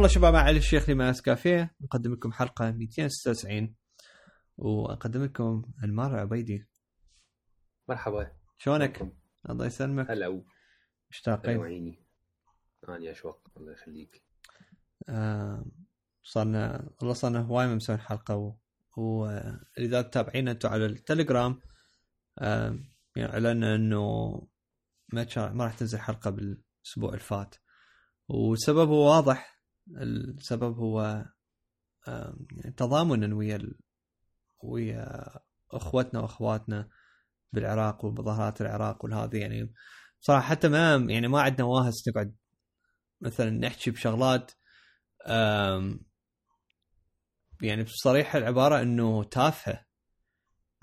[0.00, 3.74] حياكم الله شباب علي الشيخ لماس كافيه نقدم لكم حلقة 296
[4.56, 6.68] وأقدم لكم انمار عبيدي.
[7.88, 8.32] مرحبا.
[8.58, 9.12] شلونك؟
[9.50, 10.10] الله يسلمك.
[10.10, 10.44] هلا.
[11.10, 12.06] مشتاقين عيني
[12.88, 14.24] اني اشواق الله يخليك.
[15.08, 15.64] آه
[16.22, 18.56] صرنا والله صرنا هواي ما مسوين حلقة و...
[18.96, 21.60] وإذا تتابعينا أنتم على التليجرام
[22.38, 22.78] آه
[23.16, 24.32] يعني إعلنا إنه
[25.12, 27.54] ما ما راح تنزل حلقة بالأسبوع اللي فات.
[28.28, 29.59] والسبب هو واضح.
[29.96, 31.24] السبب هو
[32.06, 33.74] يعني تضامنا ويا
[34.62, 35.28] ويا
[35.72, 36.88] أخوتنا وأخواتنا
[37.52, 39.72] بالعراق ومظاهرات العراق والهذه يعني
[40.20, 42.36] صراحة حتى ما يعني ما عندنا واهس نقعد
[43.20, 44.52] مثلا نحكي بشغلات
[47.62, 49.86] يعني بصريح العبارة إنه تافهة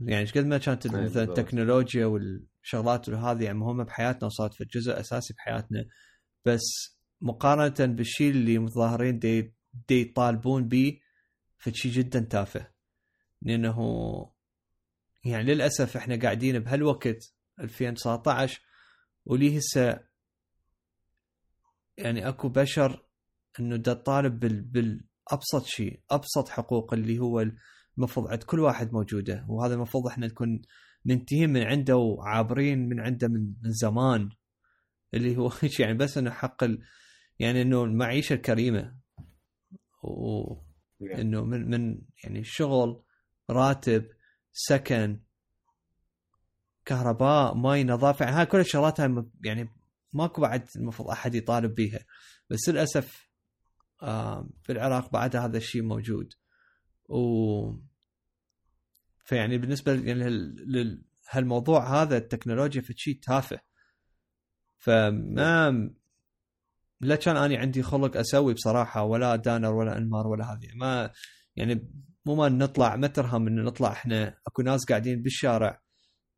[0.02, 1.24] يعني إيش قد ما كانت مثلا.
[1.24, 5.86] التكنولوجيا والشغلات وهذه يعني مهمة بحياتنا وصارت في جزء أساسي بحياتنا
[6.46, 9.54] بس مقارنة بالشيء اللي متظاهرين دي,
[9.88, 11.00] دي يطالبون به
[11.58, 12.68] فشي جدا تافه.
[13.42, 13.78] لأنه
[15.26, 18.62] يعني للأسف إحنا قاعدين بهالوقت 2019
[19.26, 20.00] وليه هسه
[21.98, 23.06] يعني أكو بشر
[23.60, 27.46] إنه دا طالب بال بالأبسط شيء أبسط حقوق اللي هو
[27.98, 29.46] المفروض عند كل واحد موجودة.
[29.50, 30.62] وهذا المفروض إحنا نكون
[31.06, 34.30] منتهين من عنده وعابرين من عنده من, من زمان.
[35.14, 36.64] اللي هو يعني بس إنه حق
[37.40, 38.98] يعني إنه المعيشة الكريمه
[41.00, 43.04] وانه من من يعني شغل
[43.50, 44.10] راتب
[44.52, 45.20] سكن
[46.86, 48.26] كهرباء ماي نظافة.
[48.26, 49.70] يعني هاي كل الشغلات هاي يعني
[50.14, 52.00] ماكو بعد المفروض أحد يطالب بيها.
[52.50, 53.30] بس للأسف
[54.64, 56.34] في العراق بعد هذا الشيء موجود.
[57.10, 57.18] و
[59.26, 63.60] فيعني بالنسبة يعني هالموضوع هذا التكنولوجيا في شيء تافه.
[64.78, 65.90] فما
[67.02, 70.68] لا كان اني عندي خلق أسوي بصراحة ولا دانر ولا أنمار ولا هذه.
[70.76, 71.12] ما
[71.56, 71.88] يعني
[72.26, 74.38] مو ما نطلع ما ترهم انه نطلع إحنا.
[74.48, 75.82] أكو ناس قاعدين بالشارع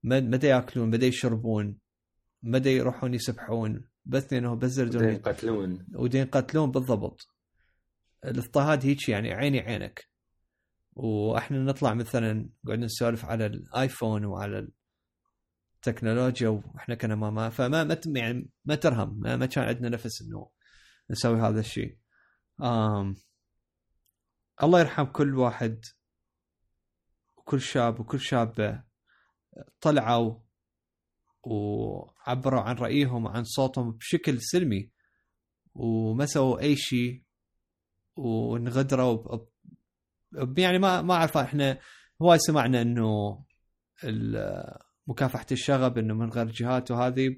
[0.04, 1.78] دا يأكلون ما دا يشربون
[2.44, 3.90] ما دا يروحون يسبحون.
[4.06, 5.86] بس لأنه بس يردون يقتلون.
[5.96, 7.28] ودين يقتلون بالضبط.
[8.26, 10.10] الاضطهاد هيك يعني عيني عينك.
[10.94, 14.68] وإحنا نطلع مثلا قاعدين نسولف على الآيفون وعلى
[15.80, 20.22] التكنولوجيا وإحنا كنا ما ما فما ما يعني ما ترهم ما, ما كان عندنا نفس
[20.22, 20.50] انه
[21.10, 21.98] نسوي هذا الشيء.
[22.62, 23.16] آم
[24.64, 25.86] الله يرحم كل واحد
[27.38, 28.84] وكل شاب وكل شابة.
[29.82, 30.40] طلعوا
[31.44, 34.92] وعبروا عن رأيهم وعن صوتهم بشكل سلمي
[35.76, 37.24] وما سووا أي شيء
[38.16, 39.40] وانغدروا
[40.58, 41.80] يعني ما ما أعرف إحنا
[42.22, 43.44] هواي سمعنا إنه
[45.10, 47.38] مكافحة الشغب إنه من غير جهات وهذه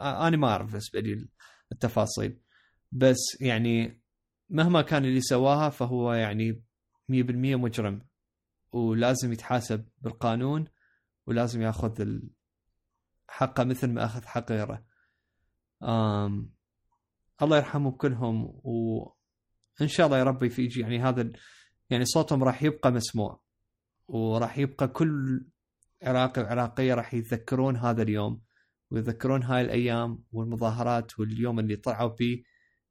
[0.00, 1.28] أنا ما أعرف بالنسبة لي
[1.72, 2.40] التفاصيل.
[2.92, 4.02] بس يعني
[4.50, 6.62] مهما كان اللي سواها فهو يعني
[7.08, 8.06] 100% مجرم.
[8.72, 10.64] ولازم يتحاسب بالقانون
[11.26, 12.18] ولازم ياخذ
[13.28, 14.84] حقه مثل ما أخذ حق غيره.
[15.82, 16.50] آم
[17.42, 21.32] الله يرحمهم كلهم وإن شاء الله يا ربي في يجي يعني هذا
[21.90, 23.40] يعني صوتهم راح يبقى مسموع.
[24.08, 25.44] وراح يبقى كل
[26.04, 28.42] عراقي وعراقيه راح يتذكرون هذا اليوم
[28.90, 32.42] ويذكرون هاي الأيام والمظاهرات واليوم اللي طلعوا فيه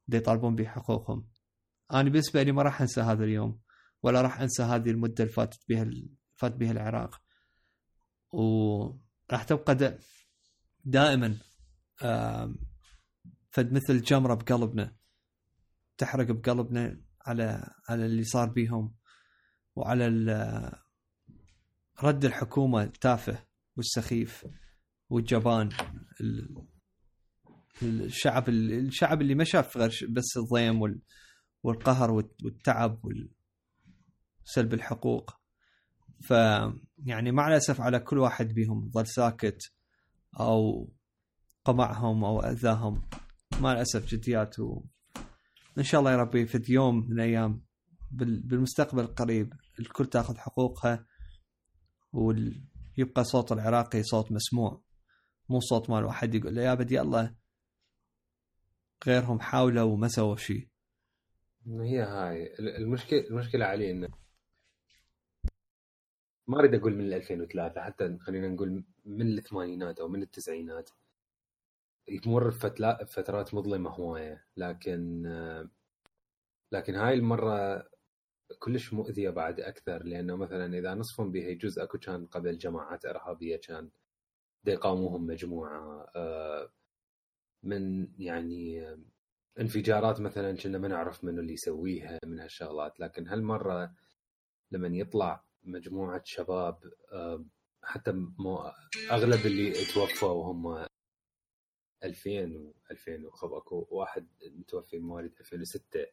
[0.07, 1.27] اللي يطالبون بحقوقهم.
[1.93, 3.59] أنا بالنسبة لي ما راح أنسى هذا اليوم
[4.03, 5.89] ولا راح أنسى هذه المدة اللي فاتت بها
[6.35, 7.21] فات بها العراق.
[8.31, 9.99] وراح تبقى دا
[10.85, 11.37] دائما
[13.51, 14.95] فد مثل جمرة بقلبنا
[15.97, 18.95] تحرق بقلبنا على على اللي صار بيهم
[19.75, 20.07] وعلى
[22.03, 23.45] رد الحكومة التافه
[23.77, 24.45] والسخيف
[25.09, 25.69] والجبان.
[26.21, 26.67] ال-
[27.81, 31.01] الشعب الشعب اللي ما شاف غير بس الضيم وال-
[31.63, 32.99] والقهر والت- والتعب
[34.45, 35.31] وسلب الحقوق.
[36.23, 36.31] ف
[37.05, 39.71] يعني مع الأسف على كل واحد بيهم ظل ساكت
[40.39, 40.89] أو
[41.65, 43.01] قمعهم أو أذاهم.
[43.61, 44.83] مع الأسف جديات و...
[45.77, 47.61] إن شاء الله يا ربي في يوم من الأيام
[48.11, 48.41] بال...
[48.43, 51.05] بالمستقبل القريب الكل تاخذ حقوقها.
[52.13, 54.81] ويبقى صوت العراقي صوت مسموع
[55.49, 57.35] مو صوت مال واحد يقول له يا بدي الله
[59.07, 60.67] غيرهم حاولوا وما سووا شيء
[61.67, 62.55] هي هاي.
[62.59, 64.09] المشكلة المشكلة علي إنه
[66.47, 70.89] ما أريد أقول من 2003 حتى خلينا نقول من الثمانينات أو من التسعينات.
[72.25, 75.23] يمر بفتلا- فترات مظلمة هواية لكن
[76.71, 77.87] لكن هاي المرة
[78.59, 83.57] كلش مؤذية بعد أكثر لأنه مثلا إذا نصفهم بها جزء أكو كان قبل جماعات إرهابية
[83.57, 83.89] كان
[84.67, 86.07] يقاوموهم مجموعة.
[86.15, 86.71] آه،
[87.63, 88.87] من يعني
[89.59, 92.99] انفجارات مثلا كنا ما نعرف منو اللي يسويها من هالشغلات.
[92.99, 93.95] لكن هالمرة
[94.71, 97.45] لما يطلع مجموعة شباب آه،
[97.83, 98.71] حتى مو
[99.11, 100.87] أغلب اللي توفوا هم
[102.03, 106.05] 2000 و 2000 أكو واحد متوفي مواليد 2006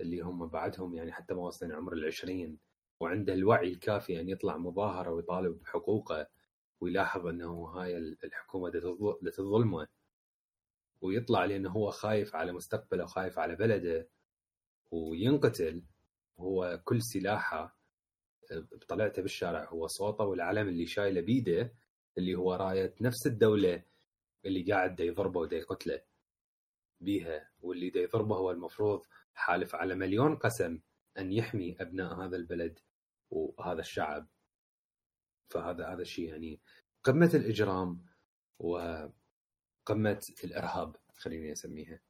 [0.00, 2.58] اللي هم بعدهم يعني حتى ما وصلين عمر العشرين
[3.00, 6.28] وعنده الوعي الكافي ان يطلع مظاهرة ويطالب بحقوقه
[6.80, 8.70] ويلاحظ أنه هاي الحكومة
[9.36, 9.86] تظلمه.
[11.00, 14.08] ويطلع لأنه هو خايف على مستقبله وخايف على بلده.
[14.90, 15.82] وينقتل
[16.38, 17.76] هو كل سلاحه
[18.88, 19.68] طلعته بالشارع.
[19.68, 21.72] هو صوته والعلم اللي شايله بيده
[22.18, 23.82] اللي هو راية نفس الدولة
[24.44, 26.00] اللي قاعد يضربه ودا يقتله.
[27.00, 30.80] بيها واللي دا يضربه هو المفروض حالف على مليون قسم
[31.18, 32.78] أن يحمي أبناء هذا البلد
[33.30, 34.28] وهذا الشعب.
[35.50, 36.60] فهذا هذا الشيء يعني
[37.04, 38.04] قمة الإجرام
[38.58, 42.00] وقمة الإرهاب خليني أسميها.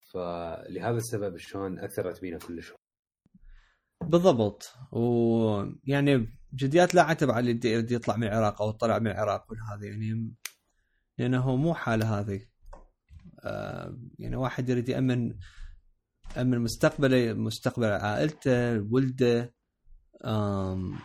[0.00, 2.72] فلهذا السبب شلون أثرت بينا كلش.
[4.02, 4.74] بالضبط.
[4.92, 10.34] ويعني جديات لا عتب على اللي يطلع من العراق أو طلع من العراق هذا يعني
[11.18, 12.51] لأنه مو حالة هذه.
[14.18, 15.34] يعني واحد يريد يأمن
[16.36, 19.54] امن مستقبله مستقبل عائلته ولده.
[20.24, 20.98] آم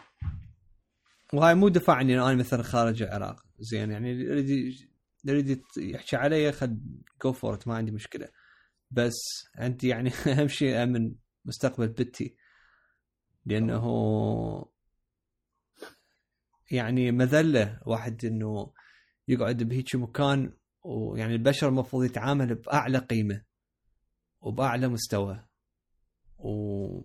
[1.33, 3.45] وهاي مو دفاع عني أنا مثلا خارج العراق.
[3.59, 4.73] زين يعني يريد
[5.25, 8.29] يريد يحكي علي خد جو فور ما عندي مشكلة.
[8.91, 9.15] بس
[9.55, 12.37] عندي يعني أهم شيء أمن مستقبل بنتي.
[13.45, 13.85] لأنه
[16.71, 18.73] يعني مذلة واحد إنه
[19.27, 20.53] يقعد بهيك مكان
[20.87, 23.43] ويعني البشر المفروض يتعامل بأعلى قيمة
[24.41, 25.45] وبأعلى مستوى.
[26.37, 27.01] و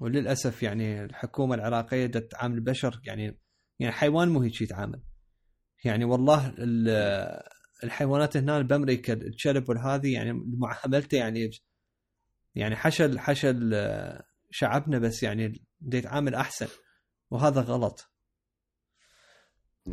[0.00, 3.38] وللأسف يعني الحكومة العراقية تتعامل البشر يعني
[3.78, 5.02] يعني حيوان مو هيك يتعامل.
[5.84, 6.54] يعني والله
[7.84, 11.50] الحيوانات هنا بأمريكا الكلب والهذه يعني معاملته يعني
[12.54, 13.74] يعني حشل حشل
[14.50, 16.68] شعبنا بس يعني يتعامل أحسن
[17.30, 18.12] وهذا غلط.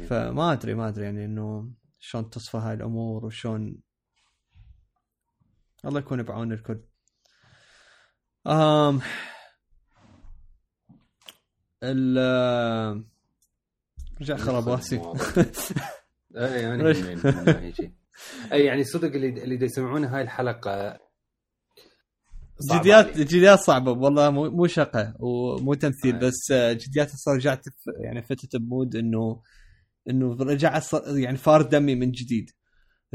[0.08, 3.78] فما أدري ما أدري يعني إنه شلون تصفى هاي الأمور وشلون
[5.86, 6.80] الله يكون بعون الكل.
[8.48, 9.02] آم
[11.84, 13.06] ال
[14.22, 15.02] رجع خرب راسي.
[16.36, 16.94] أي يعني
[18.52, 21.00] أي يعني صدق اللي اللي يسمعون هاي الحلقة
[22.74, 26.20] جديات جديات صعبة والله مو مو شقة ومو تمثيل آه.
[26.20, 27.66] بس جديات صار رجعت
[28.00, 29.42] يعني فتت ب mood إنه
[30.10, 32.52] إنه رجع يعني فار دمي من جديد.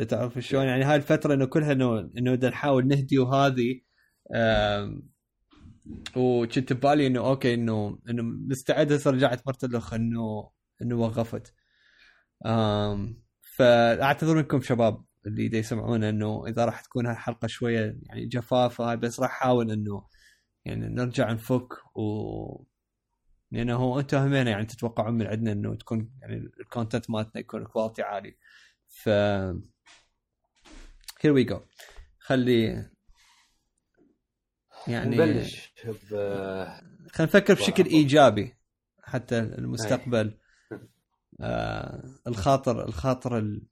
[0.08, 3.80] تعرف شلون؟ يعني هاي الفترة إنه كلها إنه إنه نحاول نهدي وهذه
[6.16, 10.50] وكنت ببالي إنه okay إنه إنه مستعد هسه رجعت مرة الأخ إنه
[10.82, 11.54] إنه وقفت.
[13.56, 19.20] فأعتذر منكم شباب اللي دا يسمعون إنه إذا راح تكون هالحلقة شوية يعني جفافة بس
[19.20, 20.06] راح أحاول إنه
[20.64, 22.64] يعني نرجع نفك و
[23.54, 27.64] لأنه هو أنتم همين يعني تتوقعون من عندنا إنه تكون يعني ال content مالتنا يكون
[27.64, 28.36] quality عالي.
[28.88, 29.08] ف
[31.20, 31.60] here we go
[32.18, 32.90] خلي
[34.88, 35.72] يعني نبلش.
[35.84, 36.14] ب
[37.12, 38.54] خلينا نفكر بشكل إيجابي
[39.02, 40.38] حتى المستقبل.
[41.40, 43.66] آه الخاطر الخاطر ال...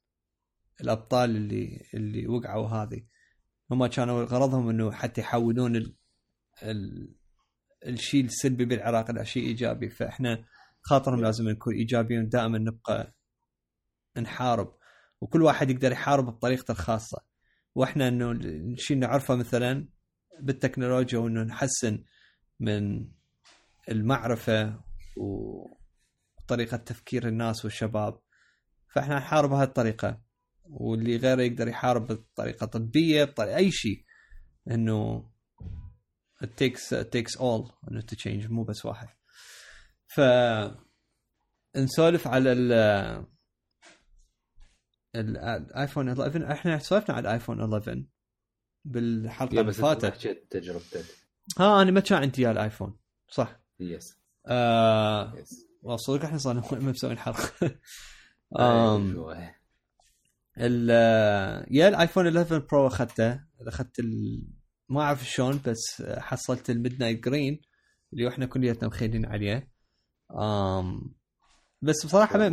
[0.81, 3.05] الأبطال اللي اللي وقعوا هذه.
[3.71, 5.95] هم كانوا غرضهم إنه حتى يحولون ال...
[6.63, 7.15] ال...
[7.87, 9.89] الشيء السلبي بالعراق إلى شيء إيجابي.
[9.89, 10.45] فإحنا
[10.81, 13.13] خاطرهم لازم نكون ايجابيين دائما نبقى
[14.17, 14.73] نحارب.
[15.21, 17.21] وكل واحد يقدر يحارب بطريقته الخاصة.
[17.75, 19.87] وإحنا إنه الشيء نعرفه مثلا
[20.39, 22.03] بالتكنولوجيا وإنه نحسن
[22.59, 23.07] من
[23.89, 24.79] المعرفة
[25.17, 28.19] وطريقه تفكير الناس والشباب.
[28.93, 30.21] فإحنا نحارب بهذه الطريقة
[30.65, 34.03] واللي غيره يقدر يحارب بطريقة طبية بطريقة أي شيء.
[34.71, 35.29] إنه
[36.43, 38.49] it takes it takes all انه change.
[38.49, 39.07] مو بس واحد.
[40.07, 40.21] ف
[41.75, 42.71] نسولف على ال
[45.15, 48.03] ال iPhone 11 إحنا سولفنا على ال iPhone 11
[48.85, 51.05] بالحلقة اللي فاتت حكيت تجربتك
[51.59, 52.97] ها أنا ما كان عندي ال iPhone
[53.29, 53.59] صح.
[53.79, 57.51] yes آه yes صدق إحنا صار مسوين حلقة.
[58.59, 59.25] آم
[60.57, 60.89] ال
[61.71, 63.43] يا الايفون 11 Pro أخذته.
[63.67, 64.43] أخذت ال...
[64.93, 67.61] ما أعرف شلون بس حصلت ال Midnight Green
[68.13, 69.71] اللي إحنا كلياتنا مخيلين عليه.
[70.31, 71.15] آم
[71.81, 72.45] بس بصراحة ما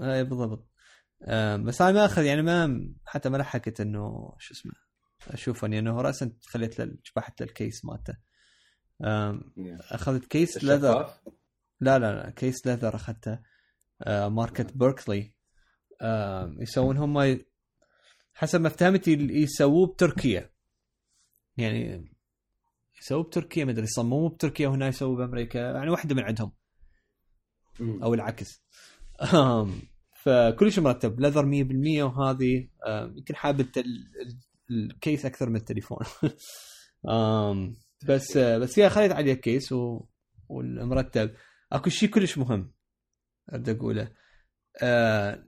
[0.00, 0.68] اي بالضبط.
[1.64, 4.72] بس أنا ما أخذ يعني ما حتى ما لحقت إنه شو اسمه
[5.28, 6.96] أشوفه لأنه راسا خليت له
[7.40, 8.16] ال case مالته.
[9.90, 11.14] أخذت case leather.
[11.80, 13.38] لا لا لا case leather أخذته.
[14.08, 15.34] ماركت بيركلي
[16.60, 17.40] يسوون هم
[18.34, 20.50] حسب ما فهمت يسووه بتركيا.
[21.56, 22.10] يعني
[23.02, 26.52] يسووه بتركيا ما أدري يصمموه بتركيا وهنا يسووه بأمريكا يعني واحدة من عندهم.
[27.80, 28.62] أو العكس.
[29.34, 29.80] أم،
[30.22, 34.38] فكلش مرتب leather 100% وهذه يمكن حاب الت- ال- ال-
[34.70, 35.98] ال case أكثر من التليفون.
[38.08, 40.06] بس بس هي خليت عليه case و...
[40.48, 41.34] والمرتب.
[41.72, 42.72] أكو شيء كلش مهم
[43.52, 44.12] اريد أقوله.
[44.82, 45.44] آه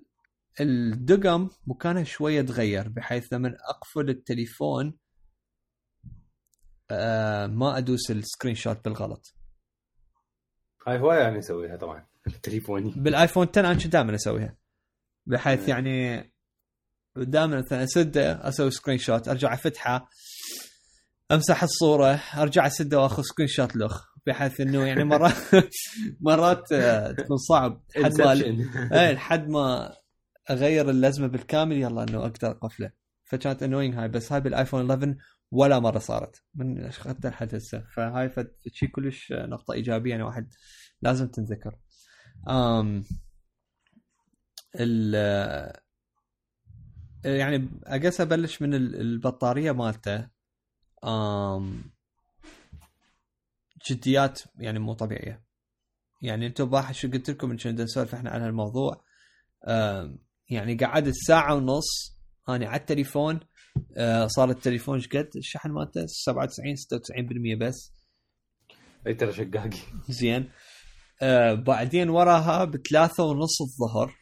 [0.61, 4.97] الدقم مكانها شوية تغير بحيث لما أقفل التليفون
[7.47, 9.35] ما أدوس ال screenshot بالغلط.
[10.87, 12.07] هاي هواية يعني أسويها طبعا.
[12.43, 12.93] تليفوني.
[12.97, 14.57] بالآيفون 10 أنا كنت دائما أسويها.
[15.27, 15.69] بحيث مم.
[15.69, 16.25] يعني
[17.17, 20.09] دائما مثلا اسده أسوي screenshot أرجع أفتحه
[21.33, 25.35] أمسح الصورة أرجع اسده وأخذ screenshot لخ بحيث إنه يعني مرات
[26.21, 27.83] مرات آه، تكون صعب.
[27.97, 28.33] لحد ما.
[28.93, 29.97] إيه لحد ما
[30.51, 32.91] أغير اللزمة بالكامل يلا إنه أقدر أقفله.
[33.25, 35.15] فكانت annoying هاي بس هاي بالآيفون 11
[35.51, 36.43] ولا مرة صارت.
[36.55, 37.85] من اخذت لحد هسه.
[37.95, 38.31] فهاي
[38.73, 40.53] شيء كلش نقطة إيجابية يعني واحد
[41.03, 41.79] لازم تنذكر.
[42.49, 43.05] امم
[44.75, 45.15] ال
[47.25, 50.29] يعني اقص أبلش من ال- البطارية مالته.
[51.05, 51.83] امم
[53.91, 55.45] جديات يعني مو طبيعية.
[56.23, 59.05] يعني أنتم باح شو قلت لكم إن كنا نسولف إحنا عن هالموضوع.
[60.51, 63.41] يعني قعدت ساعة ونص أنا على التليفون
[64.27, 66.75] صار التليفون قد؟ الشحن مالته 97
[67.55, 67.93] 96% بس.
[69.07, 70.51] أي ترى شقاقي زين.
[71.23, 74.15] آه بعدين وراها بثلاثة ونص الظهر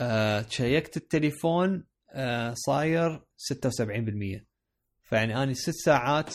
[0.00, 3.22] آه شيكت التليفون آه صاير 76%
[5.02, 6.34] فيعني أني ست ساعات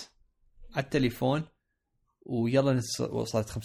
[0.76, 1.44] على التليفون
[2.26, 3.60] ويلا وصلت 25%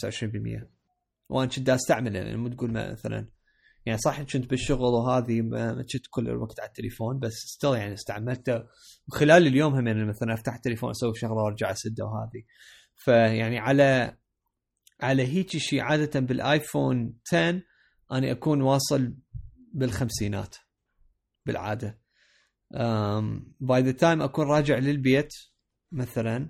[1.28, 3.28] وأنا كنت أستعمله يعني مو تقول مثلا
[3.86, 8.62] يعني صح كنت بالشغل وهذه ما كنت كل الوقت على التليفون بس still يعني استعملته.
[9.08, 12.44] وخلال اليوم هم يعني مثلا أفتح التليفون أسوي شغلة وأرجع أسده وهذه.
[12.96, 14.16] فيعني على
[15.02, 17.62] على هيك شيء عادة بالآيفون 10
[18.12, 19.14] أنا أكون واصل
[19.72, 20.56] بالخمسينات
[21.46, 21.98] بالعادة.
[23.60, 25.32] by the time أكون راجع للبيت
[25.92, 26.48] مثلا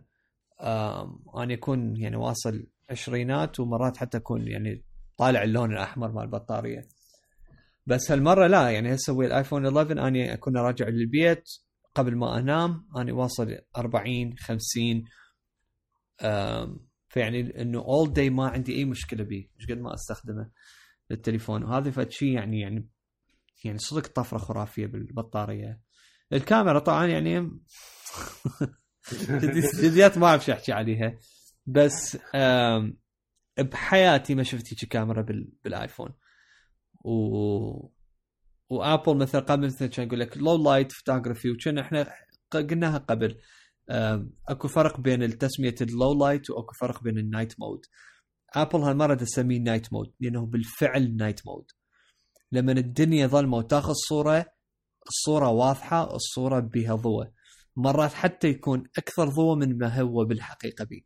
[1.37, 4.85] أنا أكون يعني واصل عشرينات ومرات حتى أكون يعني
[5.17, 6.89] طالع اللون الأحمر مال البطارية.
[7.87, 11.45] بس هالمرة لا يعني هسه ويا الآيفون 11 أني اكون راجع للبيت
[11.95, 15.05] قبل ما أنام أني واصل 40 50
[16.23, 20.51] أم، فيعني إنه اول داي ما عندي أي مشكلة به مش قد ما أستخدمه
[21.11, 21.63] للتليفون.
[21.65, 22.89] وهذا فد شيء يعني يعني
[23.65, 25.81] يعني صدق طفرة خرافية بالبطارية.
[26.33, 27.41] الكاميرا طبعا يعني
[29.31, 31.19] جدي- جديات ما أعرف شو أحكي عليها.
[31.67, 32.19] بس
[33.59, 35.53] بحياتي ما شفت هيك كاميرا بال...
[35.65, 36.11] بالآيفون.
[37.05, 37.95] و
[38.71, 42.13] وأبل مثلا قبل مثلا كان يقول لك low light photography وكنا إحنا
[42.51, 43.39] قلناها قبل
[44.49, 47.81] اكو فرق بين تسميه ال low light واكو فرق بين ال night mode
[48.55, 51.71] ابل هالمره تسميه night mode لأنه بالفعل night mode
[52.53, 54.47] لما الدنيا ظلمه وتاخذ صوره
[55.09, 57.31] الصورة واضحه الصورة بها ضوء
[57.77, 61.03] مرات حتى يكون أكثر ضوء من ما هو بالحقيقة به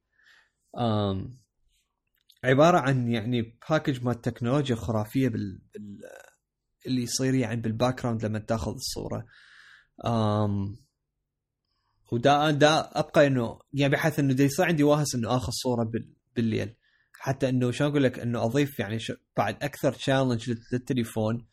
[2.44, 6.00] عبارة عن يعني package مال تكنولوجيا خرافية بال, بال
[6.86, 9.26] اللي يصير يعني بال background لما تاخذ الصورة.
[10.06, 10.76] أم
[12.12, 16.74] ودا دا أبقى إنه يعني بحيث إنه يصير عندي واهس إنه آخذ صورة بال بالليل.
[17.12, 19.12] حتى إنه شلون أقول لك إنه أضيف يعني ش...
[19.36, 21.46] بعد أكثر challenge للتليفون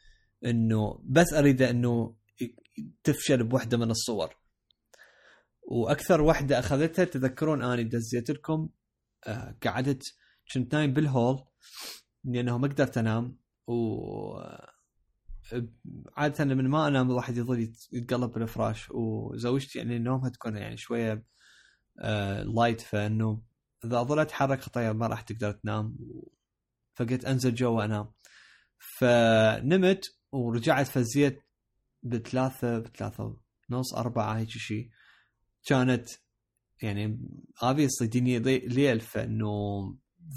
[0.45, 2.15] إنه بس اريده إنه
[3.03, 4.35] تفشل بوحدة من الصور.
[5.67, 8.69] وأكثر وحدة أخذتها تذكرون أني دزيت لكم
[9.27, 10.03] آه قعدت
[10.53, 11.43] كنت نايم بالهول
[12.23, 13.37] لأنه ما قدرت أنام
[13.67, 14.37] و
[16.17, 21.25] عادة من ما أنام الواحد يظل يت- يتقلب بالفراش وزوجتي يعني نومها تكون يعني شوية
[21.99, 23.41] آه لايت فإنه
[23.85, 25.97] إذا اظل اتحرك خطايا ما راح تقدر تنام
[26.95, 28.11] فقلت أنزل جوا انام
[28.77, 31.43] فنمت ورجعت فزيت
[32.03, 33.37] بثلاثة بثلاثة
[33.69, 34.89] ونص أربعة هيك شيء
[35.65, 36.09] كانت
[36.81, 37.19] يعني
[37.63, 39.47] obviously دنيا ليل فإنه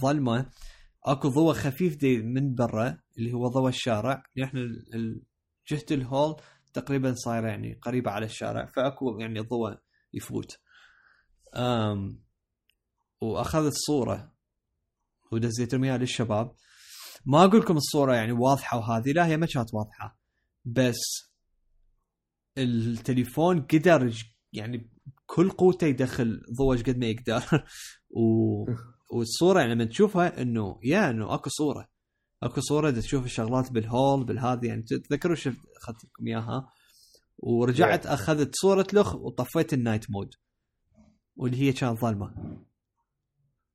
[0.01, 0.51] ظلمة.
[1.05, 4.23] اكو ضوء خفيف دي من برا اللي هو ضوء الشارع.
[4.37, 4.83] نحن
[5.69, 6.37] جهة الهول
[6.73, 9.77] تقريبا صايرة يعني قريبة على الشارع فاكو يعني ضوء
[10.13, 10.59] يفوت.
[11.57, 12.23] أم
[13.21, 14.33] واخذت صوره
[15.33, 16.55] ودزيت اياها للشباب.
[17.27, 20.19] ما أقول لكم الصورة يعني واضحة وهذه لا هي ما كانت واضحة.
[20.65, 21.33] بس
[22.59, 24.13] التليفون قدر
[24.53, 24.91] يعني
[25.27, 27.43] كل قوته يدخل ضوء قد ما يقدر.
[28.11, 28.65] و...
[29.11, 31.89] والصورة يعني لما تشوفها إنه يا إنه أكو صورة.
[32.43, 36.73] أكو صورة تشوف الشغلات بالهول بالهذه يعني تذكروا شفت اخذت لكم إياها؟
[37.39, 38.07] ورجعت.
[38.07, 40.35] أخذت صورة لخ وطفيت ال night mode
[41.37, 42.35] واللي هي كانت ظلمة.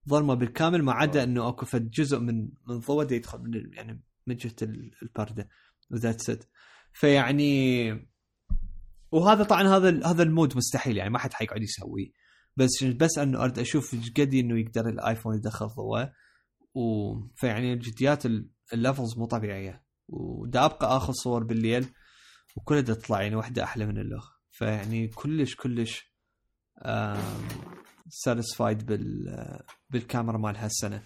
[0.09, 4.35] ظلمة بالكامل ما عدا إنه أكو فد جزء من من ضوء يدخل من يعني من
[4.35, 5.49] جهه ال- البردة
[5.91, 6.43] و that's it
[6.93, 7.91] فيعني
[9.11, 12.22] وهذا طبعا هذا هذا ال mode مستحيل يعني ما حد حيقعد يسويه.
[12.55, 16.09] بس بس أنه اريد أشوف قد إنه يقدر الآيفون يدخل ضوء
[16.75, 19.83] و فيعني الجديات ال- ال levels مو طبيعية.
[20.07, 21.85] ودا أبقى آخذ صور بالليل
[22.57, 26.13] وكلها تطلع يعني واحدة أحلى من الاخ فيعني كلش كلش
[28.09, 29.25] satisfied بال
[29.89, 31.03] بالكاميرا مال هالسنة.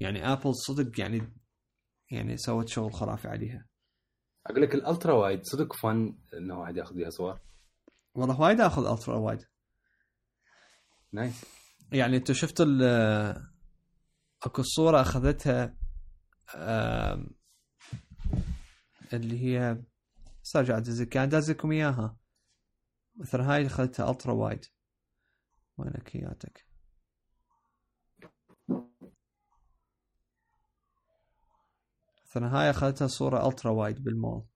[0.00, 1.32] يعني آبل صدق يعني
[2.10, 3.66] يعني سوت شغل خرافي عليها.
[4.46, 7.40] أقول لك ال ultra wide صدق fun إنه واحد ياخذ فيها صور.
[8.14, 9.40] والله وايد آخذ ultra wide.
[11.12, 11.44] nice
[11.92, 12.82] يعني انت شفت ال
[14.42, 15.76] اكو صورة اخذتها
[19.12, 19.82] اللي هي
[20.44, 22.16] بس ارجع ادزك كان دازكم إياها.
[23.16, 24.64] مثلا هاي اخذتها ultra wide
[25.78, 26.66] وينك اياتك
[32.24, 34.46] مثلا هاي اخذتها صورة ultra wide بالمول.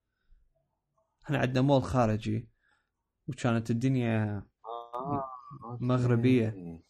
[1.25, 2.49] إحنا عندنا مول خارجي
[3.29, 4.43] وكانت الدنيا
[4.95, 5.85] آه، okay.
[5.85, 6.83] مغربية.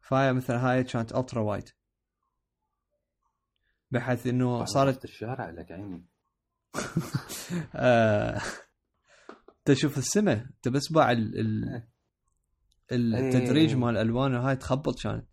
[0.00, 1.68] فهاي مثلا هاي كانت ultra wide
[3.90, 6.06] بحيث إنه صارت الشارع لك عيني.
[7.74, 8.40] آه...
[9.64, 11.40] تشوف السماء أنت بس باع ال...
[11.40, 11.84] ال...
[13.14, 13.76] التدريج إيه.
[13.76, 15.26] مال الالوان وهاي تخبط كانت.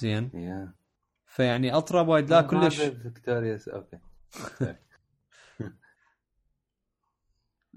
[0.00, 0.30] زين.
[1.26, 2.80] فيعني ultra wide لا كلش.
[2.80, 3.98] فيكتوريا okay.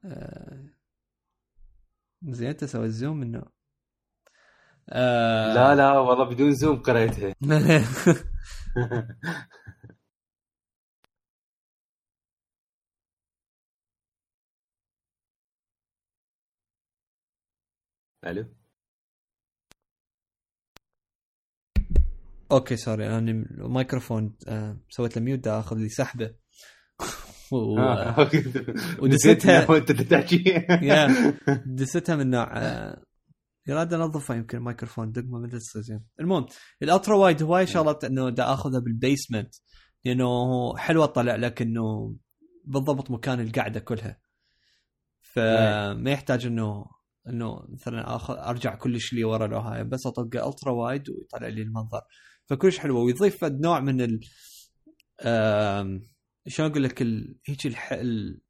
[0.06, 0.77] آه...
[2.24, 3.44] زين انت سويت zoom منه.
[4.90, 5.54] آه...
[5.54, 7.36] لا لا والله بدون zoom قريتها.
[18.28, 18.46] ألو؟
[22.52, 24.78] okay sorry أنا الميكروفون آه...
[24.90, 26.36] سويت له mute أخذ لي سحبة.
[27.52, 27.80] و...
[27.80, 28.30] آه،.
[29.02, 30.44] ودستها- وانت تحكي.
[31.66, 33.04] دستها من نوع آه،
[33.68, 36.46] يراد انظفها يمكن الميكروفون دقمه ما تصير زين المهم
[36.82, 39.56] ال ultra wide هواي شغلات إنه دا أخذها بال basement
[40.06, 40.28] لأنه
[40.78, 42.16] حلوة طلع لك إنه
[42.66, 44.20] بالضبط مكان القعدة كلها.
[45.22, 46.86] فما يحتاج إنه
[47.30, 51.62] إنه مثلا اخذ أرجع كلش لي ورا لو هاي بس اطق ultra wide ويطلع لي
[51.62, 52.02] المنظر.
[52.46, 54.20] فكلش حلوة ويضيف نوع من ال
[56.48, 57.40] شلون أقول لك ال...
[57.46, 57.94] هيك الح...
[57.94, 58.42] ال...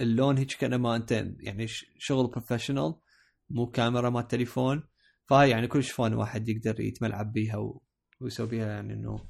[0.00, 1.66] اللون هيك كانما أنت يعني
[1.98, 2.94] شغل professional
[3.50, 4.88] مو كاميرا مال تليفون.
[5.24, 7.82] فهاي يعني كلش fun واحد يقدر يتملعب بيها و...
[8.20, 9.28] ويسوي بيها يعني إنه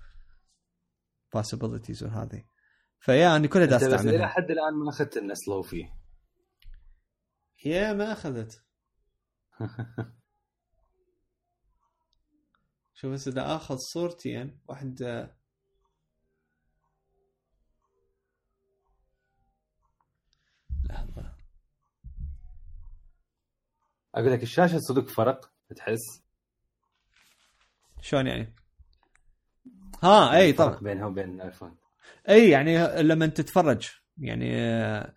[1.37, 2.45] possibilities وهذه
[3.01, 5.95] فيا اني كلها دا بس إلى استعملها حد الآن ما أخذت الناس لو فيه.
[7.65, 8.65] يا ما أخذت.
[12.95, 15.37] شوف هسه دا آخذ صورتين واحدة
[20.93, 21.33] لحظة
[24.15, 26.23] أقول لك الشاشة صدق فرق تحس؟
[28.01, 28.55] شلون يعني؟
[30.03, 31.77] ها إي فرق طبعا بينها وبين الايفون
[32.29, 35.15] إي يعني لما تتفرج يعني آه،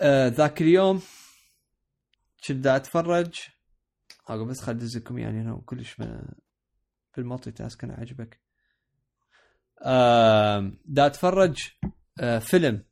[0.00, 1.02] آه، ذاك اليوم
[2.48, 3.34] كنت أتفرج.
[4.28, 8.40] أقول بس خل أدزكم يعني أنا كلش في ال multitask أنا عجبك
[9.82, 11.68] آه، دا أتفرج
[12.20, 12.84] آه، فيلم.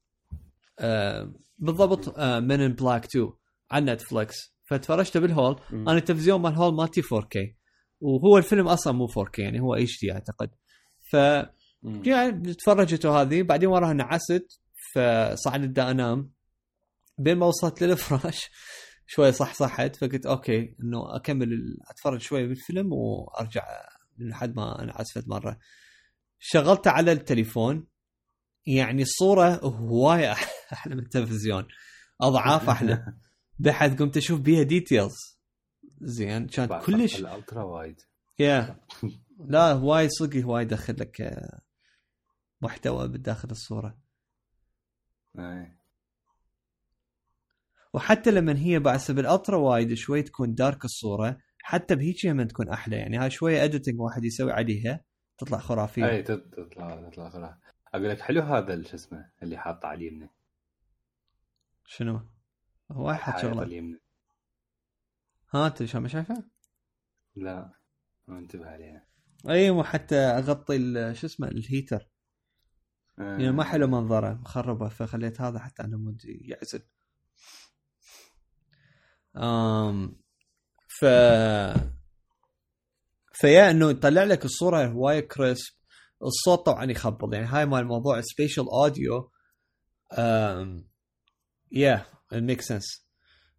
[1.58, 3.30] بالضبط Men in Black 2
[3.70, 5.60] على نتفلكس فتفرجته بال hall.
[5.70, 5.88] مم.
[5.88, 7.54] أنا التلفزيون مال hall مالتي 4K
[8.00, 10.50] وهو الفيلم أصلا مو 4K يعني هو HD أعتقد.
[11.10, 11.16] ف.
[11.82, 14.60] يعني تفرجت وهذه بعدين وراها نعست
[14.94, 16.30] فصعدت دا انام
[17.18, 18.50] بين ما وصلت للفراش
[19.06, 19.96] شوي صح صحت.
[19.96, 21.48] فقلت okay إنه أكمل
[21.90, 23.64] أتفرج شوي بالفيلم وأرجع
[24.18, 25.58] لحد ما انعسفت مرة.
[26.38, 27.86] شغلته على التليفون.
[28.66, 30.32] يعني الصورة هواية
[30.72, 31.66] أحلى من التلفزيون.
[32.20, 33.04] أضعاف أحلى.
[33.58, 35.14] بحيث قمت أشوف بيها details
[36.00, 38.00] زين كانت بعد كلش ال ultra wide.
[38.38, 38.80] yeah
[39.48, 41.60] لا هواي صدق هواي يدخل لك آه،
[42.62, 43.98] محتوى بداخل الصورة.
[45.38, 45.78] إيه.
[47.94, 52.68] وحتى لما هي بعد بال ultra wide شوي تكون dark الصورة حتى بهيك هم تكون
[52.68, 52.96] أحلى.
[52.96, 55.00] يعني هاي شوية editing واحد يسوي عليها
[55.38, 56.08] تطلع خرافية.
[56.10, 57.52] اي تط- تطلع تطلع خلاص
[57.94, 60.30] أقول لك حلو هذا شو اسمه اللي حاطه على اليمنى.
[61.84, 62.20] شنو؟
[62.92, 63.62] هو واحد الحائط شغلة.
[63.62, 64.00] اليمنى.
[65.54, 66.44] ها أنت شو ما شايفه؟
[67.34, 67.72] لا
[68.28, 69.06] ما انتبه عليها.
[69.48, 72.08] أي وحتى أغطي ال- شو اسمه ال heater.
[73.18, 76.82] يعني ما حلو منظره مخربه فخليت هذا حتى أنا مودي يعزل.
[79.36, 80.22] أم
[80.88, 81.04] ف
[83.32, 85.75] ف yeah إنه يطلع لك الصورة هوايه crisp
[86.22, 87.34] الصوت طبعا يخبط.
[87.34, 89.30] يعني هاي مال موضوع spatial audio
[91.72, 93.06] yeah make sense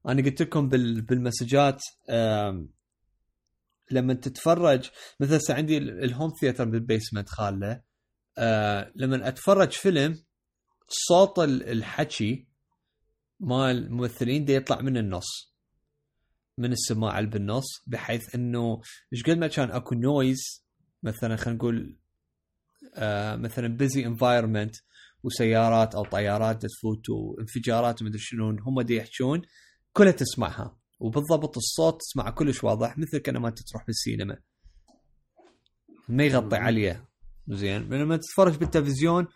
[0.07, 1.81] أنا قلت لكم بال بالمسجات
[3.91, 4.89] لما تتفرج
[5.19, 7.81] مثلا عندي ال home theater بال basement خاله
[8.37, 10.23] أه لما أتفرج فيلم
[10.87, 12.47] صوت الحكي
[13.39, 15.53] مال الممثلين دي يطلع من النص
[16.57, 18.81] من السماعة اللي بالنص بحيث إنه
[19.13, 20.65] إيش قد ما كان أكو noise
[21.03, 22.06] مثلا خلينا نقول آه
[23.35, 24.75] مثلا busy environment
[25.23, 29.41] وسيارات أو طيارات تفوت وانفجارات ومدري شنو هم دي يحجون
[29.93, 30.77] كلها تسمعها.
[30.99, 34.37] وبالضبط الصوت تسمعه كلش واضح مثل كانما انت تروح بالسينما.
[36.09, 37.05] ما يغطي عليه.
[37.47, 37.81] زين.
[37.89, 39.27] لما تتفرج بالتلفزيون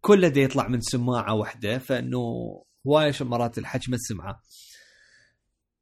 [0.00, 2.18] كله دي يطلع من سماعة واحدة فإنه
[2.86, 4.42] هواية مرات الحكي ما تسمعه.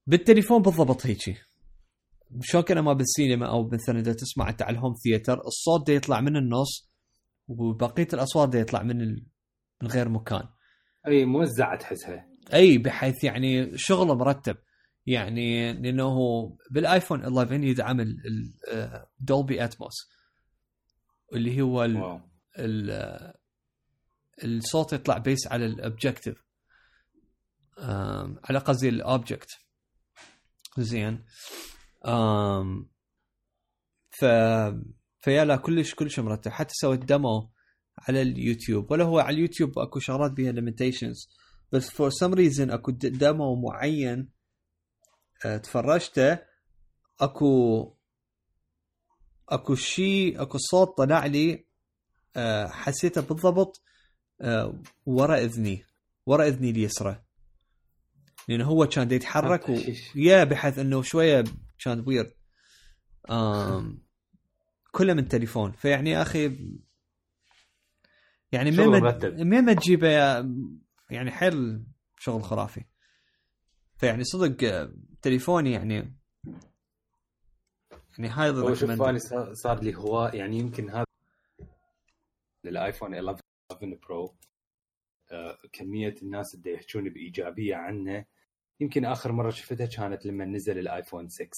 [0.06, 1.36] بالتليفون بالضبط هيجي.
[2.42, 5.92] شلون كان ما بالسينما أو مثلا إذا تسمع أنت على ال home theater الصوت ده
[5.92, 6.87] يطلع من النص
[7.48, 9.26] وبقية الأصوات ده يطلع من ال...
[9.82, 10.48] من غير مكان.
[11.06, 12.28] أي موزعة تحسها.
[12.54, 14.56] أي بحيث يعني شغله مرتب.
[15.06, 16.18] يعني لأنه
[16.70, 18.00] بالآيفون 11 يدعم
[19.20, 19.94] ال Dolby Atmos
[21.34, 22.20] اللي هو ال
[22.58, 23.34] ال
[24.44, 26.44] الصوت يطلع based على ال objective
[28.44, 29.48] على قصدي ال object
[30.78, 31.24] زين.
[32.06, 32.90] آم
[34.10, 34.24] ف
[35.28, 36.50] ف yeah لا كلش كلش مرتب.
[36.50, 37.50] حتى سويت demo
[37.98, 38.90] على اليوتيوب.
[38.90, 41.28] ولا هو على اليوتيوب أكو شغلات بيها limitations
[41.72, 44.28] بس for some reason أكو demo معين
[45.44, 46.38] آه تفرجته
[47.20, 47.94] اكو
[49.48, 51.66] أكو شيء أكو صوت طلع لي
[52.36, 53.82] آه حسيته بالضبط
[54.40, 55.84] آه ورا إذني.
[56.26, 57.22] ورا إذني اليسرى.
[58.48, 59.76] لأنه هو كان يتحرك و...
[60.14, 61.44] يا بحيث إنه شوية
[61.78, 62.32] كان ويرد.
[64.90, 66.58] كله من تليفون فيعني يا أخي
[68.52, 70.08] يعني مين ما تجيبه
[71.10, 71.86] يعني حيل
[72.18, 72.84] شغل خرافي.
[73.96, 74.90] فيعني صدق
[75.22, 76.18] تليفوني يعني
[78.18, 79.18] يعني هاي هو شوف اني
[79.54, 81.04] صار لي هواء يعني يمكن هذا
[82.64, 83.42] للآيفون 11
[84.08, 84.36] برو
[85.30, 88.24] آه كمية الناس اللي يحجون بإيجابية عنه.
[88.80, 91.48] يمكن آخر مرة شفتها كانت لما نزل الآيفون 6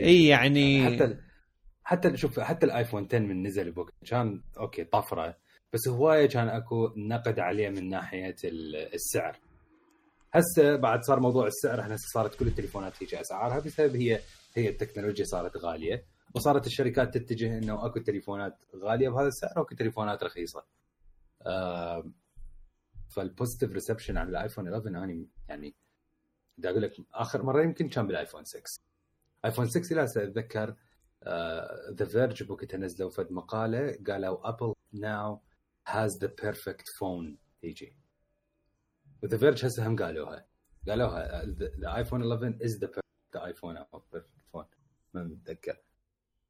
[0.00, 1.16] اي يعني حتى
[1.84, 5.36] حتى شوف حتى الآيفون 10 من نزل بوقت كان okay طفرة
[5.72, 8.36] بس هواية كان أكو نقد عليه من ناحية
[8.94, 9.38] السعر.
[10.32, 14.20] هسه بعد صار موضوع السعر إحنا صارت كل التليفونات هيك اسعارها بسبب هي
[14.54, 16.04] هي التكنولوجيا صارت غالية
[16.34, 20.64] وصارت الشركات تتجه إنه أكو تليفونات غالية بهذا السعر وأكو تليفونات رخيصة.
[21.46, 22.10] آه
[23.16, 25.74] فال positive reception على الآيفون 11 أنا يعني
[26.58, 28.60] بدي أقول لك آخر مرة يمكن كان بالآيفون 6
[29.44, 30.76] آيفون 6 لا اتذكر
[31.90, 35.42] The Verge بوقتها نزلوا فد مقالة قالوا Apple now
[35.86, 37.96] has the perfect phone يجي
[39.22, 40.46] و The Verge هسه هم قالوها.
[40.88, 44.64] قالوها the iPhone 11 is the perfect iPhone أو perfect phone
[45.14, 45.76] ما متذكر.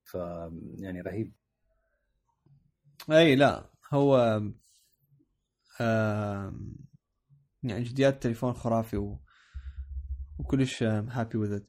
[0.05, 0.15] ف
[0.79, 1.33] يعني رهيب.
[3.11, 4.41] أي لا هو
[7.63, 9.21] يعني جديات التليفون خرافي و...
[10.39, 11.63] وكلش happy with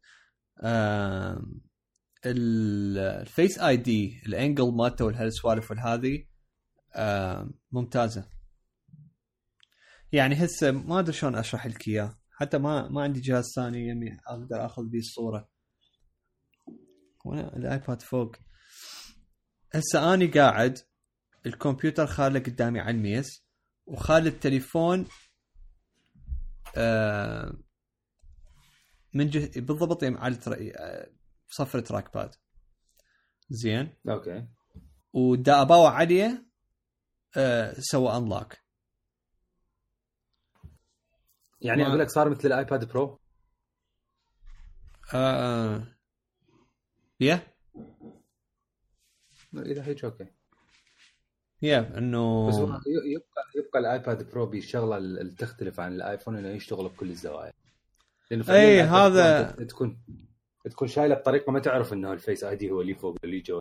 [2.26, 6.26] ال Face ID ال angle مالته والهالسوالف والهذه
[7.72, 8.30] ممتازة.
[10.12, 12.20] يعني هسه ما أدري شلون أشرح لك إياه.
[12.32, 15.50] حتى ما ما عندي جهاز ثاني يمي أقدر أخذ به الصورة.
[17.26, 18.36] وأنا الآيباد فوق.
[19.74, 20.80] هسه أني قاعد
[21.46, 23.46] الكمبيوتر خالة قدامي على الميز
[23.86, 25.06] وخالي التليفون
[26.78, 27.58] آه
[29.16, 30.38] من جه بالضبط على
[30.78, 31.10] آه،
[31.50, 32.36] صفر تراك pad
[33.50, 33.94] زين.
[34.10, 34.48] أوكي.
[35.14, 36.46] ودا اباوع عليه
[37.38, 38.54] آه سوى unlock
[41.62, 41.88] يعني ما...
[41.90, 43.20] أقول لك صار مثل الآيباد برو؟
[45.14, 45.88] آه...
[47.20, 47.48] yeah
[49.54, 50.28] إذا هيك أوكي.
[51.62, 57.10] yeah إنه بس يبقى يبقى الآيباد برو بالشغله اللي تختلف عن الآيفون إنه يشتغل بكل
[57.10, 57.54] الزوايا.
[58.32, 60.04] اي هذا تكون
[60.70, 63.60] تكون شايلة بطريقة ما تعرف إنه ال Face ID هو اللي فوق اللي جوا.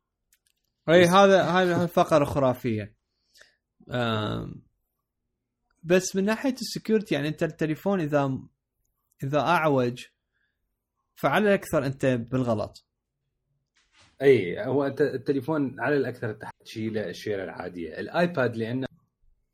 [0.89, 2.95] اي هذا هذا فقرة خرافيه
[5.83, 8.39] بس من ناحية ال security يعني أنت التليفون إذا
[9.23, 10.05] إذا أعوج
[11.15, 12.87] فعلى الأكثر أنت بالغلط.
[14.23, 18.01] إي هو أنت التليفون على الأكثر تشيله الشيله العادية.
[18.01, 18.87] الآيباد لأنه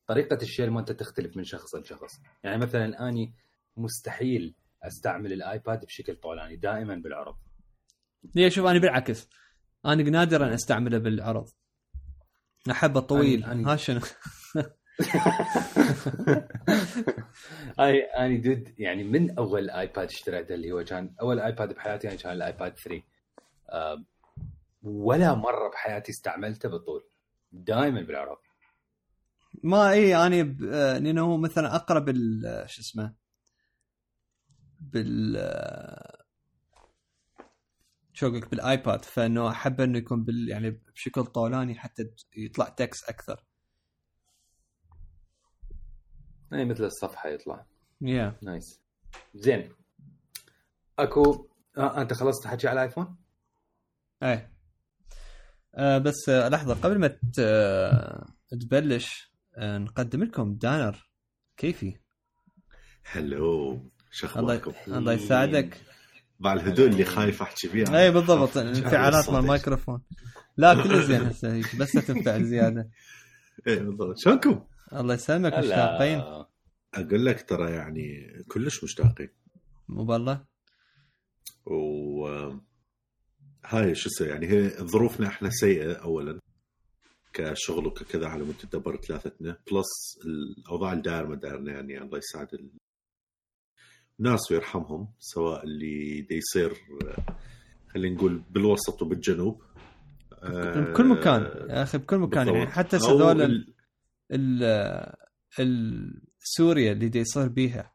[0.07, 2.21] طريقة الشيل مالته تختلف من شخص لشخص.
[2.45, 3.35] يعني مثلا أني
[3.77, 7.37] مستحيل أستعمل الآيباد بشكل طولاني دائما بالعرض.
[8.35, 9.29] ليه شوف أنا بالعكس.
[9.87, 11.49] أنا نادرا أستعمله بالعرض.
[12.71, 14.01] أحبه طويل أنا- أنا- ها شنو؟
[17.81, 22.19] أي اني دود يعني من أول آيباد اشتريته اللي هو كان أول آيباد بحياتي يعني
[22.19, 23.03] كان الآيباد 3
[23.71, 24.05] آه،
[24.83, 27.05] ولا مرة بحياتي استعملته بالطول.
[27.53, 28.39] دائما بالعرض.
[29.63, 30.63] ما اي أنا ب...
[30.73, 32.09] آه، لأنه مثلا أقرب.
[32.47, 33.15] آه، شو اسمه
[34.81, 35.37] بال
[38.13, 43.45] شو أقول بالآيباد فإنه أحب إنه يكون بال يعني بشكل طولاني حتى يطلع تكس أكثر.
[46.53, 47.67] اي مثل الصفحة يطلع.
[48.01, 48.81] yeah nice
[49.35, 49.73] زين.
[50.99, 53.17] أكو آه أنت خلصت حكي على الآيفون؟
[54.23, 54.53] إيه.
[55.75, 57.39] آه بس آه لحظة قبل ما ت...
[57.39, 61.11] آه تبلش آه نقدم لكم دانر.
[61.57, 62.01] كيفي؟
[63.05, 64.27] هلو شو
[64.89, 65.81] الله يساعدك
[66.41, 68.03] مع الهدوء اللي خايف أحكي فيها.
[68.03, 68.57] اي بالضبط.
[68.57, 70.03] الانفعالات مال الميكروفون.
[70.57, 72.89] لا كله زين هسه هيك بس تنفعل زيادة.
[73.69, 74.15] اي بالضبط.
[74.19, 75.55] شلونكم؟ الله يسلمك.
[75.55, 76.21] مشتاقين
[76.95, 79.29] أقول لك ترى يعني كلش مشتاقين.
[79.89, 80.45] مو بالله؟
[81.67, 82.27] و
[83.67, 86.41] هاي شو يعني هي ظروفنا إحنا سيئة اولا.
[87.33, 89.57] كشغل وكذا على مود تدبر ثلاثتنا.
[89.73, 92.49] plus الأوضاع الدائره ما دارنا يعني الله يساعد
[94.21, 96.73] الناس ويرحمهم سواء اللي دي يصير
[97.95, 99.63] خلينا نقول بالوسط وبالجنوب
[100.43, 102.67] بكل مكان يا أخي بكل مكان يعني.
[102.71, 103.75] حتى هذول ال...
[105.61, 106.21] ال-.
[106.43, 107.93] سوريا اللي دي يصير بيها.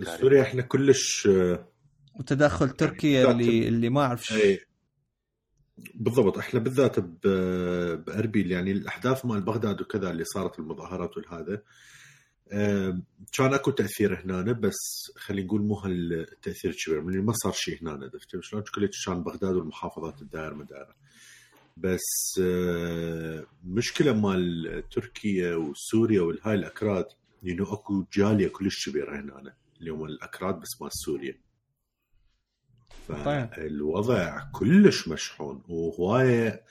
[0.00, 1.28] بسوريا إحنا كلش
[2.14, 4.34] وتدخل تركيا بالذات- اللي اللي ما اعرف
[5.94, 11.62] بالضبط إحنا بالذات ب- بأربيل يعني الأحداث مال بغداد وكذا اللي صارت المظاهرات والهذا
[13.32, 17.90] كان أكو تأثير هنا بس خلينا نقول مو هالتأثير الكبير من ما صار شيء هنا
[17.90, 20.94] عرفت؟ شلون كل كان بغداد والمحافظات الدائرة مدائره
[21.76, 22.40] بس
[23.64, 27.06] مشكلة مال تركيا وسوريا والهاي الأكراد
[27.46, 31.38] انه أكو جالية كلش كبيرة هنا اللي هم الأكراد بس مال سوريا.
[33.08, 33.48] طيب.
[33.54, 36.62] فالوضع كلش مشحون وهواية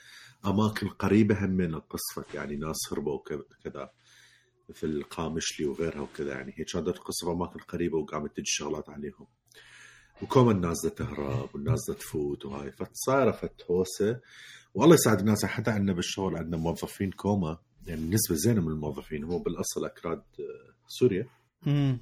[0.46, 3.90] أماكن قريبة هم من القصفت يعني ناس هربوا وكذا كذا.
[4.68, 9.26] مثل قامشلي وغيرها وكذا يعني هي كانت تقصف اماكن قريبة وقامت تجي شغلات عليهم.
[10.22, 14.20] وكوما الناس دا تهرب والناس دا تفوت وهاي فصايرة فتهوسه
[14.74, 19.42] والله يساعد الناس حتى عندنا بالشغل عندنا موظفين كوما يعني نسبة زينة من الموظفين هم
[19.42, 21.26] بالأصل أكراد آه، سوريا.
[21.66, 21.98] مم.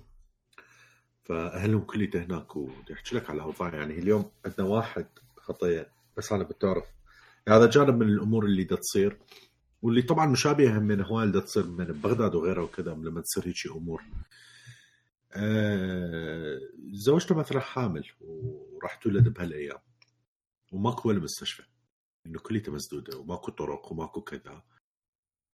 [1.25, 6.85] فأهلهم كليته هناك ويحكي لك على الأوضاع يعني اليوم عندنا واحد خطيه بس أنا بتعرف.
[7.49, 9.19] هذا جانب من الأمور اللي دا تصير.
[9.85, 14.03] واللي طبعا مشابهه من هواي اللي تصير من بغداد وغيرها وكذا لما تصير هيك أمور.
[15.33, 16.61] آه
[16.93, 19.79] زوجته مثلا حامل وراح تولد بهالأيام.
[20.73, 21.63] وماكو ولا مستشفى.
[22.27, 24.63] إنه كليته مسدوده وماكو طرق وماكو كذا.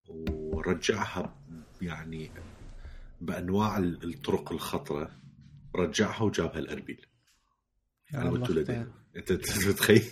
[0.08, 1.42] ورجعها
[1.82, 2.30] يعني
[3.20, 5.20] بأنواع الطرق الخطرة.
[5.76, 7.06] رجعها وجابها الأربيل.
[8.12, 8.87] تولد خير.
[9.16, 10.03] أنت تتخيل.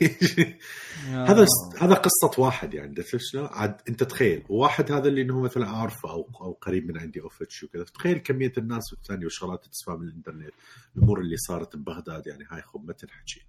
[1.08, 1.46] يا هذا.
[1.80, 6.10] هذا قصة واحد يعني عرفت شلون؟ عاد أنت تخيل واحد هذا اللي إنه مثلا أعرفه
[6.10, 9.96] أو أو قريب من عندي أو فتش وكذا تخيل كمية الناس والثانية والشغلات اللي تسمع
[9.96, 10.52] من الإنترنت
[10.96, 13.40] الأمور اللي صارت ببغداد يعني هاي خب ما تنحكي.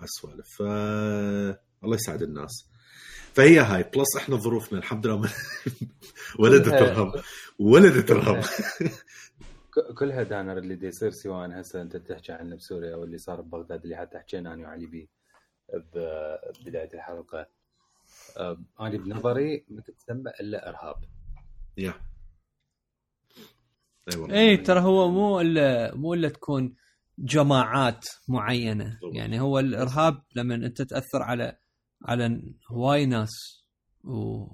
[0.00, 0.46] هالسوالف.
[0.58, 0.62] ف
[1.84, 2.66] الله يساعد الناس.
[3.34, 5.32] فهي هاي plus إحنا ظروفنا الحمد لله.
[6.38, 7.22] ولدت ارهب
[7.58, 8.92] ولدت ارهب ك-
[9.98, 13.82] كلها دانر اللي دي يصير سواء هسه انت تحكي عنه بسوريا أو اللي صار ببغداد
[13.82, 15.06] اللي حتى حكينا أنا وعلي بيه
[15.74, 17.48] ببدايه الحلقة.
[18.80, 20.96] أنا بنظري ما تتسمى إلا إرهاب.
[21.76, 21.94] yeah.
[24.12, 24.38] أي والله.
[24.38, 26.76] اي ترى هو مو الا مو إلا تكون
[27.18, 28.98] جماعات معينة.
[29.12, 31.58] يعني هو الإرهاب لما أنت تأثر على
[32.02, 33.64] على هواي ناس
[34.04, 34.46] و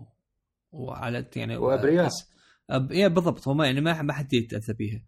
[0.72, 2.10] وعلى يعني وأبرياء.
[2.70, 2.92] أب...
[2.92, 3.48] إيه بالضبط.
[3.48, 5.02] هو يعني ما ما حد يتأذى بيها.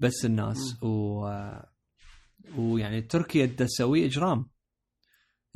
[0.00, 0.82] بس الناس.
[0.82, 1.28] و
[2.56, 4.50] ويعني تركيا دا تسوي إجرام.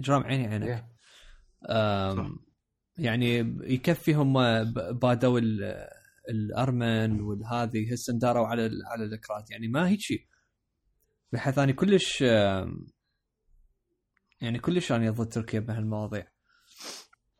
[0.00, 0.78] إجرام عيني عينك.
[0.78, 0.84] Yeah.
[1.70, 2.36] أم...
[2.98, 3.36] يعني
[3.74, 4.32] يكفي هم
[4.64, 5.88] ب- بادوا ال-
[6.30, 9.50] الأرمن والهذه هسه انداروا على ال- على الأكراد.
[9.50, 10.26] يعني ما هيك شيء.
[11.32, 12.20] بحيث اني كلش
[14.40, 16.26] يعني كلش أنا ضد تركيا بهالمواضيع.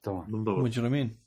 [0.02, 0.30] تمام.
[0.32, 0.58] بالضبط.
[0.58, 1.21] مجرمين.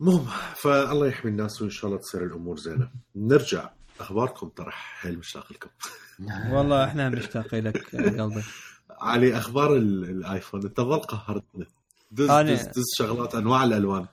[0.00, 2.90] المهم فالله يحمي الناس وإن شاء الله تصير الأمور زينة.
[3.16, 3.70] نرجع.
[4.00, 5.70] أخباركم؟ ترى حيل مشتاق لكم
[6.54, 8.42] والله إحنا مشتاقين لك قلبي.
[8.90, 10.62] علي أخبار ال- الآيفون.
[10.64, 11.66] أنت ظل قهرتنا
[12.10, 14.06] دز أنا- دز, دز شغلات أنواع الألوان.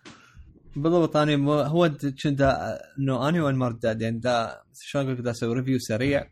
[0.75, 2.35] بالضبط أنا مو- هو كنت
[2.99, 6.31] انه أنا وين مرد دا يعني دا شلون أقول لك؟ دا أسوي review سريع.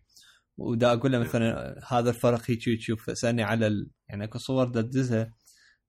[0.58, 3.88] ودا أقول له مثلا هذا الفرق هيك تشوف سالني على ال...
[4.10, 5.34] يعني أكو صور دا تدزها.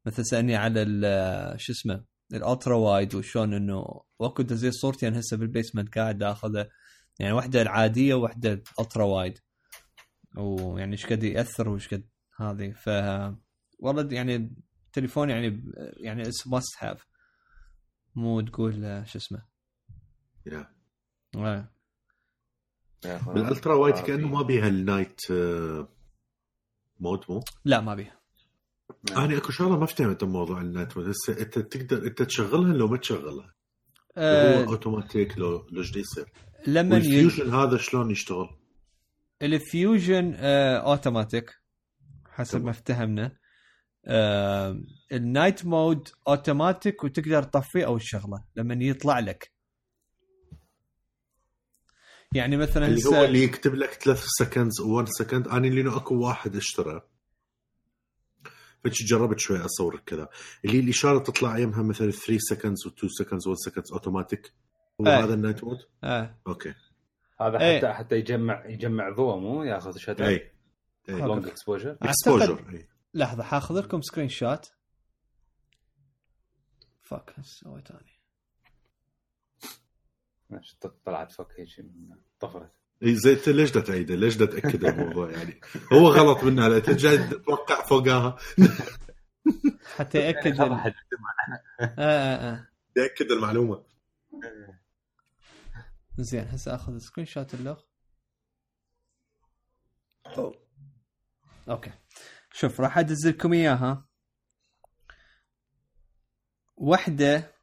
[0.06, 1.60] مثلا سألني على ال...
[1.60, 6.22] شو اسمه؟ ال ultra wide وشلون إنه وأكو زي صورتي أنا هسه بال basement قاعد
[6.22, 6.68] آخذه.
[7.18, 9.38] يعني واحدة العادية وواحده ال ultra wide.
[10.36, 12.72] ويعني إيش قد يأثر وإيش قد هذه.
[12.72, 12.88] ف
[13.78, 14.50] والله يعني
[14.92, 17.06] تليفون يعني يعني it's must have
[18.14, 19.42] مو تقول شو اسمه.
[20.46, 20.74] yeah.
[23.04, 23.34] يا أخوان.
[23.34, 25.88] بال ultra wide كأنه ما بيها ال night آه،
[27.00, 27.94] mode مو؟ لا ما
[29.04, 32.72] بيه أنا اكو شغله ما فهمت موضوع ال night mode هسه أنت تقدر أنت تشغلها
[32.72, 33.54] لو ما تشغلها.
[34.18, 36.32] هو آه اوتوماتيك لو لو يصير.
[36.66, 37.06] لما يج...
[37.06, 38.48] وال fusion هذا شلون يشتغل؟
[39.42, 41.50] ال fusion آه اوتوماتيك
[42.30, 42.64] حسب تمام.
[42.64, 43.36] ما افتهمنا.
[44.06, 44.80] آه
[45.12, 49.54] ال night mode automatic وتقدر تطفيه أو تشغله لما يطلع لك.
[52.34, 56.56] يعني مثلا اللي هو اللي يكتب لك 3 seconds و1 second أنا اللي أكو واحد
[56.56, 57.00] اشترى.
[58.84, 60.28] فشي جربت شوي اصور كذا.
[60.64, 64.52] اللي الاشاره تطلع يمها مثلا 3 seconds و2 seconds 1 seconds automatic
[65.00, 65.24] هو آه.
[65.24, 66.34] هذا ال night mode آه.
[66.46, 66.74] okay.
[67.40, 67.78] هذا إيه.
[67.78, 70.52] حتى حتى يجمع يجمع ضوء مو ياخذ shutter اي
[71.08, 74.72] اي لونج اكسبوجر اكسبوجر اي لحظة حاخذ لكم سكرين شوت
[77.02, 77.90] فك سويت
[80.50, 80.60] أنا
[81.04, 81.68] طلعت فك هيك
[82.40, 82.83] طفرت.
[83.04, 85.60] زي انت ليش دا تعيده؟ ليش دا تأكد الموضوع يعني؟
[85.92, 88.36] هو غلط منها لا إنت جاي تتوقع فوقها.
[89.96, 90.72] حتى يأكد ال...
[90.72, 90.94] آه
[91.80, 92.68] آه آه.
[92.96, 93.84] ياكد المعلومة.
[96.18, 97.80] زين هسه آخذ screenshot اللغ
[101.68, 101.92] okay.
[102.52, 104.08] شوف راح أدز لكم إياها.
[106.76, 107.54] واحدة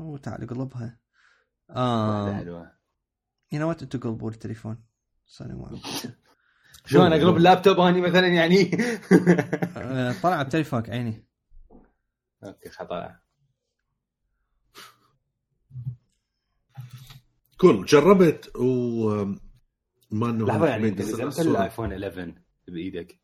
[0.00, 0.46] أوه تعال
[1.76, 2.72] آه حلوة.
[3.52, 4.84] you what أنتوا قلبوا التليفون
[5.26, 5.80] صار معكم
[6.86, 8.70] شلون أقلب اللابتوب اني مثلا يعني؟
[9.76, 11.26] آه، طلع بتليفونك عيني.
[12.44, 13.16] okay خطأ.
[17.58, 19.08] كول جربت و
[20.10, 21.50] ما إنه لحظة يعني إنت نزل لزمت الصورة.
[21.50, 22.34] الآيفون 11
[22.68, 23.20] بإيدك.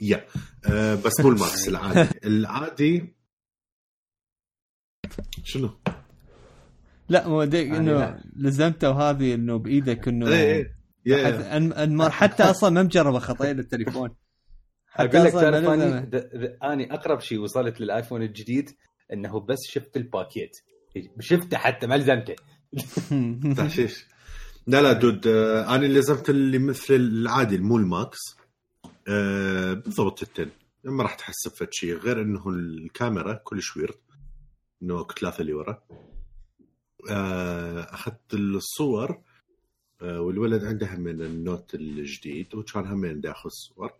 [0.00, 0.26] yeah
[0.70, 2.08] آه بس مو ال Max العادي.
[2.24, 3.16] العادي
[5.44, 5.70] شنو؟
[7.08, 8.20] لا مو يعني إنه.
[8.36, 10.78] لزمته وهذه إنه بإيدك إنه إيه إيه.
[11.06, 12.10] yeah.
[12.10, 14.10] حتى- أصلا ما مجرب خطيه التليفون.
[14.96, 15.64] أقول لك تعرف
[16.64, 18.70] أني أقرب شيء وصلت للآيفون الجديد
[19.12, 20.56] إنه بس شفت الباكيت.
[21.20, 22.34] شفته حتى ما لزمته.
[23.56, 24.06] تحشيش.
[24.66, 28.18] لا لا dude آه أنا اللي لزمت اللي مثل العادي مو ال Max.
[29.08, 30.48] آه بالضبط أنت
[30.84, 33.94] ما راح تحس بفد شيء غير إنه الكاميرا كلش weird
[34.82, 35.82] إنه ثلاثة اللي ورا.
[37.92, 39.22] أخذت الصور
[40.02, 43.92] آه والولد عنده هم من النوت الجديد وكان هم داخل صور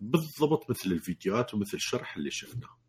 [0.00, 2.80] بالضبط مثل الفيديوهات ومثل الشرح اللي شفناه.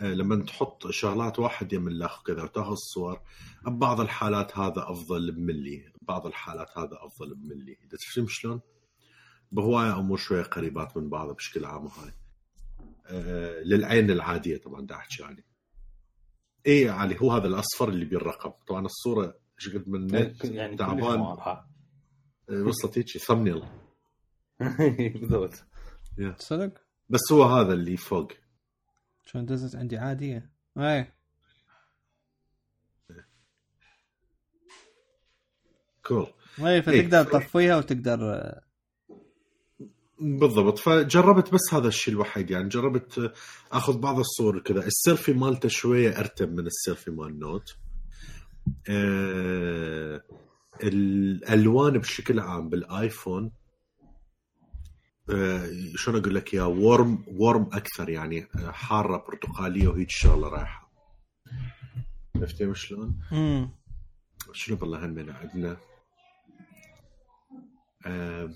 [0.00, 3.20] آه، لما تحط شغلات واحد يم الأخ كذا وتاخذ صور
[3.66, 7.72] ببعض الحالات هذا أفضل بملي ببعض الحالات هذا أفضل بملي.
[7.72, 8.60] إذا تفهم شلون؟
[9.52, 12.12] بهواية امور شوية قريبات من بعض بشكل عام هاي
[13.06, 15.44] آه للعين العادية طبعا دا احكي يعني.
[16.66, 18.52] اي علي هو هذا الأصفر اللي بالرقم.
[18.68, 21.20] طبعا الصورة إيش قد من النت يعني تعبان.
[21.20, 21.70] واضحة.
[22.50, 23.62] وصلت هيك ثمنيل.
[25.20, 25.64] بالضبط.
[26.38, 26.72] صدق؟
[27.08, 28.32] بس هو هذا اللي فوق.
[29.26, 31.12] شلون دزت عندي عادية؟ اي
[36.02, 36.26] كول
[36.58, 38.62] اي فتقدر تطفيها وتقدر آه،
[40.20, 40.78] بالضبط.
[40.78, 43.32] فجربت بس هذا الشيء الوحيد يعني جربت
[43.72, 44.86] آخذ بعض الصور كذا.
[44.86, 47.76] السيلفي مالته شوية أرتب من السيلفي مال Note.
[48.88, 50.22] آه
[50.82, 53.52] الألوان بشكل عام بالآيفون
[55.30, 60.90] آه شلون أقول لك yeah warm warm أكثر يعني حارة برتقالية وهيك شغلة رايحة.
[62.36, 63.20] عرفتي شلون؟
[64.52, 65.76] شنو بالله همنا عندنا؟
[68.06, 68.50] آه،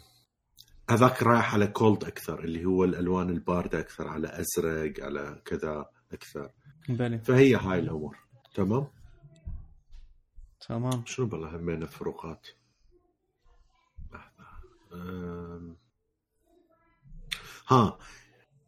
[0.90, 6.50] هذاك رايح على كولد أكثر اللي هو الألوان الباردة أكثر على أزرق على كذا أكثر.
[6.88, 8.18] بلي فهي هاي الأمور.
[8.54, 8.86] تمام؟
[10.68, 11.02] تمام.
[11.06, 12.46] شنو بالله همنا فروقات؟
[17.68, 17.98] ها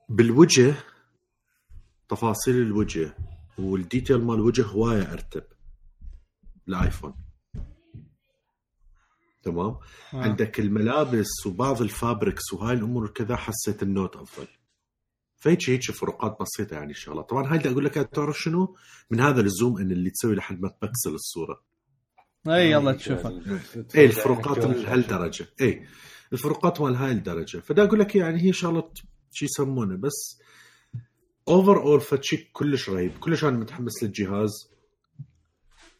[0.08, 0.74] بالوجه
[2.08, 3.16] تفاصيل الوجه
[3.58, 5.44] والديتيل مال الوجه هواية أرتب.
[6.68, 7.14] الآيفون.
[9.42, 9.78] تمام؟ آه.
[10.12, 14.46] عندك الملابس وبعض ال fabrics وهاي الأمور كذا حسيت ال Note أفضل.
[15.36, 18.76] فهيك هيك فروقات بسيطة يعني الشغلات طبعا هاي بدي أقول لك تعرف شنو؟
[19.10, 21.62] من هذا ال zoom إن اللي تسوي لحد ما تبكسل الصورة.
[22.48, 23.40] أي يلا تشوفها.
[23.94, 25.86] اي الفروقات لهالدرجه اي
[26.32, 27.58] الفروقات مال هاي الدرجة.
[27.58, 28.90] فدا أقول لك يعني هي شغلة
[29.32, 29.96] شو يسمونه.
[29.96, 30.40] بس
[31.48, 33.18] overall فشي كلش رهيب.
[33.20, 34.50] كلش أنا متحمس للجهاز.
[34.50, 34.81] آه،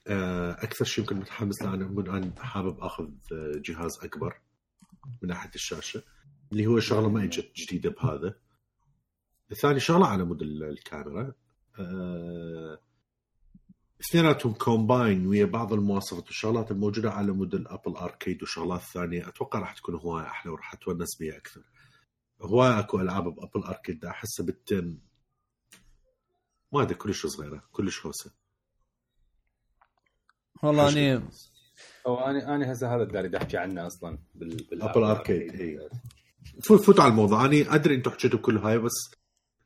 [0.07, 4.41] أكثر شيء يمكن متحمس له أنا أنا حابب أخذ آه، جهاز أكبر
[5.23, 6.03] من ناحية الشاشة
[6.53, 8.35] اللي هو شغلة ما إجت جديدة بهذا.
[9.53, 11.33] الثاني شغلة على مود ال- الكاميرا.
[11.79, 12.79] آه،
[14.01, 19.29] اثنيناتهم combined ويا بعض المواصفات والشغلات الموجودة على مود ال Apple Arcade وشغلات ثانية.
[19.29, 21.63] أتوقع راح تكون هواية أحلى وراح اتونس بيها أكثر.
[22.43, 24.99] هواية أكو ألعاب ب Apple Arcade أحسها بالتم
[26.73, 28.42] ما أدري كلش صغيرة كلش هوسة.
[30.63, 30.89] والله.
[30.89, 31.23] اني
[32.07, 35.89] أو أنا أنا هسه هذا اللي احكي عنه أصلا بال بال Apple Arcade، إي.
[36.63, 37.45] فوت فوت على الموضوع.
[37.45, 39.15] أنا أدري أنتم حكيتوا كل هاي بس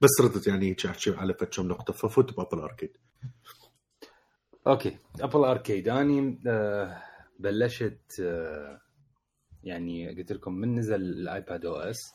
[0.00, 1.92] بس ردت يعني هيك أحكي على فد كم نقطة.
[1.92, 2.96] ففوت ب Apple Arcade.
[4.66, 4.96] okay.
[5.20, 5.88] Apple Arcade.
[5.88, 7.02] أني آه
[7.38, 8.80] بلشت آه
[9.64, 12.12] يعني قلت لكم من نزل ال iPadOS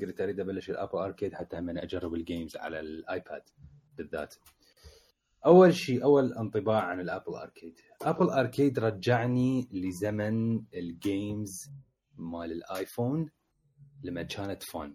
[0.00, 3.42] قلت أريد أبلش ال Apple Arcade حتى هم أجرب ال games على الآيباد
[3.96, 4.34] بالذات.
[5.46, 7.80] أول شيء أول انطباع عن ال Apple Arcade.
[8.02, 11.70] Apple Arcade رجعني لزمن ال games
[12.18, 13.30] مال الآيفون
[14.02, 14.94] لما كانت fun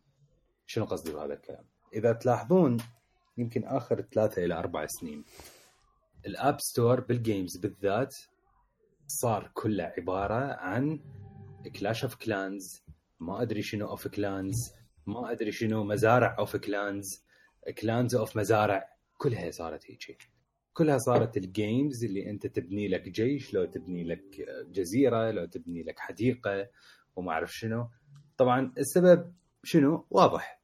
[0.66, 2.78] شنو قصدي بهذا الكلام؟ إذا تلاحظون
[3.38, 5.26] يمكن آخر ثلاثة إلى أربع سنين
[6.26, 8.16] ال App Store بال games بالذات
[9.08, 11.00] صار كله عبارة عن
[11.80, 12.84] Clash of Clans
[13.20, 14.74] ما أدري شنو of Clans
[15.06, 17.24] ما أدري شنو مزارع of Clans
[17.82, 20.37] Clans of مزارع كلها صارت هيك.
[20.78, 24.24] كلها صارت ال games اللي أنت تبني لك جيش لو تبني لك
[24.72, 26.70] جزيرة لو تبني لك حديقة
[27.16, 27.90] وما أعرف شنو.
[28.38, 30.62] طبعا السبب شنو؟ واضح.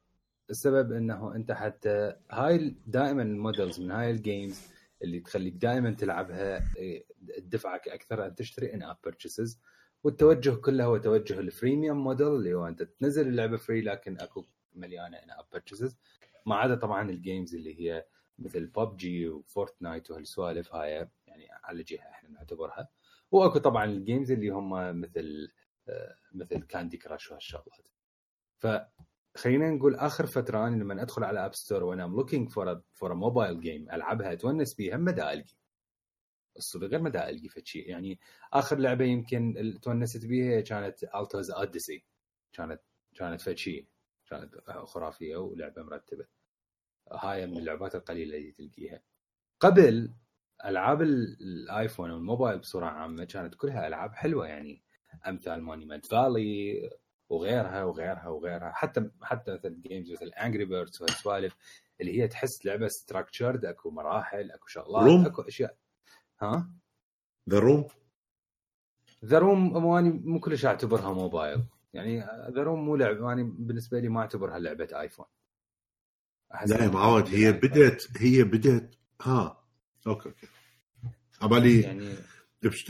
[0.50, 4.60] السبب إنه أنت حتى هاي دائما ال models من هاي ال games
[5.02, 7.04] اللي تخليك دائما تلعبها إيه،
[7.36, 9.60] تدفعك أكثر أن تشتري in-app purchases
[10.04, 14.44] والتوجه كله هو توجه ال freemium model اللي هو أنت تنزل اللعبة free لكن أكو
[14.74, 15.96] مليانة in-app purchases
[16.46, 18.04] ما عدا طبعا ال games اللي هي
[18.38, 22.88] مثل PUBG و Fortnite وهالسوالف هاي يعني على جهة إحنا نعتبرها.
[23.30, 25.52] وأكو طبعا ال games اللي هم مثل
[25.88, 27.88] آه، مثل Candy Crush وهالشغلات.
[28.58, 33.60] فخلينا نقول آخر فترة أنا لما أدخل على App Store وأنا looking for for mobile
[33.60, 35.54] game ألعبها أتونس بيها ما دا ألقي.
[36.56, 38.20] الصدق غير ما دا ألقي فشي يعني
[38.52, 42.04] آخر لعبة يمكن تونست بيها كانت Alto's Odyssey
[42.52, 42.82] كانت
[43.14, 43.88] كانت فشي
[44.26, 44.54] كانت
[44.84, 46.26] خرافية ولعبة مرتبة.
[47.12, 49.02] هاي من اللعبات القليلة اللي تلقيها.
[49.60, 50.14] قبل
[50.64, 54.82] ألعاب ال- الآيفون والموبايل بصورة عامة كانت كلها ألعاب حلوة يعني.
[55.28, 56.90] أمثال Monument Valley
[57.28, 58.70] وغيرها وغيرها وغيرها.
[58.72, 61.56] حتى حتى مثل games مثل Angry Birds وهالسوالف
[62.00, 65.26] اللي هي تحس لعبة structured أكو مراحل أكو شغلات روم.
[65.26, 65.76] أكو أشياء.
[66.40, 66.70] ها؟
[67.50, 67.86] The Room
[69.24, 71.64] The Room اني مو كلش اعتبرها موبايل.
[71.92, 72.18] يعني
[72.50, 75.26] The Room مو لعبه اني بالنسبة لي ما اعتبرها لعبة آيفون.
[76.66, 79.64] لا يا معود هي لعبة بدت هي بدت ها
[80.06, 80.46] okay okay.
[81.42, 82.14] عبالي يعني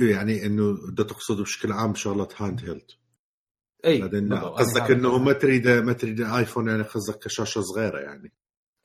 [0.00, 2.90] يعني إنه بدها تقصد بشكل عام شغله handheld
[3.84, 4.02] إي.
[4.32, 8.32] قصدك إنه ما تريد ما تريد iPhone يعني قصدك كشاشة صغيرة يعني.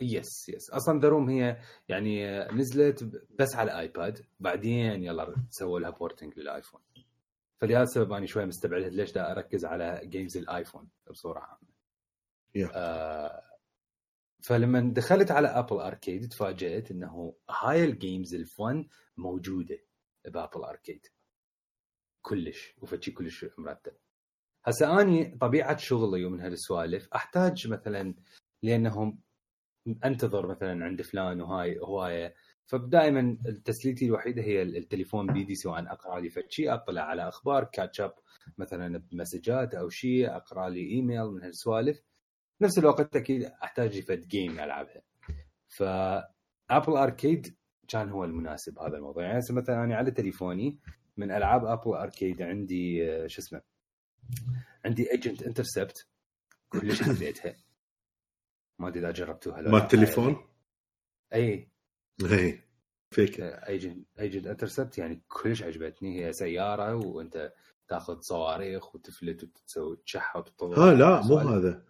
[0.01, 3.03] yes yes أصلا The Room هي يعني نزلت
[3.39, 6.81] بس على iPad بعدين يلا سووا لها porting لل iPhone
[7.57, 11.69] فلهذا السبب أنا شوي مستبعد ليش دا أركز على games ال iPhone بصورة عامة.
[12.57, 12.71] Yeah.
[12.73, 13.48] آه
[14.41, 19.79] فلما دخلت على Apple Arcade تفاجأت إنه هاي ال games ال fun موجودة
[20.25, 21.07] ب Apple Arcade
[22.21, 23.93] كلش وفشي كلش مرتب.
[24.65, 28.15] هسه أني طبيعة شغلي ومن هالسوالف أحتاج مثلا
[28.63, 29.19] لأنهم
[30.05, 32.35] أنتظر مثلا عند فلان وهاي هواية.
[32.65, 37.99] فدائما تسليتي الوحيدة هي التليفون بيدي سواء أقرأ لي فد شيء أطلع على أخبار catch
[37.99, 38.13] up
[38.57, 42.01] مثلا بمسجات أو شيء أقرأ لي ايميل من هالسوالف.
[42.61, 45.01] نفس الوقت أكيد أحتاج فد game ألعبها.
[45.67, 47.55] ف Apple Arcade
[47.87, 49.23] كان هو المناسب هذا الموضوع.
[49.23, 50.79] يعني هسه مثلا أنا على تليفوني
[51.17, 53.61] من ألعاب Apple Arcade عندي شو اسمه
[54.85, 56.07] عندي Agent Intercept
[56.69, 57.55] كلش حبيتها.
[58.79, 59.77] ما أدري إذا جربتوها ما.
[59.77, 60.47] التليفون
[61.33, 61.71] إي.
[62.21, 62.61] إي
[63.11, 63.39] فيك.
[63.41, 66.25] Agent Agent Intercept يعني كلش عجبتني.
[66.25, 67.53] هي سيارة وأنت
[67.87, 71.37] تاخذ صواريخ وتفلت وتسوي تشحط ها لا مو.
[71.37, 71.88] هذا.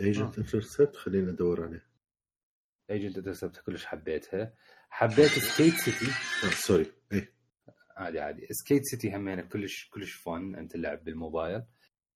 [0.00, 1.86] Agent Intercept خلينا ندور عليه.
[2.90, 4.54] Agent Intercept كلش حبيتها.
[4.90, 6.06] حبيت Skate City
[6.44, 6.86] آه sorry
[7.96, 8.46] عادي عادي.
[8.50, 11.62] Skate City همينه كلش كلش fun أنت اللعب بالموبايل.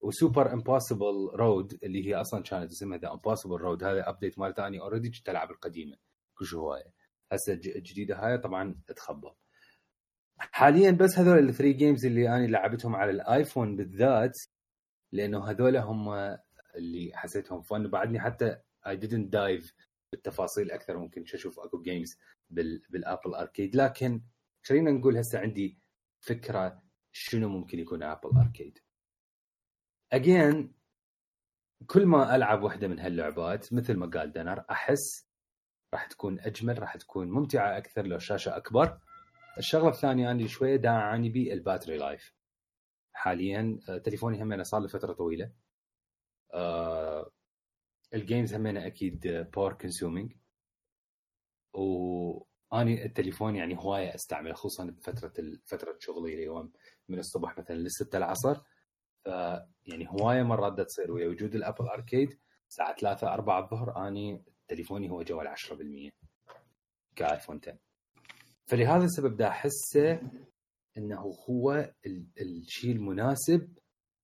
[0.01, 4.55] و Super Impossible Road اللي هي أصلا كانت اسمها The Impossible Road هذا update مال
[4.55, 5.97] ثاني already كنت ألعب القديمة.
[6.35, 6.95] كلش هواية.
[7.33, 9.39] هسه الجديده هاي طبعا تخبط.
[10.39, 14.39] حاليا بس هذول ال three games اللي أنا لعبتهم على ال iPhone بالذات
[15.13, 16.09] لأنه هذول هم
[16.77, 18.57] اللي حسيتهم fun وبعدني حتى
[18.87, 19.75] I didn't dive
[20.13, 20.99] بالتفاصيل أكثر.
[20.99, 22.19] ممكن أشوف أكو games
[22.91, 24.23] بال Apple Arcade لكن
[24.67, 25.79] خلينا نقول هسه عندي
[26.21, 28.79] فكرة شنو ممكن يكون Apple Arcade
[30.13, 30.75] again
[31.87, 35.29] كل ما ألعب واحدة من هاللعبات مثل ما قال دنر أحس
[35.95, 38.99] راح تكون أجمل راح تكون ممتعة أكثر لو الشاشه أكبر.
[39.59, 42.35] الشغلة الثانية أنا شوية دا اعاني بي ال battery life
[43.13, 45.53] حاليا آه، تليفوني همينه صار له فترة طويلة.
[48.15, 50.33] ال games همينه أكيد power consuming
[51.75, 55.33] واني التليفون يعني هواية أستعمله خصوصا بفترة
[55.67, 56.69] فترة شغلي اللي
[57.09, 58.55] من الصبح مثلا للستة العصر
[59.25, 59.27] ف
[59.87, 65.11] يعني هواية مرات تصير ويا وجود ال Apple Arcade الساعة 3 4 الظهر أني تليفوني
[65.11, 66.11] هو جوا ال 10%
[67.17, 67.79] ك iPhone 10
[68.67, 70.21] فلهذا السبب دا أحسه
[70.99, 71.93] إنه هو
[72.41, 73.79] الشيء المناسب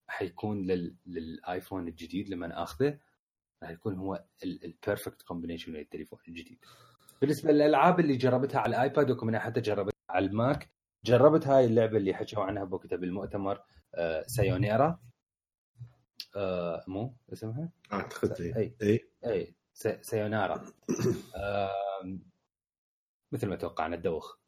[0.09, 0.97] حيكون لل...
[1.07, 2.99] لل iPhone الجديد لما آخذه
[3.63, 6.65] راح يكون هو ال perfect combination للتليفون الجديد.
[7.21, 10.71] بالنسبة للألعاب اللي جربتها على ال iPad وكمان حتى جربتها على ال Mac
[11.05, 13.63] جربت هاي اللعبة اللي حكوا عنها بوقتها بالمؤتمر
[13.95, 15.01] آه Sayonara
[16.37, 19.55] آه مو اسمها؟ أعتقد اي اي, أي.
[20.03, 20.65] سايونارا
[21.37, 22.19] آه
[23.33, 24.39] مثل ما توقعنا الدوخ.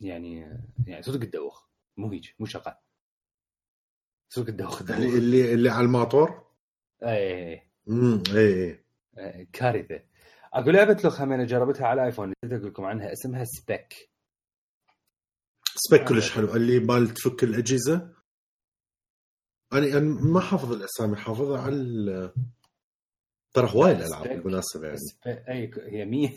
[0.00, 0.40] يعني
[0.86, 1.68] يعني صدق الدوخ.
[1.96, 2.74] مو هيك مو شغال.
[4.34, 4.96] صدق الدوخ, الدوخ.
[4.96, 6.44] اللي اللي على الماطور؟
[7.02, 8.84] اي امم اي
[9.18, 10.00] اي كارثة.
[10.52, 14.10] أقول لعبة لو خمينه جربتها على ايفون نسيت أقول لكم عنها اسمها سبيك
[15.76, 16.54] سبيك كلش حلو.
[16.56, 18.14] اللي مال تفك الأجهزة.
[19.72, 22.32] أنا أنا ما حافظ الأسامي حافظها على
[23.54, 24.98] ترى هواي الألعاب بالمناسبة يعني.
[25.26, 26.30] أي هي 100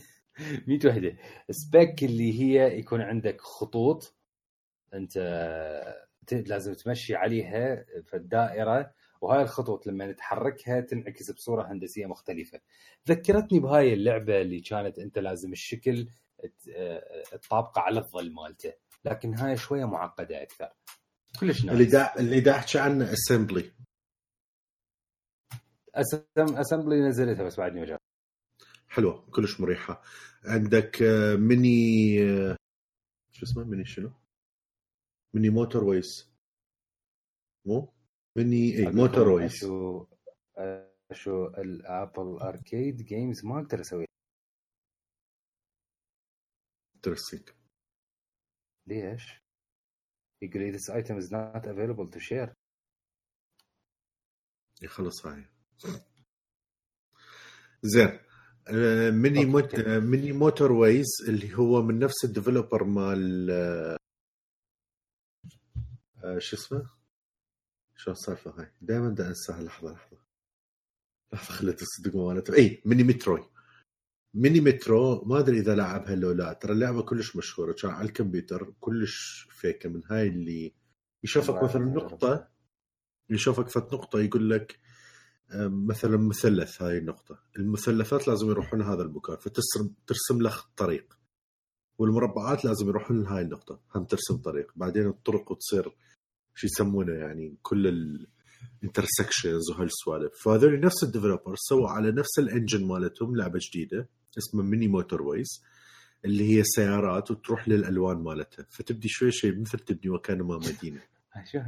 [0.68, 1.18] 100 وحدة.
[1.52, 4.16] سبيك اللي هي يكون عندك خطوط.
[4.94, 5.18] أنت
[6.34, 12.62] لازم تمشي عليها في الدائرة وهاي الخطوط لما نتحركها تنعكس بصورة هندسية مختلفة.
[13.08, 16.08] ذكرتني بهاي اللعبة اللي كانت أنت لازم الشكل
[17.32, 18.74] تطابقه على الظل مالته
[19.06, 20.70] لكن هاي شوية معقدة أكثر.
[21.40, 21.80] كلش nice.
[21.80, 23.72] اللي دا اللي دا أحكي عنه Assemble
[26.38, 27.98] Assemble نزلتها بس بعدني ما
[28.88, 30.02] حلوة كلش مريحة.
[30.46, 30.98] عندك
[31.38, 32.18] ميني
[33.32, 34.12] شو اسمه؟ ميني شنو؟
[35.38, 36.32] Mini Motorways
[37.68, 37.94] مو؟
[38.38, 40.06] ميني اي Motorways شو
[41.14, 44.06] شو ال Apple Arcade games ما أقدر أسوي.
[46.96, 47.50] interesting
[48.88, 49.24] ليش؟
[50.42, 52.54] يقول لي this item is not available to share.
[54.82, 55.46] يخلص هاي.
[57.84, 58.20] زين.
[59.22, 59.76] Mini Mot...
[59.90, 63.98] Mini Motorways اللي هو من نفس ال developer مال آه،
[66.38, 66.90] شو اسمه؟
[67.96, 69.64] شو السالفه هاي؟ دائما بدي أنساها.
[69.64, 70.18] لحظة لحظة.
[71.34, 73.50] لحظه خليت الصدق مالته اي Mini Metro.
[74.34, 75.26] Mini Metro.
[75.26, 76.54] ما أدري إذا لعبها لو لا.
[76.54, 77.74] ترى اللعبة كلش مشهورة.
[77.74, 78.74] كان على الكمبيوتر.
[78.80, 80.74] كلش فيكه من هاي اللي
[81.24, 82.48] يشوفك مثلا نقطة
[83.30, 84.80] يشوفك فت نقطة يقول لك
[85.70, 86.82] مثلا مثلث.
[86.82, 87.40] هاي النقطة.
[87.58, 89.36] المثلثات لازم يروحون هذا المكان.
[89.36, 91.18] فترسم ترسم له طريق.
[92.00, 93.82] والمربعات لازم يروحون لهاي النقطة.
[93.96, 94.72] هم ترسم طريق.
[94.76, 95.96] بعدين الطرق وتصير
[96.58, 97.88] شو يسمونه يعني كل
[98.82, 104.10] ال intersections وهالسوالف فهذول نفس ال developer سووا على نفس ال engine مالتهم لعبة جديدة
[104.38, 105.64] اسمها Mini Motorways
[106.26, 108.66] اللي هي سيارات وتروح للألوان مالتها.
[108.70, 111.02] فتبدي شوي شوي مثل تبني وكانما مدينة.
[111.52, 111.64] شوف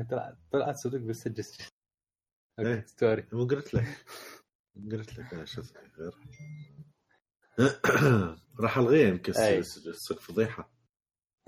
[0.52, 1.30] طلعت صدق بس
[2.86, 4.06] story مو قلت لك.
[4.92, 5.62] قلت لك أنا شو
[6.00, 6.16] غير.
[8.60, 10.79] راح الغيه يمكن تصير فضيحة.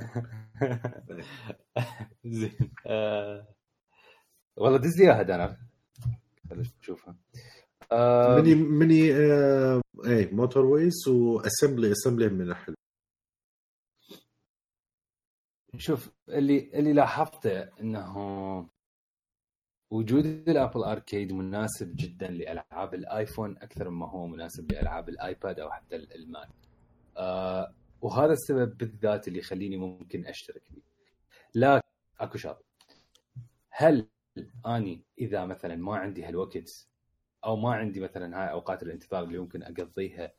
[2.26, 2.72] زين.
[2.88, 3.47] آه،
[4.58, 5.58] والله دز لي اياها دانر
[6.52, 7.16] نشوفها.
[8.38, 12.76] Mini Mini آه اي Motorways و Assembly Assembly من حلو
[15.78, 18.18] شوف اللي اللي لاحظته إنه
[19.91, 25.20] وجود ال Apple Arcade مناسب جدا لألعاب ال iPhone أكثر مما هو مناسب لألعاب ال
[25.20, 26.49] iPad أو حتى ال Mac.
[27.18, 30.82] آه وهذا السبب بالذات اللي يخليني ممكن أشترك فيه.
[31.56, 31.88] لكن
[32.20, 32.64] أكو شغلة.
[33.70, 34.08] هل
[34.66, 36.88] أني إذا مثلا ما عندي هالوقت
[37.45, 40.34] أو ما عندي مثلا هاي أوقات الانتظار اللي ممكن أقضيها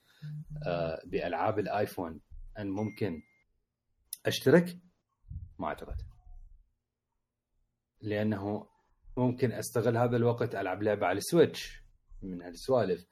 [0.66, 2.20] آه بألعاب الآيفون
[2.58, 3.22] أن ممكن
[4.26, 4.78] أشترك؟
[5.58, 5.96] ما أعتقد.
[8.00, 8.66] لأنه
[9.16, 11.82] ممكن أستغل هذا الوقت ألعب لعبة على السويتش
[12.22, 13.06] من هالسوالف.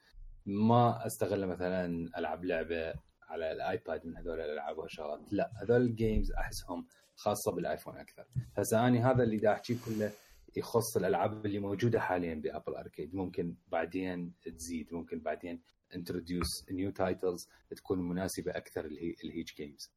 [0.45, 2.93] ما أستغل مثلا ألعب لعبة
[3.31, 7.97] على ال iPad من هذول الالعاب والشغلات لا هذول ال games أحسهم خاصة بال iPhone
[7.97, 8.25] أكثر.
[8.57, 10.11] هسه اني هذا اللي دا أحكي كله
[10.55, 13.15] يخص الألعاب اللي موجودة حاليا ب Apple Arcade.
[13.15, 15.61] ممكن بعدين تزيد ممكن بعدين
[15.95, 18.87] introduce new titles تكون مناسبة أكثر
[19.23, 19.91] لهيج games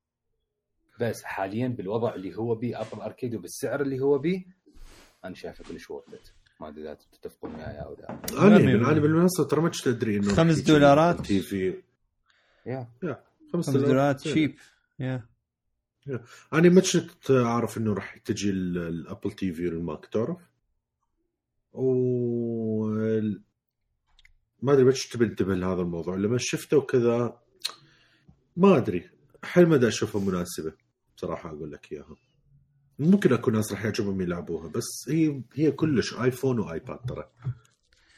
[1.00, 4.44] بس حاليا بالوضع اللي هو بيه Apple Arcade وبالسعر اللي هو بيه
[5.24, 8.18] أنا شايفه كلش worth ما أدري إذا تتفقون معي أو لا.
[8.46, 11.20] أنا أنا بالمنصة ترى ما كنت أدري إنه خمس دولارات.
[11.20, 11.74] TV
[12.66, 12.88] yeah
[13.52, 14.54] خمس دولارات cheap
[14.98, 15.26] yeah
[16.52, 20.38] أنا ما كنت أعرف إنه راح تجي ال Apple TV وال Mac تعرف؟
[21.72, 22.84] و
[24.62, 26.16] ما أدري بس تنتبه لهذا الموضوع.
[26.16, 27.40] لما شفته وكذا
[28.56, 29.10] ما أدري.
[29.44, 30.72] حل ما أشوفها مناسبة.
[31.16, 32.16] بصراحة أقول لك إياها.
[32.98, 37.30] ممكن اكو ناس راح يعجبهم يلعبوها بس هي هي كلش iPhone و iPad ترى.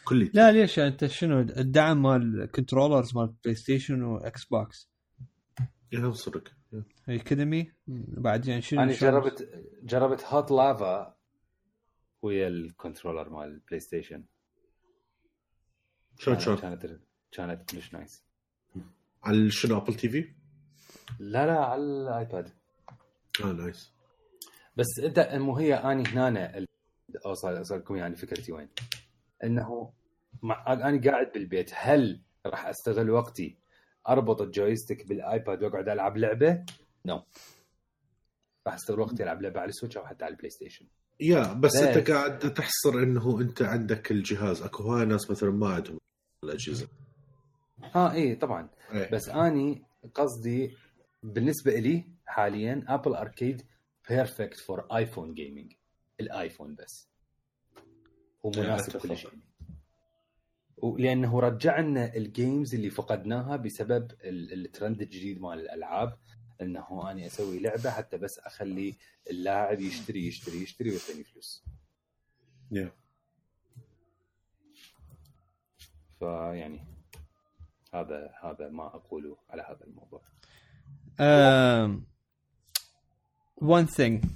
[0.09, 4.91] كل لا ليش؟ انت شنو الدعم مال ال controllers مال PlayStation و Xbox
[5.93, 6.49] yeah صدق.
[7.09, 11.17] اكاديمي بعدين يعني شنو أنا جربت جربت Hot Lava
[12.23, 14.25] ويا ال controller مال ال PlayStation
[16.19, 17.01] شلون شلون؟ كانت
[17.33, 18.25] كانت كلش nice
[19.25, 20.33] على شنو Apple TV؟
[21.19, 22.51] لا لا على الايباد
[23.45, 23.93] آه nice
[24.77, 26.67] بس انت مو هي اني هنا
[27.27, 28.69] اوصل اوصلكم يعني فكرتي وين؟
[29.45, 29.93] إنه
[30.43, 33.57] مع أنا قاعد بالبيت هل راح أستغل وقتي
[34.09, 36.65] أربط ال joystick بال iPad وأقعد ألعب لعبة؟
[37.05, 37.23] no no.
[38.67, 40.87] راح أستغل وقتي ألعب لعبة على ال Switch أو حتى على ال PlayStation
[41.21, 41.95] yeah بس ده.
[41.95, 45.99] أنت قاعد تحصر إنه أنت عندك الجهاز أكو هواي ناس مثلا ما عندهم
[46.45, 46.89] الأجهزة
[47.95, 49.11] آه اي طبعا إيه.
[49.11, 49.83] بس أني
[50.15, 50.77] قصدي
[51.23, 53.63] بالنسبة لي حاليا Apple Arcade
[54.09, 55.73] perfect for iPhone gaming
[56.21, 57.09] ال iPhone بس
[58.47, 59.31] ومناسب كل شيء
[60.77, 66.19] ولأنه رجع لنا ال games اللي فقدناها بسبب الترند الجديد مال الألعاب
[66.63, 68.97] إنه أني أسوي لعبة حتى بس أخلي
[69.31, 71.65] اللاعب يشتري يشتري يشتري ويعطيني فلوس.
[72.75, 72.89] yeah.
[76.19, 76.81] فيعني
[77.95, 80.23] هذا هذا ما أقوله على هذا الموضوع.
[81.19, 82.07] um,
[83.61, 84.27] one thing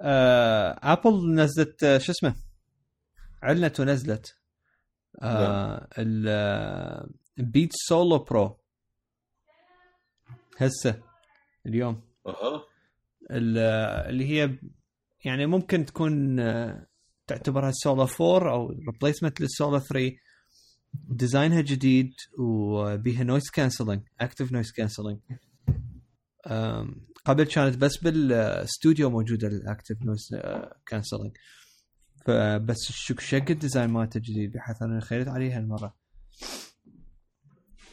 [0.00, 2.47] Apple نزلت uh, شو اسمه
[3.42, 4.34] علنت ونزلت
[7.38, 8.58] ال Beats Solo Pro
[10.58, 11.02] هسه
[11.66, 12.02] اليوم.
[12.26, 12.64] أها.
[13.30, 14.58] اللي هي
[15.24, 16.86] يعني ممكن تكون آه،
[17.26, 20.16] تعتبرها سولو 4 أو replacement لل Solo 3
[20.94, 25.18] design ها جديد وبيها noise cancelling active noise cancelling
[27.24, 30.28] قبل كانت بس بالاستوديو موجودة ال active noise
[30.86, 31.36] cancelling
[32.28, 35.96] فبس شق ال design مالته جديد بحيث أنا خيرت عليها المره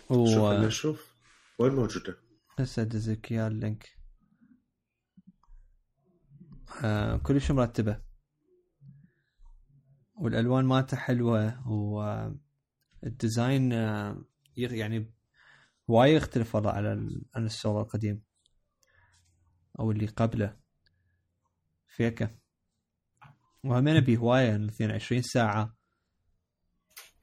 [0.09, 0.25] و...
[0.25, 1.15] شوف نشوف.
[1.59, 2.17] وين موجوده؟
[2.59, 3.89] هسه ادزك اياه ال link.
[6.83, 8.01] آه كلش مرتبة.
[10.15, 11.67] والألوان مالته حلوة
[13.03, 14.25] وال design آه
[14.57, 15.13] يعني
[15.87, 16.89] وايد يختلف والله على
[17.35, 18.23] عن السولو القديم
[19.79, 20.57] أو اللي قبله.
[21.87, 22.44] فيكه.
[23.65, 25.75] وهمين بهواية 22 ساعة.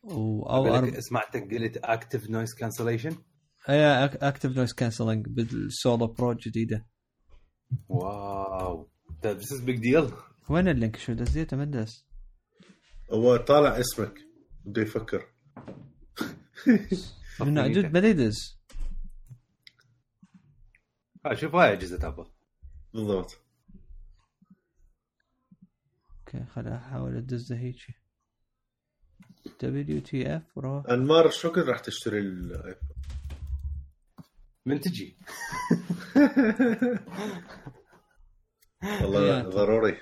[0.02, 1.00] و أو أرب...
[1.00, 3.16] سمعتك قلت active noise cancellation
[3.68, 6.86] اي active noise cancelling بال Solo Pro الجديده
[7.88, 8.90] wow.
[9.24, 10.10] this is big deal
[10.48, 12.06] وين ال link؟ شو دزيته؟ ما دز.
[13.12, 14.14] هو طالع اسمك.
[14.64, 15.26] بده يفكر.
[17.40, 18.62] من جد بدا يدز
[21.26, 22.26] ها شوف هاي أجهزة Apple.
[22.94, 23.38] بالضبط.
[26.34, 27.94] okay خليني أحاول ادزه هيجي.
[29.62, 32.88] WTF bro أنمار شو كنت راح تشتري ال iPhone؟
[34.66, 35.16] من تجي.
[38.82, 40.00] والله ضروري.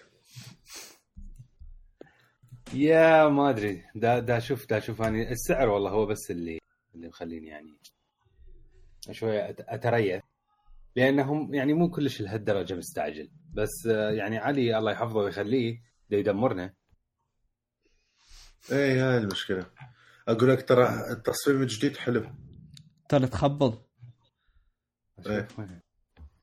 [2.74, 3.84] يا ما أدري.
[3.94, 6.58] دا دا أشوف دا أشوف اني السعر والله هو بس اللي
[6.94, 7.78] اللي مخليني يعني
[9.10, 10.22] شوية أتريث.
[10.96, 13.30] لأنهم يعني مو كلش لهالدرجة مستعجل.
[13.52, 15.89] بس يعني علي الله يحفظه ويخليه.
[16.10, 16.74] دا يدمرنا.
[18.72, 19.66] إيه هاي المشكلة.
[20.28, 22.30] أقول لك ترى التصميم الجديد حلو.
[23.08, 23.78] ترى تخبل
[25.26, 25.48] إيه.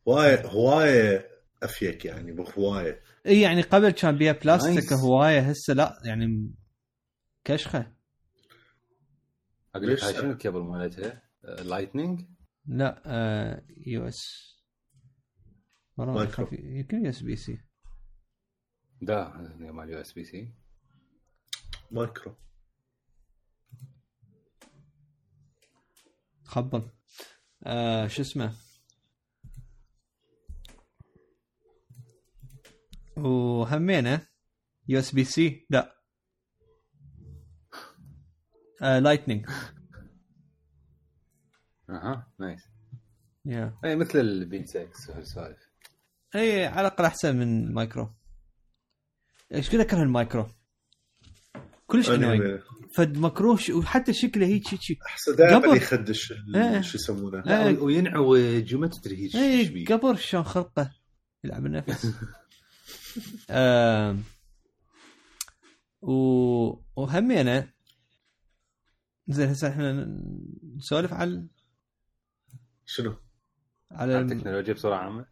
[0.08, 1.30] هواية هواية
[1.64, 6.54] أفيك يعني بهوايه اي يعني قبل كان بيها بلاستيك هواية هسه لا يعني
[7.44, 7.94] كشخة.
[9.76, 12.26] أقول لك شنو الكيبل مالتها؟ Lightning؟
[12.66, 14.18] لا آه US
[16.52, 17.62] يمكن USB-C
[19.02, 19.28] ده
[19.72, 20.52] مال يو اس بي سي
[21.92, 22.36] مايكرو
[26.46, 26.90] خبل
[27.64, 28.54] آه شو اسمه
[33.18, 34.28] وهمينا
[34.88, 35.96] يو اس بي سي لا
[38.82, 39.50] آه لايتنينج
[41.90, 42.64] أها نايس
[43.46, 45.70] يا اي مثل البين 6 وهالسوالف
[46.36, 48.14] اي على الأقل أحسن من المايكرو
[49.54, 50.48] إيش كذا اكره المايكرو؟
[51.88, 52.60] كلش انوينج
[52.94, 55.78] فد مكروه وحتى شكله هيك هيك احسن دائما قبل.
[55.78, 56.82] يخدش ال- إيه.
[56.82, 57.80] شو يسمونه؟ إيه.
[57.80, 60.92] وينعوج وما تدري هيك إيش اي بيه قبر شلون خلقه
[61.44, 62.08] يلعب النفس.
[63.50, 64.24] آم،
[66.02, 66.12] و...
[66.96, 67.74] وهمينا
[69.28, 70.20] زين هسه إحنا
[70.76, 71.48] نسولف على
[72.86, 73.16] شنو؟
[73.92, 75.26] على التكنولوجيا بصورة عامة.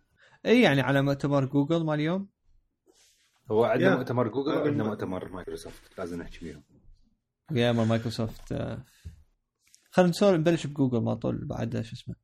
[0.45, 2.30] اي يعني على مؤتمر جوجل مال اليوم.
[3.52, 3.96] هو عندنا.
[3.98, 5.98] مؤتمر جوجل وعندنا مؤتمر مايكروسوفت.
[6.00, 6.64] لازم نحكي بيهم.
[7.52, 8.84] يا مال مايكروسوفت آه.
[9.91, 12.16] خلينا نسولف نبلش بجوجل ما طول بعد شو اسمه.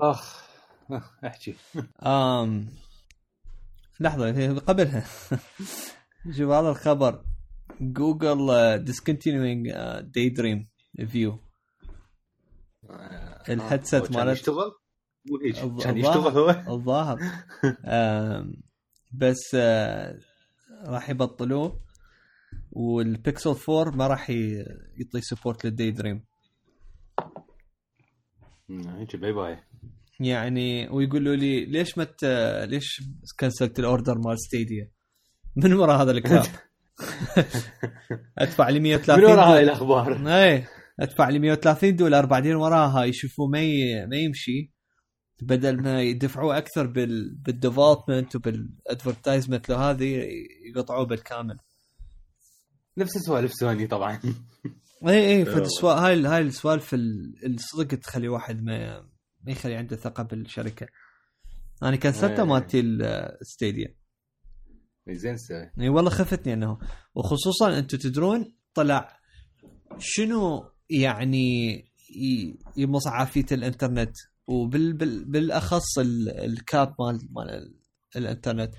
[0.00, 0.48] أخ
[1.26, 1.54] احكي.
[2.02, 2.68] آم
[4.00, 5.04] لحظة هي قبلها.
[6.36, 7.24] شوف هذا الخبر.
[7.80, 8.48] جوجل
[8.86, 10.66] discontinuing uh, daydream
[11.06, 11.32] view.
[13.48, 14.72] ال headset مالت- يشتغل؟
[15.26, 15.56] مو هيك.
[15.56, 17.18] الظ- كان الظاهر- يشتغل هو؟ الظاهر.
[19.14, 20.18] بس آه،
[20.86, 21.80] راح يبطلوه
[22.72, 26.24] والبيكسل 4 ما راح يعطي support لل Daydream
[28.70, 29.58] هيك bye bye.
[30.20, 32.24] يعني ويقولوا لي ليش ما ت...
[32.68, 33.02] ليش
[33.40, 34.90] كنسلت ال order مال Stadia
[35.56, 36.44] من وراء هذا الكلام
[38.38, 40.28] ادفع لي 130 من وراء هاي الأخبار.
[40.28, 40.64] اي
[41.00, 44.06] ادفع لي 130 دولار بعدين وراها يشوفوا ما ي...
[44.06, 44.72] ما يمشي.
[45.46, 47.34] بدل ما يدفعوا أكثر بال...
[47.34, 50.28] بال development وبال advertisement لو هذه
[50.74, 51.58] يقطعوه بالكامل.
[52.98, 54.20] نفس سوالف سوني طبعا.
[55.08, 55.44] إي إي.
[55.54, 55.92] فالسوا...
[55.92, 59.00] هاي هاي السوالف ال- الصدق تخلي واحد ما
[59.44, 60.86] ما يخلي عنده ثقة بالشركة.
[61.82, 62.48] أنا كنسلته إيه.
[62.48, 63.94] مالتي ال Stadia
[65.10, 66.78] زين سوي إي والله خفتني أنه
[67.14, 69.16] وخصوصا أنتم تدرون طلع
[69.98, 71.72] شنو يعني
[72.16, 74.16] ي- يمص عافية الإنترنت؟
[74.46, 77.74] وبال بال بالأخص ال- ال cap مال مال ال-
[78.16, 78.74] الإنترنت.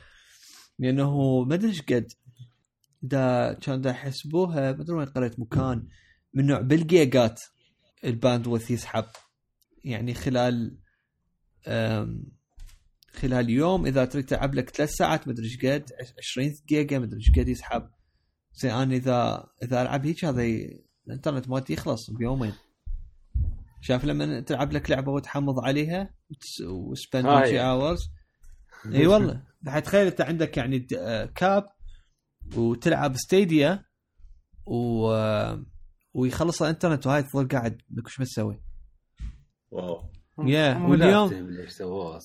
[0.79, 2.07] لأنه ما أدري إيش قد
[3.01, 5.87] دا كان دا يحسبوها ما أدري وين قريت مكان
[6.33, 7.39] من نوع بالجيجات
[8.03, 9.05] ال bandwidth يسحب.
[9.83, 10.77] يعني خلال
[13.13, 17.31] خلال يوم إذا تريد تلعب لك ثلاث ساعات مدري إيش قد 20 جيجا مدري إيش
[17.31, 17.89] قد يسحب.
[18.53, 20.43] زين أنا إذا إذا ألعب هيك هذا
[21.07, 22.53] الإنترنت مالتي يخلص بيومين.
[23.83, 26.13] شايف لما تلعب لك لعبة وتحمض عليها
[26.67, 27.59] و spend هاي.
[27.59, 28.09] 20 اورز
[28.93, 29.43] إي والله.
[29.61, 31.65] بعد تخيل أنت عندك يعني آه، cap
[32.55, 33.85] وتلعب Stadia
[34.65, 35.65] و آه،
[36.13, 38.61] ويخلص الانترنت وهاي تظل قاعد لك وش بتسوي
[39.71, 40.03] wow.
[40.45, 41.33] yeah، مو واليوم-.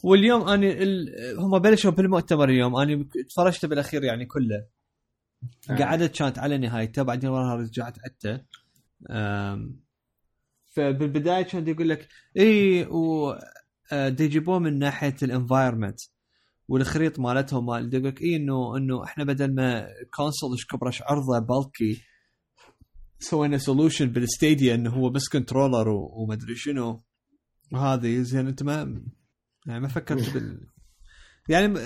[0.05, 1.07] واليوم أنا ال...
[1.39, 2.77] هم بلشوا بالمؤتمر اليوم.
[2.77, 4.67] أنا تفرجت بالأخير يعني كله.
[5.71, 5.75] آه.
[5.77, 8.45] قعدت كانت على نهايته بعدين وراها رجعت عدته
[9.11, 9.81] أم،
[10.79, 12.09] فبالبداية كان يقول لك
[12.39, 13.31] اي و
[13.93, 16.01] آه، دي يجيبوه من ناحية ال environment
[16.69, 19.87] والخريط مالتهم مال يقول لك اي إنه إنه إحنا بدل ما
[20.17, 22.03] console إيش كبره إيش عرضه بالكي
[23.19, 27.01] سوينا solution بال Stadia إنه هو بس controller ومدري شنو.
[27.73, 29.03] وهذه زين أنت ما
[29.67, 30.67] يعني ما فكرت بال
[31.49, 31.79] يعني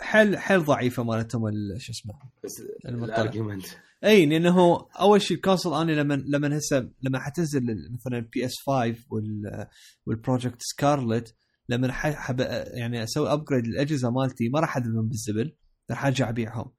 [0.00, 2.14] حل حل ضعيفة مالتهم ال- شو اسمه
[2.44, 2.52] بس.
[2.86, 3.66] ال argument
[4.04, 7.62] إي لأنه أول شيء ال console أنا لما لما هسه لما حتنزل
[7.94, 9.66] مثلا ال PS 5 وال
[10.06, 11.34] وال Project Scarlett
[11.68, 12.40] لما حب
[12.74, 15.56] يعني أسوي upgrade للأجهزة مالتي ما راح اذبهم بالزبل
[15.90, 16.72] راح أرجع أبيعهم.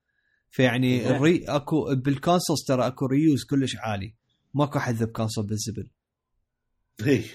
[0.50, 1.16] فيعني زين.
[1.16, 4.16] ال re أكو بال consoles ترى أكو reuse كلش عالي.
[4.54, 5.90] ماكو حد ذب console بالزبل.
[7.08, 7.26] إي.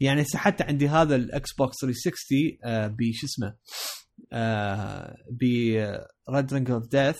[0.00, 3.56] يعني هسه حتى عندي هذا ال Xbox 360 آه بشو اسمه
[4.32, 5.44] آه ب
[6.30, 7.18] red ring of death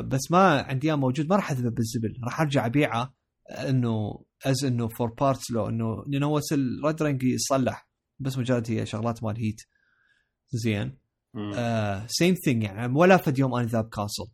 [0.00, 2.16] بس ما عندي إياه موجود ما راح اذبه بالزبل.
[2.24, 3.14] راح أرجع أبيعه
[3.50, 8.38] آه، إنه as إنه for parts لو إنه لأنه هو ال red ring يصلح بس
[8.38, 9.60] مجرد هي شغلات مال heat
[10.50, 10.98] زين.
[12.06, 14.28] same thing يعني ولا فد يوم أنا ذاب console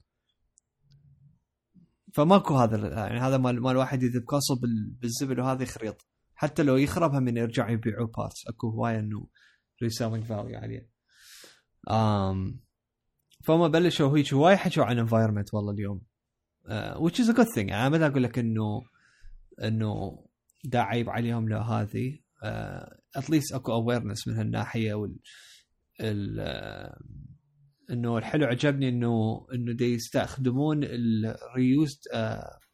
[2.14, 4.24] فماكو هذا يعني هذا مال مال واحد يذب
[4.60, 6.06] بال- بالزبل وهذا يخريط.
[6.34, 9.26] حتى لو يخربها من يرجع يبيعوا parts أكو هواية إنه
[9.82, 10.88] reselling value عاليه
[11.90, 12.54] um,
[13.46, 16.00] فهم بلشوا هيك هواي حكوا عن environment والله اليوم.
[16.68, 17.68] uh, which is a good thing.
[17.68, 18.82] يعني أنا ما أقول لك إنه
[19.64, 20.24] إنه
[20.64, 22.18] دا عيب عليهم لو هذه
[23.16, 25.16] at least أكو awareness من هالناحية وال
[26.00, 26.98] ال آه،
[27.90, 31.98] إنه الحلو عجبني إنه إنه دي يستخدمون ال reused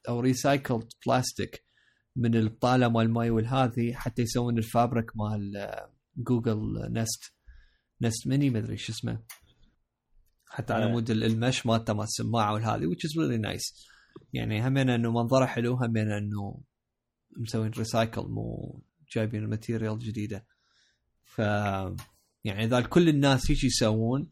[0.08, 1.64] أو recycled plastic
[2.16, 7.34] من البطاله مال الماي والهذه حتى يسوون ال fabric مال آه، جوجل Nest
[8.02, 9.18] Nest Mini ما أدري شو اسمه.
[10.54, 10.90] حتى على إيه.
[10.92, 13.88] مود ال- ال mesh مالته مال السماعة والهذه which is really nice.
[14.32, 16.60] يعني همين إنه منظره حلو همين إنه
[17.36, 18.80] مسوين recycle مو
[19.16, 20.46] جايبين ال material جديدة.
[21.24, 21.38] ف
[22.44, 24.30] يعني اذا كل الناس هيك يسوون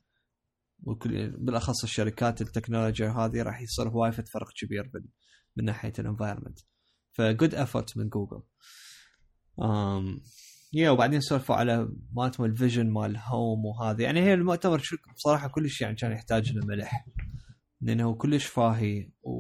[0.82, 5.04] وكل بالأخص الشركات التكنولوجيا هذه راح يصير هواي فرق كبير بال...
[5.56, 6.58] من ناحية ال environment
[7.12, 8.42] ف good effort من جوجل
[10.72, 14.82] yeah وبعدين سولفوا على مالتهم ال vision مال home وهذا يعني هي المؤتمر
[15.16, 17.06] بصراحة كلش يعني كان يحتاج له ملح.
[17.80, 19.32] لأنه كلش فاهي و...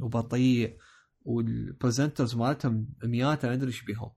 [0.00, 0.78] وبطيء
[1.24, 4.10] وال presenters مالتهم مئات ما أدري إيش بيهم.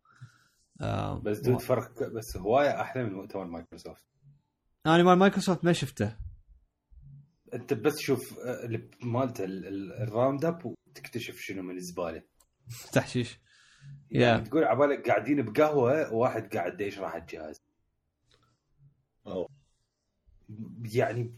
[0.82, 4.04] آه، بس دود فرق بس هواية أحلى من مؤتمر مايكروسوفت.
[4.86, 6.18] أنا مال مايكروسوفت ما شفته.
[7.54, 12.24] أنت بس شوف آه، مالته ال- ال- ال round up وتكتشف شنو من الزباله
[12.94, 13.40] تحشيش.
[14.12, 14.48] يعني Yeah.
[14.50, 17.62] تقول عبالك قاعدين بقهوة وواحد قاعد يشرح الجهاز؟
[19.28, 19.48] أوه.
[20.96, 21.36] يعني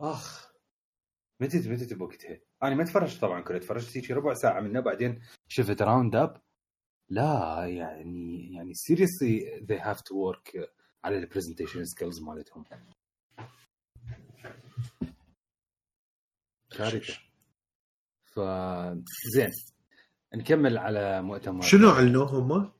[0.00, 0.52] آخ
[1.40, 5.82] متى متى بوقتها أنا ما تفرجت طبعا كله تفرجت هيك ربع ساعة منه بعدين شفت
[5.82, 6.42] round up
[7.08, 10.68] لا يعني يعني seriously they have to work
[11.04, 12.64] على ال presentation skills مالتهم.
[16.70, 17.18] كارثه
[18.24, 18.40] ف
[19.34, 19.50] زين.
[20.34, 21.62] نكمل على مؤتمر.
[21.62, 22.72] شنو اعلنوه هم؟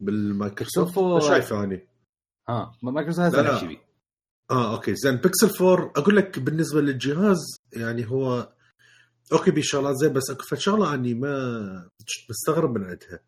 [0.00, 1.88] بالمايكروسوفت؟ ما شايفه اني
[2.48, 3.50] ها ما مايكروسوفت لا، لا.
[3.50, 3.80] هذا شيء
[4.50, 7.38] آه okay زين بيكسل 4 أقول لك بالنسبة للجهاز
[7.76, 8.52] يعني هو
[9.32, 11.90] okay بشغلات زين بس اكو شغله أني ما
[12.30, 13.20] مستغرب من عندها.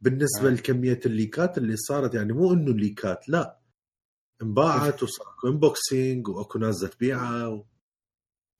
[0.00, 0.52] بالنسبة آه.
[0.52, 3.58] لكمية ال leakات اللي صارت يعني مو إنه leakات لا.
[4.42, 7.66] انباعت وصار اكو unboxing وأكو ناس تبيعها و...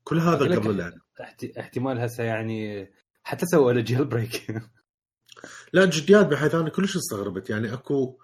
[0.04, 2.90] كل هذا قبل احت- احتمال هسه يعني
[3.22, 4.46] حتى سووا له jailbreak
[5.72, 7.50] لا جديات بحيث أنا كلش استغربت.
[7.50, 8.18] يعني أكو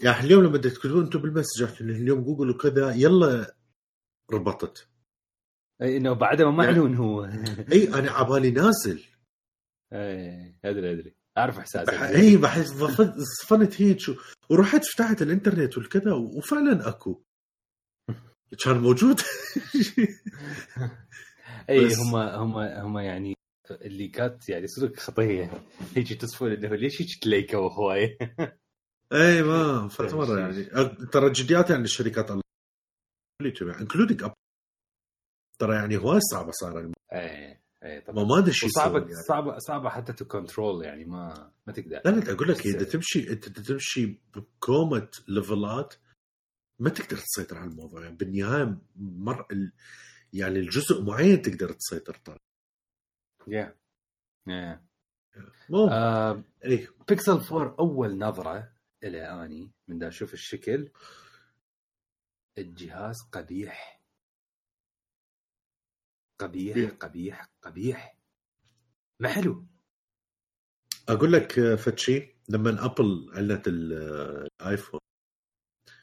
[0.00, 3.54] يعني اليوم لما تكتبون أنتم بالمسجات اليوم جوجل وكذا يلا
[4.32, 4.88] ربطت.
[5.82, 7.24] أي إنه بعده ما يعني- معلون هو.
[7.72, 9.04] أي أنا عبالي نازل.
[9.92, 11.16] أي أدري أدري.
[11.38, 11.94] أعرف إحساسك.
[11.94, 12.68] بح- أي بحس
[13.42, 13.98] صفنت هيك
[14.50, 17.22] ورحت فتحت الإنترنت والكذا وفعلا أكو.
[18.64, 19.20] كان موجود.
[21.70, 23.34] أي هم هم هم يعني
[23.70, 25.50] اللي كانت يعني صدق خطيه
[25.96, 28.18] هيك تصفون إنه ليش هيك تleakوا هوايه
[29.12, 30.64] اي ما فات مرة يعني.
[31.12, 32.30] ترى جديات يعني الشركات
[33.80, 34.30] including
[35.58, 36.78] ترى يعني هواي صعبة صار
[37.12, 38.24] اي اي ما طبعا.
[38.24, 39.14] ما أدري شو يسوون يعني.
[39.28, 42.00] صعبه صعبة حتى to control يعني ما ما تقدر.
[42.04, 45.94] لا لا أقول لك إذا تمشي انت تمشي بكومة levelات
[46.80, 48.16] ما تقدر تسيطر على الموضوع يعني.
[48.16, 49.72] بالنهاية مر ال-
[50.32, 52.38] يعني الجزء معين تقدر تسيطر طبعا.
[53.48, 53.76] yeah
[54.46, 54.84] yeah
[55.70, 58.72] مو آه، اي بيكسل 4 أول نظرة
[59.04, 60.90] إلى أني من دا أشوف الشكل
[62.58, 64.02] الجهاز قبيح.
[66.38, 66.88] قبيح إيه.
[66.88, 68.18] قبيح قبيح.
[69.20, 69.66] ما حلو.
[71.08, 75.00] أقول لك شيء لما Apple علت آه، ال iPhone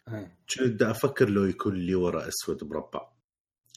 [0.08, 0.38] إيه.
[0.56, 3.12] كنت أفكر لو يكون اللي ورا أسود مربع.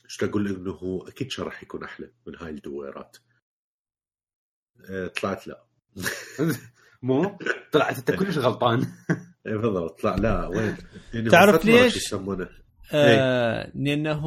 [0.05, 3.17] إيش أقول إنه هو؟ أكيد راح يكون أحلى من هاي الدويرات.
[5.23, 5.65] طلعت لا.
[7.03, 7.39] مو؟
[7.73, 8.81] طلعت أنت كلش غلطان.
[9.47, 10.77] اي بالضبط طلع لا وين؟
[11.15, 12.49] يعني تعرف ليش؟ يسمونه.
[12.93, 14.23] آه لأنه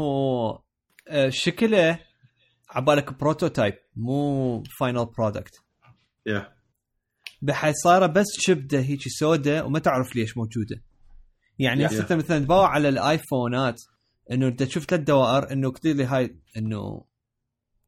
[1.07, 1.99] آه شكله
[2.69, 5.53] عبالك prototype مو final product
[6.25, 6.53] yeah.
[7.41, 10.83] بحيث صايره بس شبده هيك سوداء وما تعرف ليش موجوده.
[11.59, 11.93] يعني Yeah.
[12.01, 13.81] حتى مثلا تباوع على الآيفونات
[14.31, 17.03] إنه انت تشوف ثلاث دوائر إنه كتير لي هاي إنه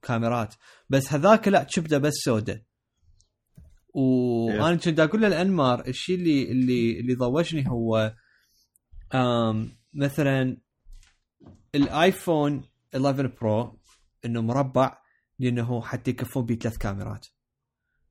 [0.01, 0.55] كاميرات.
[0.89, 2.61] بس هذاك لا شبده بس سوداء.
[3.93, 8.15] وأنا كنت أقول للأنمار الشيء اللي اللي اللي ضوجني هو
[9.13, 10.57] آم مثلا
[11.75, 12.63] الآيفون
[12.95, 13.79] 11 برو
[14.25, 14.97] إنه مربع
[15.39, 17.27] لأنه حتى يكفون به ثلاث كاميرات.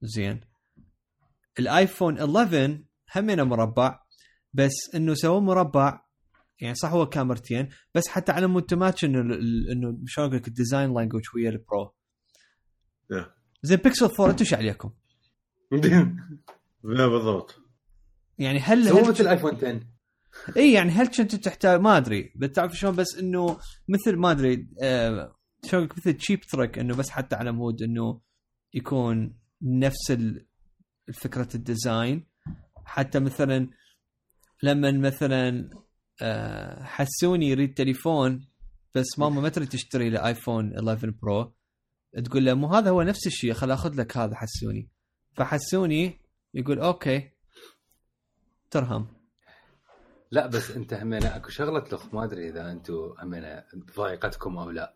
[0.02, 0.40] زين.
[1.58, 2.84] ال iPhone 11
[3.16, 4.00] همينه مربع
[4.52, 6.00] بس إنه سووه مربع
[6.60, 10.38] يعني صح هو كاميرتين بس حتى على مود تmatch إنه ال- ال- إنه شلون أقول
[10.38, 11.94] لك ال design language ويا ال Pro
[13.12, 13.24] Yeah.
[13.62, 14.90] زين بيكسل 4 أنتم إيش عليكم؟
[16.84, 17.54] لا بالضبط.
[18.38, 19.80] يعني هل هل مثل ال iPhone 10
[20.56, 25.36] إي يعني هل كنت تحتاج ما أدري بتعرف شلون؟ بس إنه مثل ما أدري آه
[25.66, 28.20] شلون مثل cheap trick إنه بس حتى على مود إنه
[28.74, 30.46] يكون نفس ال-
[31.14, 32.26] فكرة ال design
[32.84, 33.68] حتى مثلا
[34.62, 35.70] لما مثلا
[36.82, 38.48] حسوني يريد تليفون
[38.94, 41.54] بس ماما ما تريد تشتري له iPhone 11 Pro
[42.24, 44.88] تقول له مو هذا هو نفس الشيء خل آخذ لك هذا حسوني
[45.34, 46.20] فحسوني
[46.54, 47.30] يقول okay
[48.70, 49.06] ترهم
[50.30, 53.64] لا بس أنت همينة أكو شغلة لخ ما أدري إذا أنتم همينة
[53.96, 54.94] ضايقتكم أو لا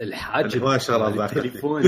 [0.00, 1.42] الحاجب ما شاء الله مال ضايقتني.
[1.46, 1.82] التليفون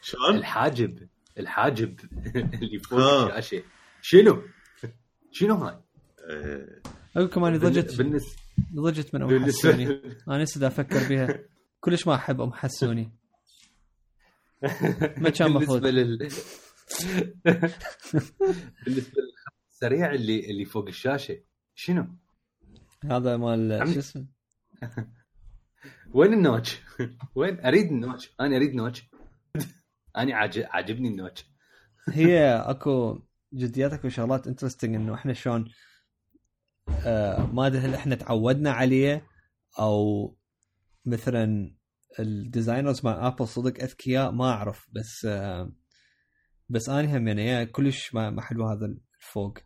[0.00, 2.00] شلون؟ الحاجب الحاجب
[2.36, 3.38] اللي فوق آه.
[3.38, 3.62] الشاشه
[4.02, 4.42] شنو؟
[5.32, 5.87] شنو هاي؟
[6.28, 8.02] أقول لكم أنا ضجت
[8.74, 9.86] ضجت من ام حسوني
[10.28, 11.38] أنا لسه أفكر بها
[11.80, 13.10] كلش ما أحب أم حسوني
[15.22, 15.82] ما كان مفروض.
[15.82, 16.18] بالنسبة لل
[18.86, 21.40] بالنسبة للخد السريع اللي اللي فوق الشاشة
[21.74, 22.06] شنو؟
[23.04, 23.92] هذا مال.
[23.94, 24.26] شو اسمه
[26.14, 26.80] وين ال notch؟
[27.34, 29.02] وين أريد ال notch أنا أريد notch
[30.16, 31.44] أنا عاج- عاجبني ال notch
[32.08, 33.18] هي أكو
[33.54, 35.70] جديات أكو شغلات interesting إنه إحنا شلون
[37.52, 39.26] ما أدري هل إحنا تعودنا عليه
[39.78, 40.34] أو
[41.04, 41.74] مثلا
[42.18, 45.72] ال designers مال Apple صدق أذكياء ما أعرف بس آه
[46.68, 48.86] بس أنا هم يعني كلش ما حلو هذا
[49.20, 49.58] الفوق.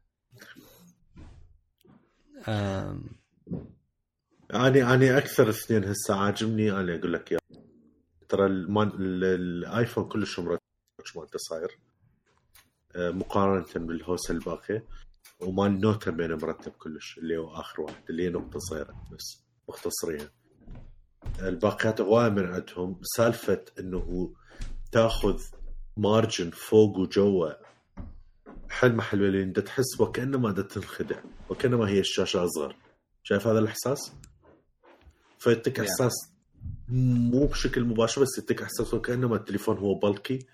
[4.54, 7.38] أني أني أكثر اثنين هسه عاجبني أنا أقول لك يا
[8.28, 10.60] ترى الآيفون كلش مرتب
[11.16, 11.78] مالته صاير.
[12.96, 14.84] آه، مقارنة بالهوسه الباقيه
[15.40, 19.42] ومال النوت هم بينه مرتب كلش اللي هو آخر واحد اللي هي نقطة صغيرة بس
[19.68, 20.28] مختصرين
[21.42, 24.32] الباقيات هواي من عندهم سالفه إنه
[24.92, 25.42] تاخذ
[25.96, 27.50] margin فوق وجوا
[28.70, 31.16] حلمه حلوة اللي أنت تحس وكأنما دا تنخدع
[31.50, 32.76] وكأنما هي الشاشة أصغر
[33.22, 34.12] شايف هذا الإحساس؟
[35.38, 35.80] فيعطيك.
[35.80, 36.12] إحساس
[36.88, 40.46] مو بشكل مباشر بس يعطيك إحساس وكأنما التليفون هو بلكي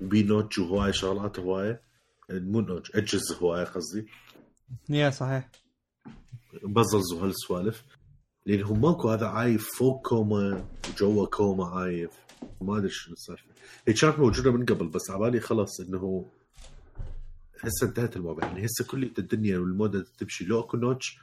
[0.00, 1.85] بي notch وهواي شغلات هواية
[2.30, 4.06] مو notch اجهزه هوايه قصدي.
[4.88, 5.50] yeah صحيح.
[6.62, 7.84] bezels وهالسوالف
[8.46, 12.10] لأن هم ماكو هذا عايف فوق كوما وجوا كوما عايف
[12.60, 13.44] ما أدري شنو السالفة.
[13.88, 16.26] هي كانت موجودة من قبل بس عبالي خلاص إنه
[17.60, 18.44] هسه انتهت الموضوع.
[18.44, 20.44] يعني هسه كل الدنيا والموضه تمشي.
[20.44, 21.18] لو أكو notch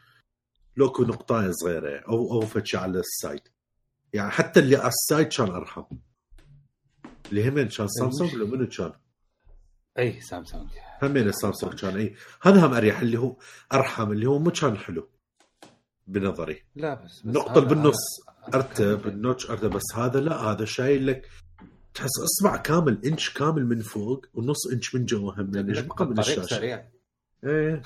[0.78, 3.41] لو أكو نقطايه صغيرة أو أو فتشي على ال side
[4.14, 5.84] يعني حتى اللي على ال side كان أرحم.
[7.30, 8.93] اللي همين كان سامسونج ولا منو كان؟
[9.99, 10.69] اي سامسونج.
[11.03, 13.35] همين السامسونج كان اي هذا هم أريح اللي هو
[13.73, 15.09] أرحم اللي هو مو كان حلو.
[16.07, 16.63] بنظري.
[16.75, 17.97] لا بس, بس النقطة هذا- اللي بالنص
[18.53, 21.29] أرتب ال notch أرتب بس هذا لا هذا شايل لك
[21.93, 26.05] تحس أصبع كامل إنش كامل من فوق ونص إنش من جوا هم يعني إيش بقى
[26.05, 26.85] من طريق الشاشة؟ سريع.
[27.43, 27.81] إيه.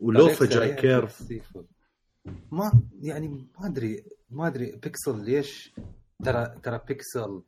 [0.00, 1.22] ولوفة جاي curve.
[2.52, 5.72] ما يعني ما أدري ما أدري بيكسل ليش
[6.24, 7.42] ترى ترى بيكسل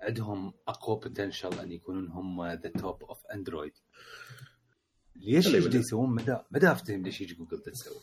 [0.00, 3.72] عندهم أقوى potential أن يكونون هم the top of Android
[5.16, 5.78] ليش يجي.
[5.78, 7.96] يسوون؟ مدى مدى افتهم ليش يجي جوجل تسوي؟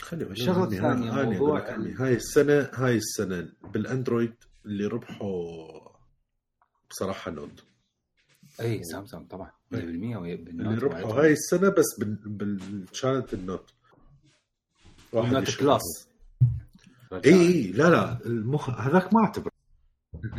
[0.00, 4.34] خلي الثانية هاني موضوع هاي السنة هاي السنة بالأندرويد
[4.66, 5.68] اللي ربحوا
[6.90, 7.64] بصراحة نوت
[8.60, 9.50] اي سامسونج طبعا.
[9.72, 11.12] 100% ويا- اللي ربحوا.
[11.22, 12.14] هاي السنة بس بال...
[12.14, 12.84] بال...
[13.02, 13.70] كانت النوت
[15.12, 15.56] واحد النوت.
[15.56, 16.08] كلاس
[17.12, 19.50] اي اي لا لا المخ هذاك ما اعتبر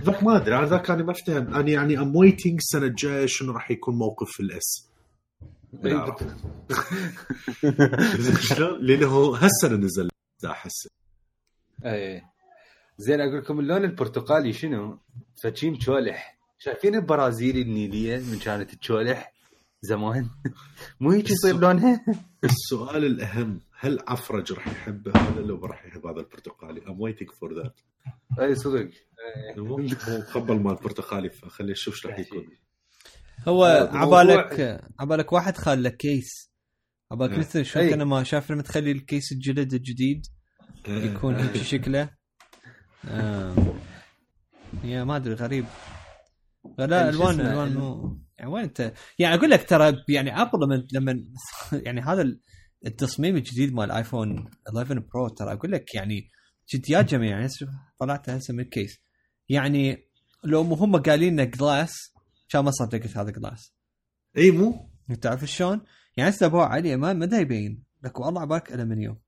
[0.03, 3.51] ذاك ما أدري أنا ذاك أنا ما افتهم أنا يعني ام ويتنج السنة الجاية شنو
[3.51, 4.89] راح يكون موقف في الاس
[5.73, 6.25] إي، بالعربي.
[8.39, 10.09] شلون؟ لأنه هالسنة نزل
[10.45, 10.87] أحس.
[11.85, 12.23] إيه.
[12.97, 14.99] زين أقول لكم اللون البرتقالي شنو؟
[15.43, 19.33] فشي مشولح شايفين البرازيلي النيلية من كانت تشولح؟
[19.81, 20.29] زمان.
[20.99, 22.05] مو هيك يصير لونها؟
[22.43, 27.53] السؤال الأهم هل عفرج راح يحب هذا لو راح يحب هذا البرتقالي؟ ام ويتنج فور
[27.53, 27.79] ذات
[28.39, 28.89] أي صدق.
[29.57, 29.77] مو
[30.07, 32.47] مقبل مال البرتقالي فخلي نشوف إيش راح يكون.
[33.47, 36.51] هو عبالك عبالك واحد خال لك case.
[37.11, 37.39] عبالك إيه.
[37.39, 37.89] مثل شو أي.
[37.89, 40.25] كان ما شاف لما تخلي ال case الجلد الجديد
[40.87, 42.09] يكون هيك شكله.
[43.05, 43.55] آه.
[44.83, 45.65] يا ما أدري غريب.
[46.77, 51.25] لا الوان؟ ألوان مو يعني وين أنت؟ يعني أقول لك ترى يعني Apple لما لما
[51.73, 52.37] يعني هذا
[52.85, 56.31] التصميم الجديد مال iPhone 11 Pro ترى أقول لك يعني
[56.73, 57.47] جديات جميله يعني
[57.99, 58.99] طلعتها هسه من ال case
[59.49, 60.07] يعني
[60.43, 61.93] لو مو هم قايلين لنا glass
[62.49, 63.73] كان ما صدقت هذا glass
[64.37, 64.89] إي مو؟
[65.21, 65.81] تعرف شلون؟
[66.17, 67.83] يعني هسه أبوه عليه ما ما يبين.
[68.03, 69.19] لك والله عبالك المنيوم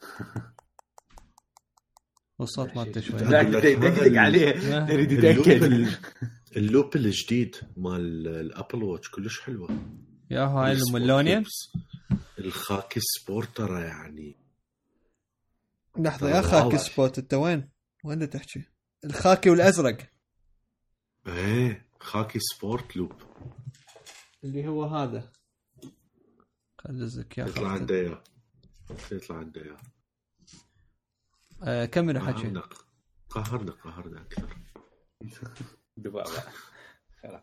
[2.38, 3.20] والصوت مالته شوي.
[3.20, 4.46] هذا عليه.
[4.92, 5.96] يريد ال loop يتاكد ال-
[6.56, 9.68] ال loop الجديد مال ال Apple Watch كلش حلوة.
[10.30, 10.76] يا هاي
[11.36, 11.72] loops.
[12.38, 14.36] الخاكي sport ترى يعني.
[15.98, 16.42] لحظة يا.
[16.42, 17.68] خاكي sport انت وين؟
[18.04, 18.64] وين تحكي؟
[19.04, 19.98] الخاكي والأزرق.
[21.26, 23.12] إيه خاكي sport loop.
[24.44, 25.32] اللي هو هذا.
[26.78, 27.68] خلزك يا يطلع.
[27.68, 28.22] عنده اياه
[29.12, 29.76] يطلع عنده اياه
[31.62, 32.60] آه كملوا حكي؟
[33.30, 34.56] قهرنا قهرنا أكثر.
[35.96, 36.42] دبابة.
[37.22, 37.42] خلاص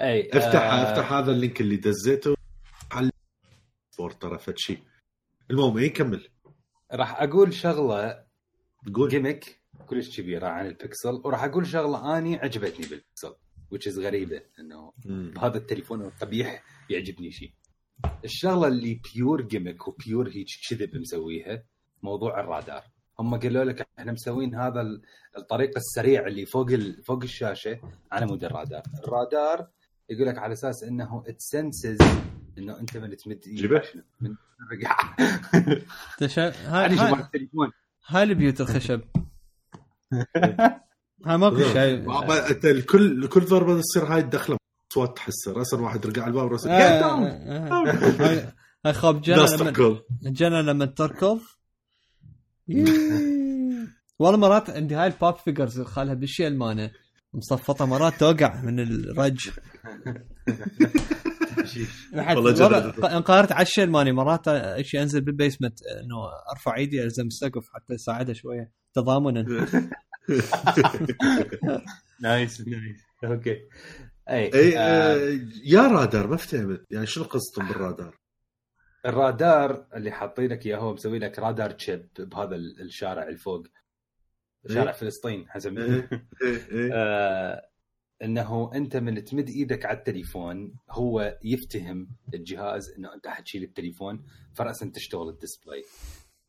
[0.00, 2.34] أي افتح آه، افتح هذا ال link اللي دزيته.
[2.92, 3.10] على
[3.94, 4.82] sport ترى فد شيء.
[5.50, 6.28] المهم اي كمل.
[6.92, 8.24] راح أقول شغلة
[8.96, 9.08] قول.
[9.08, 13.34] gimmick كلش كبيرة عن البكسل وراح أقول شغلة آني عجبتني بال Pixel
[13.74, 14.92] which is غريبة إنه.
[15.04, 17.52] بهذا التليفون القبيح يعجبني شيء.
[18.24, 21.62] الشغلة اللي pure gimmick و pure هيك كذب مسويها
[22.02, 22.82] موضوع الرادار.
[23.18, 25.02] هم قالوا لك إحنا مسوين هذا ال-
[25.38, 27.02] الطريق السريع اللي فوق ال...
[27.04, 27.80] فوق الشاشة
[28.12, 28.82] على مود الرادار.
[29.04, 29.68] الرادار
[30.08, 31.98] يقول لك على أساس إنه اتسنسز
[32.58, 33.40] إنه أنت من تمد؟
[34.20, 34.34] من
[36.66, 36.96] هاي
[38.06, 39.00] هاي, البيوت الخشب.
[41.26, 42.50] هاي ماكو شيء.
[42.50, 44.56] أنت الكل كل ضربة تصير هاي الدخلة.
[44.92, 46.74] أصوات تحسها راسا واحد رقع الباب راسا آه،!
[46.74, 48.52] آه، آه.
[48.86, 51.40] هاي- خواب جنى لما جنى لما تركض.
[54.18, 56.90] والله مرات عندي هاي الباب فيجرز خالها بالشيء المانه
[57.34, 59.50] مصفطة مرات توقع من الرج.
[63.16, 66.16] انقهرت على الشيء الماني مرات أشي أنزل بالبيسمنت إنه
[66.52, 68.72] أرفع إيدي ألزم السقف حتى اساعدها شوية.
[68.94, 69.46] تضامنا.
[72.20, 73.56] نايس نايس أوكي
[74.30, 78.18] أي أي آه آه، يا رادار ما فهمت يعني شنو قصتهم بالرادار؟
[79.06, 83.66] الرادار اللي حاطين لك إياه هو مسوي لك رادار تشيب بهذا ال- الشارع الفوق.
[84.68, 84.92] شارع إيه.
[84.92, 85.78] فلسطين حسب.
[85.78, 86.08] إيه،
[86.42, 86.90] إيه.
[86.94, 87.62] آه
[88.24, 94.22] إنه أنت من تمد إيدك على التليفون هو يفتهم الجهاز إنه أنت حتشيل التليفون
[94.54, 95.84] فراسا تشتغل ال display.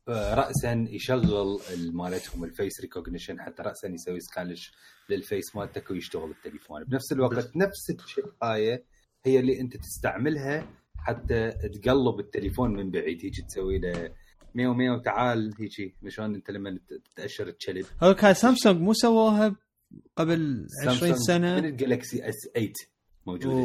[0.08, 4.54] آه، راسا يشغل ال- مالتهم ال face recognition حتى راسا يسوي scan
[5.08, 6.84] لل face مالتك ويشتغل التليفون.
[6.84, 8.84] بنفس الوقت نفس الشيء هاي
[9.24, 10.66] هي اللي أنت تستعملها
[10.96, 13.24] حتى تقلب التليفون من بعيد.
[13.24, 14.12] هيك تسوي له
[14.54, 16.78] ميو ميو تعال هيك شلون أنت لما
[17.16, 19.56] تاشر الكلب هوك هاي سامسونج مو سووها
[20.16, 22.72] قبل 20 سامسونج من سنه ال Galaxy S 8
[23.26, 23.56] موجودة.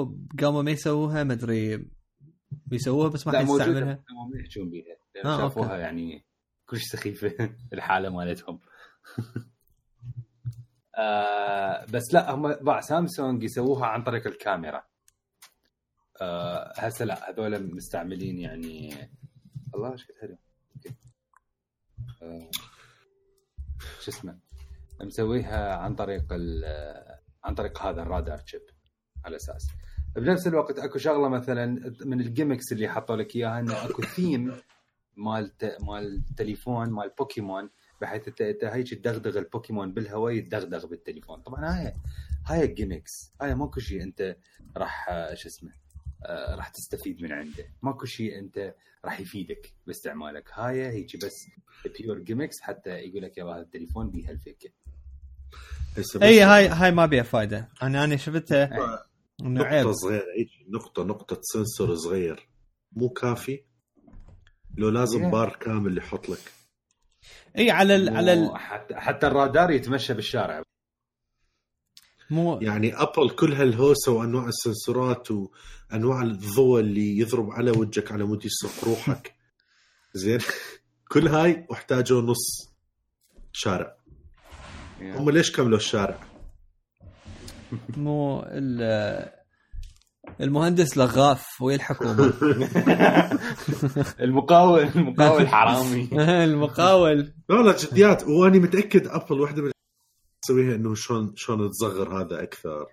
[0.00, 1.86] وقاموا ما يسووها ما أدري
[2.66, 4.04] بيسووها بس ما حد يستعملها.
[4.32, 4.96] ما يحجون بيها.
[5.24, 5.80] آه، شافوها okay.
[5.80, 6.24] يعني
[6.66, 7.32] كلش سخيفة
[7.72, 8.60] الحالة مالتهم.
[10.98, 14.84] آه بس لا هم بعد سامسونج يسووها عن طريق الكاميرا.
[16.20, 18.94] آه هسه لا هذول مستعملين يعني.
[19.74, 20.36] الله إيش قد حلو.
[22.22, 22.50] آه
[24.00, 24.38] شو اسمه؟
[25.04, 26.32] مسويها عن طريق
[27.44, 28.62] عن طريق هذا ال radar chip
[29.24, 29.68] على أساس.
[30.16, 34.52] بنفس الوقت أكو شغلة مثلا من ال gimmicks اللي حطوا لك إياها إنه أكو ثيم
[35.16, 41.40] مال مال التليفون مال بوكيمون بحيث انت هيك تدغدغ البوكيمون بالهواء يتدغدغ بالتليفون.
[41.40, 41.94] طبعا هاي
[42.46, 44.36] هاي ال gimmicks هاي ماكو شيء أنت
[44.76, 45.72] راح شو اسمه
[46.24, 47.64] آه، راح تستفيد من عنده.
[47.82, 48.74] ماكو شيء أنت
[49.04, 50.50] راح يفيدك باستعمالك.
[50.54, 51.46] هاي هيك بس
[51.98, 54.70] pure gimmicks حتى يقول لك يا هذا التليفون بيه الفكه
[56.22, 57.68] اي هاي هاي ما بيها فايدة.
[57.82, 58.70] أنا أنا شفتها
[59.40, 62.48] انه عيب نقطة صغيرة هيك نقطة نقطة sensor صغير.
[62.92, 63.64] مو كافي؟
[64.76, 65.30] لو لازم.
[65.30, 66.52] بار كامل يحط لك.
[67.58, 70.62] اي على ال على ال حتى, حتى الرادار يتمشى بالشارع.
[72.30, 78.44] مو يعني Apple كل هالهوسة وأنواع السنسورات وأنواع الضوء اللي يضرب على وجهك على مود
[78.44, 79.34] يسرق روحك.
[80.14, 80.40] زين؟
[81.12, 82.72] كل هاي واحتاجوا نص
[83.52, 84.01] شارع.
[85.02, 86.18] هم ليش كملوا الشارع؟
[87.96, 89.32] مو ال-
[90.40, 92.32] المهندس لغاف ويا الحكومة.
[94.20, 96.08] المقاول المقاول حرامي.
[96.44, 97.32] المقاول.
[97.48, 98.22] لا لا جديات.
[98.28, 99.70] وأني متأكد Apple واحدة من
[100.42, 102.86] تسويها إنه شلون شلون تصغر هذا أكثر.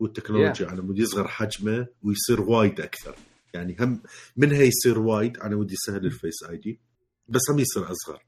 [0.00, 3.14] والتكنولوجيا على مود يصغر حجمه ويصير wide أكثر.
[3.54, 4.02] يعني هم
[4.36, 5.38] منها يصير wide.
[5.40, 6.80] على مود يسهل ال Face ID
[7.28, 8.22] بس هم يصير أصغر.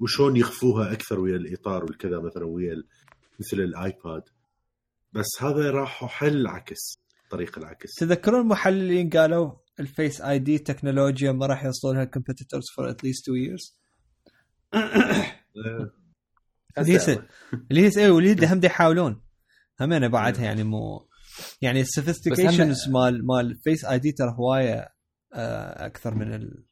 [0.00, 2.82] وشلون يخفوها أكثر ويا الإطار والكذا مثلا ويا
[3.40, 4.22] مثل ال iPad.
[5.12, 6.98] بس هذا راحوا حل عكس
[7.30, 7.94] طريق العكس.
[7.94, 13.28] تذكرون المحللين قالوا ال Face ID تكنولوجيا ما راح يوصلوا لها competitors for at least
[13.28, 13.80] 2 years
[16.78, 17.18] اللي هي
[17.70, 19.22] اللي هي إيه واللي هم يحاولون.
[19.80, 21.08] همينه بعدها يعني مو
[21.60, 24.88] يعني ال sophistications مال مال Face ID ترى هواية
[25.34, 26.64] آه، أكثر من ال...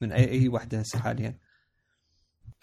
[0.00, 1.38] من اي أي وحدة هسه حاليا.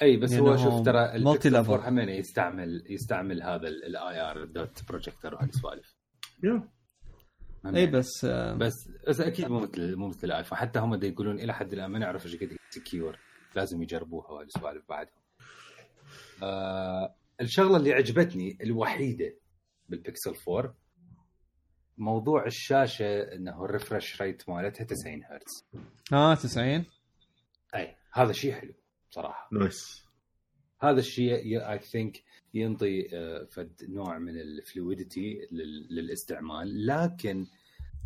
[0.02, 1.08] أي بس يعني هو شوف ترى
[1.52, 5.96] Pixel 4 همين يستعمل يستعمل هذا ال IR dot projector وهالسوالف.
[7.66, 8.74] أي بس آه، بس
[9.08, 11.92] بس أكيد مو مثل مو مثل ال iPhone حتى هم دا يقولون إلى حد الآن
[11.92, 13.18] ما نعرف إيش قد secure
[13.56, 15.14] لازم يجربوها وهالسوالف بعدهم.
[16.44, 19.36] آه الشغلة اللي عجبتني الوحيدة
[19.90, 20.76] بالبيكسل 4
[21.98, 25.66] موضوع الشاشة إنه ال refresh rate مالتها 90 هرتز
[26.14, 26.86] آه 90
[27.76, 28.74] أي هذا شيء حلو.
[29.10, 30.10] صراحة nice
[30.82, 35.48] هذا الشيء I think ينطي آه، فد نوع من ال fluidity
[35.90, 36.88] للاستعمال.
[36.88, 37.46] لكن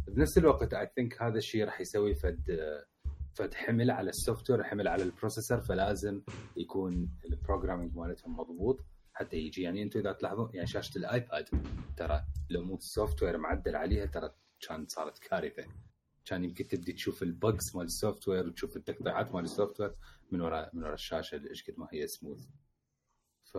[0.07, 2.85] بنفس الوقت I think هذا الشيء راح يسوي فد آه،
[3.33, 6.21] فد حمل على ال software حمل على ال processor فلازم
[6.57, 9.61] يكون ال programming مالتهم مضبوط حتى يجي.
[9.61, 11.49] يعني أنتم إذا تلاحظون يعني شاشة ال iPad
[11.97, 14.29] ترى لو مو ال software معدل عليها ترى
[14.67, 15.63] كان صارت كارثة.
[16.25, 19.95] كان يمكن تبدي تشوف ال bugs مال ال software وتشوف التقطيعات مال ال software
[20.31, 22.47] من وراء من وراء الشاشة إيش قد ما هي سموث
[23.43, 23.57] ف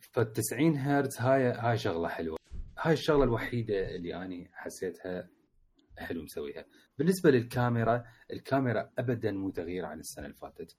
[0.00, 2.38] فال 90 هرتز هاي هاي شغلة حلوة.
[2.78, 5.28] هاي الشغلة الوحيدة اللي أني حسيتها
[5.98, 6.64] حلو مسويها.
[6.98, 10.76] بالنسبة للكاميرا الكاميرا ابدا مو تغيير عن السنة اللي فاتت.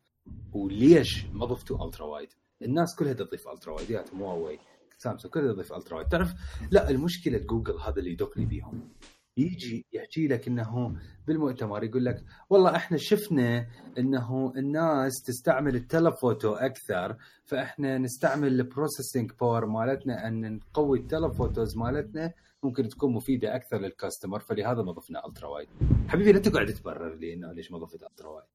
[0.54, 2.30] وليش ما ضفتوا ultra wide
[2.62, 4.60] الناس كلها تضيف ultra wide يا Huawei
[5.00, 6.08] Samsung كلها تضيف ultra wide.
[6.08, 6.34] تعرف
[6.72, 8.90] لا المشكلة جوجل هذا اللي يدقني بيهم.
[9.38, 10.96] يجي يحكي لك إنه
[11.28, 13.68] بالمؤتمر يقول لك والله إحنا شفنا
[13.98, 21.07] إنه الناس تستعمل ال telephoto أكثر فإحنا نستعمل ال processing power مالتنا أن نقوي ال
[21.07, 25.68] telephotos مالتنا ممكن تكون مفيدة أكثر لل customer فلهذا ما ضفنا ultra wide.
[26.08, 28.48] حبيبي لا تقعد تبرر لي إنه ليش ما ضفت ultra wide.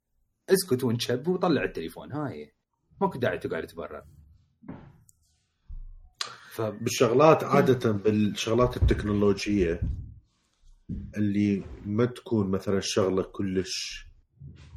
[0.50, 2.52] اسكت وانشب وطلع التليفون هاي.
[3.00, 4.04] ماكو داعي تقعد تبرر.
[6.54, 6.60] ف...
[6.60, 9.80] بالشغلات عادة بالشغلات التكنولوجية
[11.16, 14.06] اللي ما تكون مثلا شغلة كلش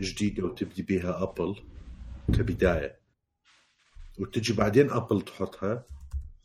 [0.02, 1.56] جديدة وتبدي بيها Apple
[2.28, 3.00] كبداية.
[4.20, 5.86] وتجي بعدين Apple تحطها.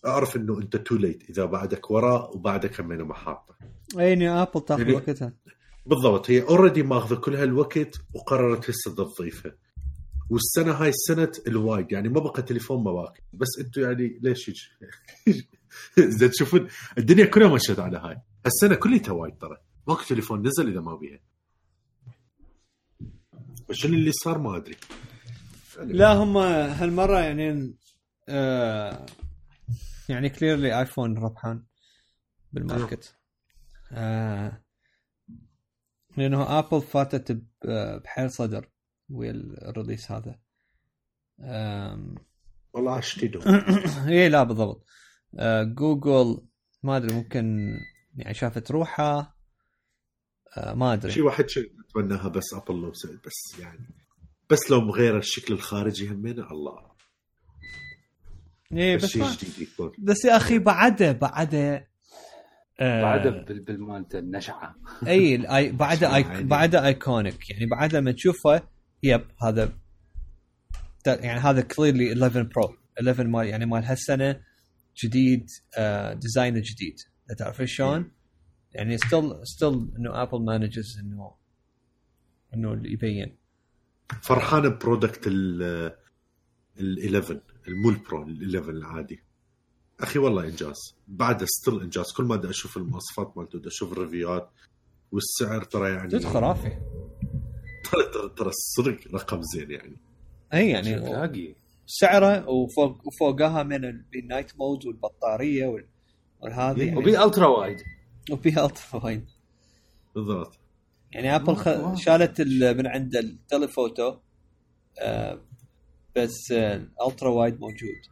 [0.06, 3.54] أعرف إنه أنت too late إذا بعدك وراء وبعدك همين ما حاطه
[3.98, 5.32] اي Apple تأخذ يعني وقتها.
[5.86, 9.54] بالضبط هي already ماخذة كل هالوقت وقررت هسه تضيفها.
[10.32, 14.70] والسنة هاي سنه ال wide يعني ما بقى تليفون ما باقي بس أنتم يعني ليش
[15.98, 16.68] اذا تشوفون
[16.98, 18.20] الدنيا كلها مشت على هاي.
[18.46, 19.56] السنة كلها wide ترى
[19.88, 21.20] ماكو تليفون نزل إذا ما بيها.
[23.70, 24.76] شنو اللي صار ما أدري.
[25.78, 27.74] لا هم هالمرة يعني
[28.28, 29.06] آه
[30.08, 31.62] يعني clearly iPhone ربحان
[32.52, 33.14] بال market.
[33.92, 34.62] آه
[36.16, 37.42] لأنه Apple فاتت
[38.04, 38.71] بحيل صدر.
[39.12, 40.38] ويا ال release هذا
[42.72, 43.42] والله اشتدوا
[44.08, 44.86] اي لا بالضبط.
[45.38, 46.46] آه جوجل
[46.82, 47.74] ما أدري ممكن
[48.16, 49.34] يعني شافت روحها.
[50.56, 51.12] آه ما أدري.
[51.12, 52.90] شيء واحد شيء أتمناها بس Apple لو
[53.26, 53.88] بس يعني
[54.50, 56.92] بس لو مغير الشكل الخارجي همينه الله.
[58.72, 61.88] إيه بس شيء جديد يكون؟ بس يا أخي بعده بعده
[62.80, 64.74] آه بعده بالمالته النشعة.
[65.06, 65.36] اي.
[65.72, 66.42] بعده أي...
[66.44, 68.62] بعده iconic يعني بعد لما تشوفه
[69.02, 69.72] yep هذا
[71.06, 74.40] يعني هذا clearly 11 Pro 11 مال يعني مال هالسنة
[75.04, 75.46] جديد
[75.78, 76.96] آه design جديد.
[77.38, 78.10] تعرف شلون؟
[78.72, 81.34] يعني still still إنه Apple manages انه
[82.54, 83.36] إنه يبين.
[84.22, 85.92] فرحان ب product ال
[86.80, 89.22] 11 المو ال Pro ال 11 العادي.
[90.00, 90.76] أخي والله إنجاز.
[91.08, 92.12] بعد still إنجاز.
[92.12, 94.50] كل ما بدي أشوف المواصفات مالته بدي أشوف الريفيوات
[95.12, 96.72] والسعر ترى يعني جد خرافي.
[97.92, 99.96] ترى ترى ترى الصدق رقم زين يعني.
[100.54, 101.54] اي يعني
[101.86, 103.84] سعره وفوق وفوقها من
[104.14, 105.66] ال night mode والبطارية
[106.40, 106.96] والهذه يعني.
[106.96, 107.82] وبي ultra wide
[108.30, 109.26] وبي ultra wide
[110.14, 110.58] بالضبط.
[111.12, 111.94] يعني Apple خ...
[111.94, 112.40] شالت
[112.76, 114.16] من عند ال telephoto
[115.00, 115.40] آه
[116.16, 118.02] بس آه ultra wide موجود.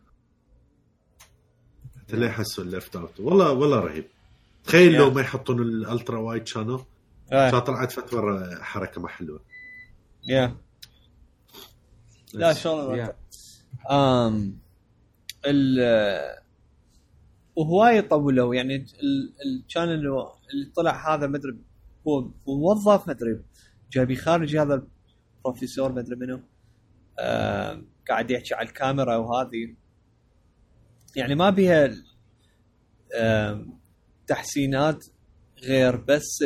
[2.01, 4.05] أنت ليه حسوا ال left out والله والله رهيب.
[4.65, 6.78] تخيل لو ما يحطون الالترا وايد كانوا
[7.32, 7.59] آه.
[7.59, 9.40] طلعت فترة حركة ما حلوة.
[10.29, 10.57] يا
[12.35, 13.09] لا شلون
[13.91, 14.59] امم
[15.47, 15.81] ال
[17.57, 18.87] وهواي طولوا يعني
[19.75, 21.59] كان اللي طلع هذا ما أدري
[22.09, 23.43] هو موظف ما أدري
[23.93, 24.87] جايبي خارجي هذا
[25.39, 26.41] البروفيسور ما أدري منو
[27.19, 29.75] آه قاعد يحكي على الكاميرا وهذه.
[31.17, 31.95] يعني ما بيها
[33.15, 33.67] آه
[34.27, 35.05] تحسينات
[35.63, 36.45] غير بس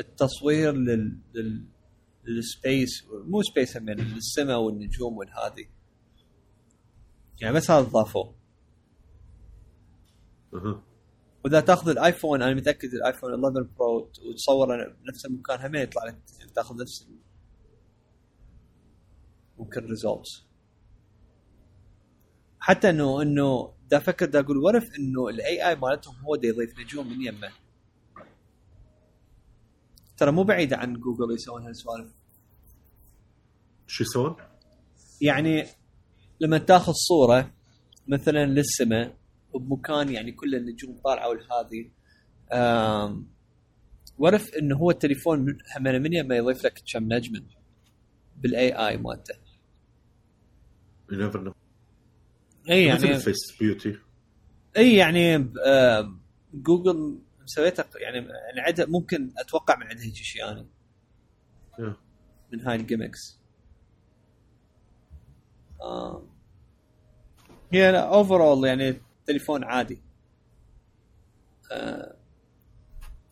[0.00, 1.64] التصوير لل, لل
[2.26, 5.66] لل space مو space من للسماء والنجوم والهذه
[7.40, 8.34] يعني بس هذا ضافوه.
[11.44, 14.66] وإذا تأخذ الآيفون أنا متأكد الآيفون 11 Pro وتصور
[15.04, 16.16] بنفس المكان هم يطلع لك
[16.54, 17.08] تأخذ نفس
[19.58, 20.44] ممكن results
[22.60, 26.48] حتى انه إنه دا أفكر دا أقول or if إنه ال AI مالتهم هو دا
[26.48, 27.63] يضيف نجوم من يمه؟
[30.16, 32.12] ترى مو بعيدة عن جوجل يسوون هالسوالف
[33.86, 34.36] شو يسوون؟
[35.20, 35.66] يعني
[36.40, 37.50] لما تاخذ صورة
[38.08, 39.16] مثلا للسماء
[39.54, 41.28] بمكان يعني كل النجوم طالعة
[42.52, 43.26] آم،
[44.18, 47.42] or if انه هو التليفون من من يما يضيف لك كم نجمة
[48.36, 49.34] بال AI مالته.
[52.70, 53.98] اي مثل يعني ال face beauty
[54.76, 55.48] اي يعني
[56.54, 60.66] جوجل مسويته يعني يعني عندها ممكن أتوقع من عندها هيك شيء يعني
[61.78, 61.96] Yeah.
[62.52, 63.38] من هاي ال gimmicks
[65.80, 66.28] آه.
[67.72, 70.02] هي لا overall يعني تليفون عادي
[71.72, 72.16] آه.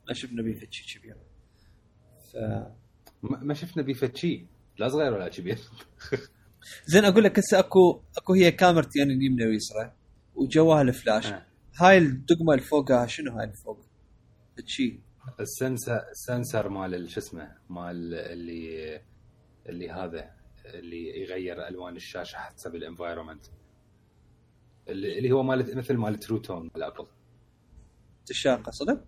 [0.09, 1.17] ما شفنا بيه فد شيء كبير
[2.33, 2.37] ف
[3.23, 4.47] ما شفنا بيه فد شيء
[4.79, 5.59] لا صغير ولا كبير
[6.87, 9.93] زين أقول لك هسه اكو أكو هي كاميرتين اليمنى ويسرى
[10.35, 11.47] وجواها الفلاش آه.
[11.77, 13.92] هاي الدقمة اللي فوقها شنو هاي اللي فوق؟
[14.67, 15.01] شيء
[15.41, 19.01] ال sensor ال sensor مال ال- شو اسمه مال اللي
[19.69, 20.31] اللي هذا
[20.65, 23.47] اللي يغير ألوان الشاشة حسب ال environment
[24.89, 27.07] اللي هو مال مثل مال True Tone مال ابل
[28.27, 29.05] تشاقة صدق؟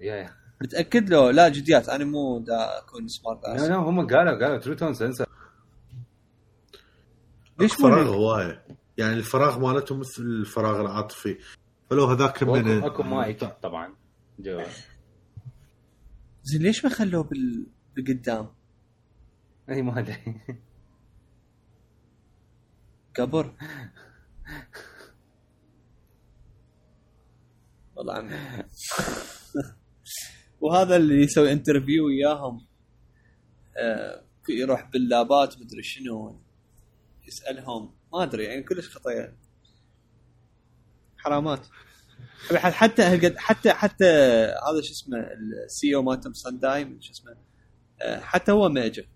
[0.00, 0.34] يا يا.
[0.62, 4.74] متأكد له لا جديات أنا مو دا أكون سمارت لا لا هم قالوا قالوا ترو
[4.74, 5.26] تون سنسر
[7.58, 8.64] ليش فراغ هوايه
[8.98, 11.38] يعني الفراغ مالته مثل الفراغ العاطفي.
[11.90, 13.94] فلو هذاك من أكو مايك طبعا.
[14.38, 14.64] جوا
[16.42, 17.66] زين ليش ما خلوه بال...
[17.96, 18.48] بالقدام؟
[19.68, 20.40] أي ما أدري.
[23.16, 23.54] قبر.
[27.96, 28.64] والله عمي.
[30.60, 32.66] وهذا اللي يسوي انترفيو وياهم
[33.76, 36.40] آه يروح باللابات مدري شنو
[37.26, 37.94] يسألهم.
[38.12, 39.36] ما أدري يعني كلش خطايا
[41.18, 41.66] حرامات.
[42.50, 47.36] حتى حتى حتى حتى هذا شو اسمه السي أو مالتهم سانداي شو اسمه
[48.02, 49.08] آه، حتى هو ما اجى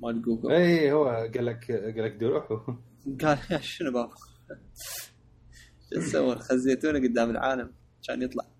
[0.00, 2.58] مال جوجل اي هو قال لك قال لك دي روحوا
[3.22, 4.14] قال شنو بابا؟
[5.90, 7.72] شو تسوون؟ خزيتونا قدام العالم.
[8.08, 8.44] كان يطلع.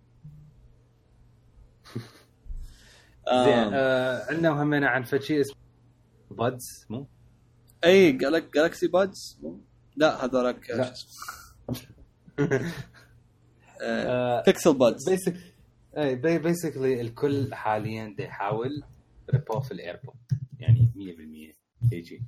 [3.44, 5.56] زين آه عندنا همنا عن فد شيء اسمه
[6.30, 7.06] buds مو؟
[7.84, 9.40] اي جالك Galaxy Buds
[9.96, 10.94] لا هذولك لا.
[13.82, 15.36] آه، آه Pixel Buds basic
[15.98, 18.82] اي basically الكل حاليا دا يحاول
[19.34, 20.14] rip off ال AirPod
[20.58, 22.22] يعني 100% هيجي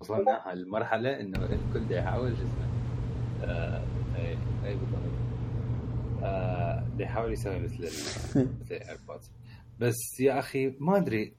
[0.00, 2.68] وصلنا هالمرحلة إنه الكل دا يحاول شو اسمه؟
[3.44, 3.84] آه،
[4.16, 5.14] اي اي بالضبط.
[6.22, 7.84] آه، يحاول يسوي مثل
[8.60, 9.30] مثل ال AirPods
[9.80, 11.34] بس يا أخي ما أدري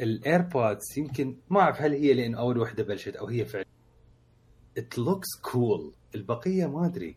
[0.00, 3.64] ال AirPods يمكن ما أعرف هل هي لأن أول وحدة بلشت أو هي فعلا
[4.80, 7.16] it looks cool البقية ما أدري.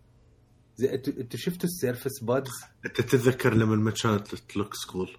[0.78, 2.52] زي أنتوا أنتوا شفتوا ال Surface Buds؟
[2.86, 5.10] أنت تتذكر لما ما كانت لوك سكول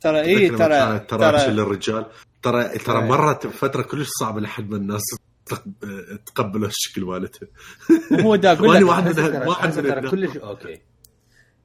[0.00, 2.06] ترى اي ترى ترى ترى للرجال.
[2.42, 3.08] ترى ترى إيه.
[3.08, 5.02] مرت بفتره كلش صعبه لحد ما الناس
[5.46, 5.64] تق-
[6.26, 7.46] تقبلوا الشكل مالته.
[8.12, 10.10] هو دا أقول لك واحد من واحد من.
[10.10, 10.80] كلش أوكي.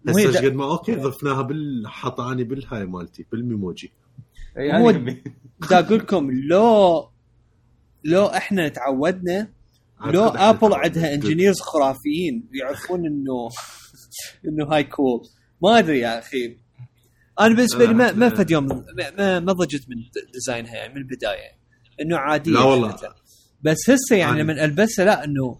[0.07, 3.91] هسه دا- قد ما أوكي ضفناها بالحطاني بالهاي مالتي بالميموجي.
[4.57, 4.91] اي هو-.
[5.69, 7.09] دا أقول لكم لو
[8.03, 9.47] لو إحنا تعودنا
[10.11, 10.73] لو ابل.
[10.73, 13.49] عندها engineers خرافيين يعرفون إنه
[14.47, 15.21] إنه هاي cool
[15.63, 16.57] ما أدري يا أخي.
[17.39, 18.83] أنا بالنسبة لي ما ما فد يوم ما-
[19.17, 19.95] ما ما ضجت من
[20.33, 21.51] design ها يعني من البداية.
[22.01, 22.95] إنه عادية لا والله.
[23.61, 25.59] بس هسه يعني أنا- لما ألبسها لا إنه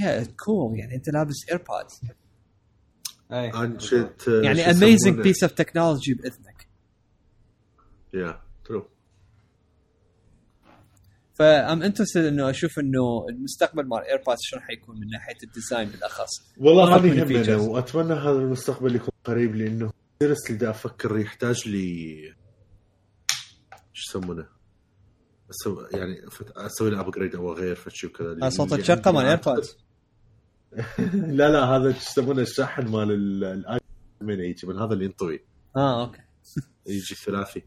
[0.00, 0.94] yeah cool يعني.
[0.94, 2.00] أنت لابس AirPods
[4.44, 6.68] يعني اميزنج بيس اوف تكنولوجي بإذنك.
[8.14, 8.40] yeah
[11.38, 16.96] فأم انترستد إنه أشوف إنه المستقبل مال ايربودز شلون حيكون من ناحية الديزاين بالأخص؟ والله
[16.96, 17.22] هذه.
[17.22, 19.92] همنا واتمنى هذا المستقبل يكون قريب لأنه
[20.22, 22.34] سيريسلي دا أفكر يحتاج لي
[23.92, 24.46] شو يسمونه؟
[25.50, 26.20] أسوي يعني
[26.56, 28.48] أسوي له ابجريد أو أغير فشي وكذا.
[28.48, 29.76] صوت الشقة مال ايربودز
[31.38, 33.80] لا لا هذا شو يسمونه؟ الشاحن مال ال- الاي
[34.20, 35.44] من يجي من هذا اللي ينطوي.
[35.76, 36.20] آه أوكي.
[36.86, 37.62] يجي ثلاثي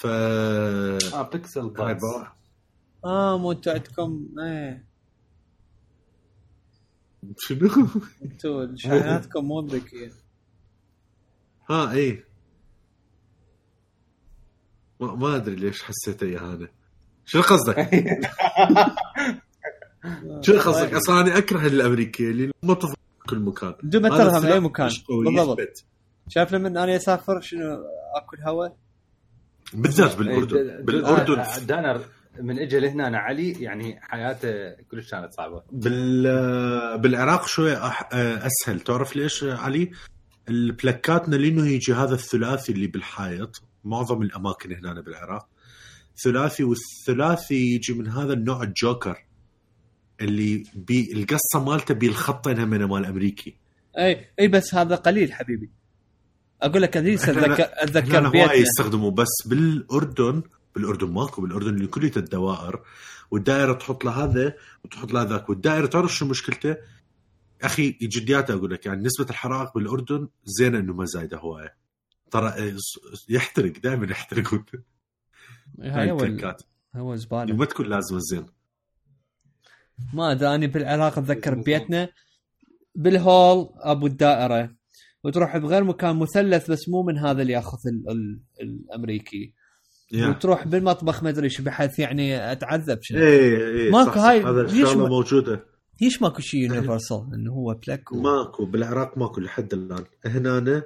[0.00, 2.39] ف آه بيكسل بروح.
[3.04, 4.84] آه مو أنتوا عندكم إيه.
[7.38, 7.86] شنو؟
[8.22, 10.12] أنتوا شحناتكم مو ذكية.
[11.70, 12.24] ها اي
[15.00, 16.68] ما, ما أدري ليش حسيت يا هذا.
[17.24, 17.90] شنو قصدك؟
[20.44, 22.96] شنو قصدك؟ أصلا أنا أكره الأمريكية اللي ما تظهر
[23.28, 23.74] كل مكان.
[23.82, 24.90] بدون ما ترهم اي مكان.
[25.24, 25.84] بالضبط.
[26.28, 27.60] شايف لما أنا أسافر شنو؟
[28.16, 28.76] أكل هواء
[29.74, 30.84] بالذات إيه، بالأردن.
[30.84, 32.04] بالاردن آه، دانر
[32.42, 35.62] من اجى لهنا أنا علي يعني حياته كلش كانت صعبة.
[35.72, 38.08] بال بالعراق شوي أح...
[38.12, 38.80] أسهل.
[38.80, 39.90] تعرف ليش علي؟
[40.48, 45.48] البلاكاتنا لأنه يجي هذا الثلاثي اللي بالحائط معظم الأماكن هنا بالعراق.
[46.24, 49.24] ثلاثي والثلاثي يجي من هذا النوع الجوكر
[50.20, 53.56] اللي بي القصة مالته بالخطين هم مال أمريكي.
[53.98, 55.70] أي أي بس هذا قليل حبيبي.
[56.62, 58.54] أقول لك ادريس اتذكر أتذكر هواي بيتنا.
[58.54, 60.42] يستخدموا بس بالأردن
[60.74, 62.82] بالأردن ماكو بالأردن اللي كلها الدوائر
[63.30, 66.76] والدائرة تحط له هذا وتحط له ذاك والدائرة تعرف شو مشكلته؟
[67.62, 71.76] أخي جديات أقول لك يعني نسبة الحرائق بالأردن زينة إنه ما زايدة هواية.
[72.30, 72.76] ترى إيه،
[73.28, 74.64] يحترق دائما يحترق.
[75.80, 76.62] هاي التركات
[76.96, 77.56] هو زبالة.
[77.56, 78.46] ما تكون لازمه زين
[80.14, 82.08] ما أدري اني بالعراق أتذكر بيتنا
[82.94, 84.74] بالهول أبو الدائرة
[85.24, 89.54] وتروح بغير مكان مثلث بس مو من هذا اللي ياخذ ال ال الأمريكي.
[90.12, 90.28] يا.
[90.28, 93.18] وتروح بالمطبخ ما أدري إيش بحيث يعني أتعذب شنو.
[93.18, 95.64] إيه إيه ماكو صح، صح، هاي- هذا ليش الشغلة ما- موجودة.
[96.00, 98.20] ليش ماكو شيء يونيفرسال إنه هو بلاك و...
[98.20, 100.04] ماكو بالعراق ماكو لحد الآن.
[100.26, 100.82] هنا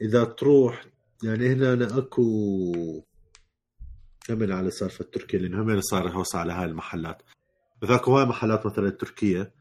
[0.00, 0.84] إذا تروح
[1.24, 2.72] يعني هنا اكو
[4.26, 7.22] كمل على سالفة تركيا؟ لأن هم صار هوس على هاي المحلات.
[7.84, 9.52] ذاك هواي محلات مثلا تركيه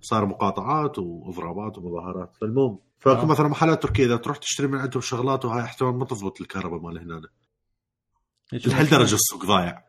[0.00, 2.36] صار مقاطعات وإضرابات ومظاهرات.
[2.40, 3.26] فالمهم فأكو آه.
[3.26, 6.98] مثلا محلات تركية إذا تروح تشتري من عندهم شغلات وهاي احتمال ما تضبط الكهرباء مال
[6.98, 7.22] هنا
[8.52, 9.82] لهالدرجة السوق ضايع.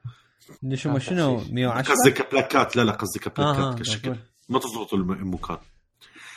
[0.63, 4.09] ليش هم شنو 110 قصدي كبلاكات لا لا قصدي ك plug ات آه كشكل.
[4.11, 4.17] آه
[4.49, 5.57] ما تضبط الم- المكان.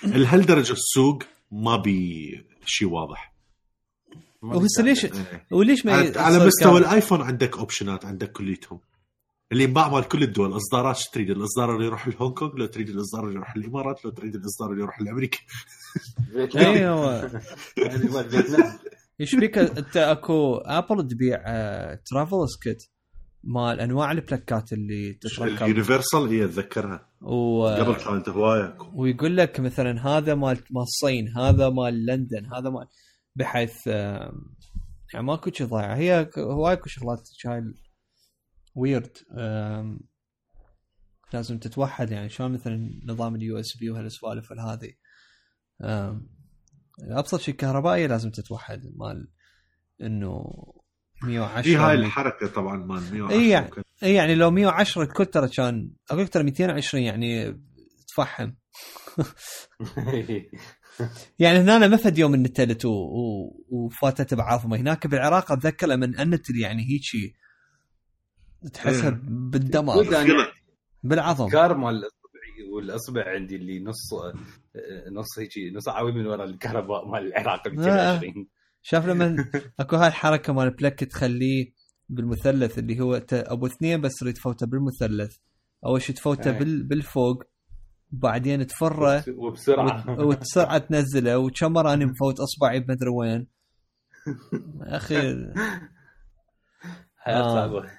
[0.04, 1.22] لهالدرجة السوق
[1.52, 2.30] ما بي
[2.66, 3.32] شيء واضح.
[4.42, 5.46] وهسه ليش إيه.
[5.50, 8.80] وليش ما على, مستوى الآيفون عندك option ات عندك كليتهم.
[9.52, 12.88] اللي ينباع مال كل الدول اصدارات شو تريد؟ الإصدار اللي يروح لهونغ كونغ؟ لو تريد
[12.88, 15.38] الإصدار اللي يروح الامارات لو تريد الإصدار اللي يروح لأمريكا.
[16.32, 17.30] فيتنام.
[19.20, 22.90] إيش بيك؟ انت اكو ابل تبيع آه travel socket
[23.44, 25.62] مال انواع البلاكات اللي تتركب.
[25.62, 27.66] ال universal هي اتذكرها و...
[27.66, 32.86] قبل كانت هواية ويقول لك مثلا هذا مال مال الصين هذا مال لندن هذا مال
[33.36, 35.96] بحيث يعني ماكو شيء ضايع.
[35.96, 37.62] هي هواي اكو شغلات هاي
[38.74, 39.16] ويرد
[41.32, 44.92] لازم تتوحد يعني شلون مثلا نظام ال USB وهالسوالف هذه
[47.00, 49.28] أبسط شيء كهربائية لازم تتوحد مال
[50.02, 50.44] إنه
[51.22, 53.70] 110 هي هاي الحركة طبعا مال 110 إي يعني.
[54.02, 57.60] اي يعني لو 110 الكل ترى كان أقول لك ترى 220 يعني
[58.08, 58.52] تفحم
[61.38, 62.90] يعني هنا ما فد يوم النتلت و...
[62.90, 63.52] و...
[63.68, 67.36] وفاتت بعظمه هناك بالعراق أتذكر لما النتل يعني هيجي
[68.72, 69.20] تحسها إيه.
[69.24, 70.06] بالدمار
[71.02, 72.25] بالعظم كار مال الاصبعي
[72.76, 74.14] والأصبع عندي اللي نص
[75.12, 78.46] نص هيجي نص عاوي من ورا الكهرباء مال العراق 220
[78.82, 79.36] شاف لما
[79.80, 81.72] أكو هاي الحركة مال بلاك تخليه
[82.08, 85.36] بالمثلث اللي هو أبو اثنين بس تريد تفوته بالمثلث.
[85.86, 86.58] أول شيء تفوته إيه.
[86.58, 86.82] بال...
[86.82, 87.42] بالفوق
[88.10, 90.20] بعدين تفرة وبسرعة.
[90.20, 93.46] وتسرعه تنزله وكم مرة أنا مفوت أصبعي بمدري وين.
[94.80, 95.16] أخي.
[97.16, 97.54] حياة آه.
[97.54, 97.90] صعبة.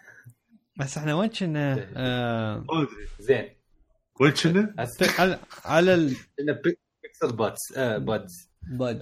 [0.79, 2.57] بس إحنا وين كنا؟ آه.
[2.57, 3.56] ما ادري زين.
[4.44, 6.07] كنا؟ هسه على على ال
[6.64, 9.01] بي- Pixel Buds آه Buds Bud.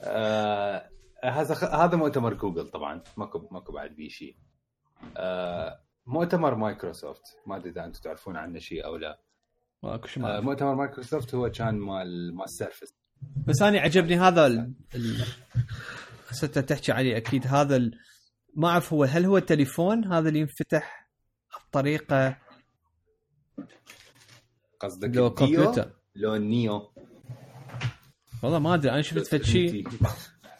[0.00, 0.88] آه،
[1.24, 3.02] هذا خ- هذا مؤتمر جوجل طبعا.
[3.16, 4.36] ماكو ماكو بعد بيه شيء.
[5.16, 7.22] آه، مؤتمر مايكروسوفت.
[7.46, 9.20] ما أدري إذا أنتم تعرفون عنه شيء أو لا.
[9.82, 12.94] ماكو شي آه، ما مؤتمر مايكروسوفت هو كان مال مال Surface
[13.46, 14.72] بس أنا عجبني هذا ال...
[14.94, 16.66] ال...
[16.66, 17.46] تحكي عليه أكيد.
[17.46, 17.98] هذا ال...
[18.54, 21.01] ما أعرف هو هل هو تليفون هذا اللي ينفتح؟
[21.72, 22.36] بطريقه
[24.80, 25.90] قصدك لو كمبيوتر.
[26.14, 26.92] لو ال Neo.
[28.42, 29.88] والله ما أدري أنا شفت فد شيء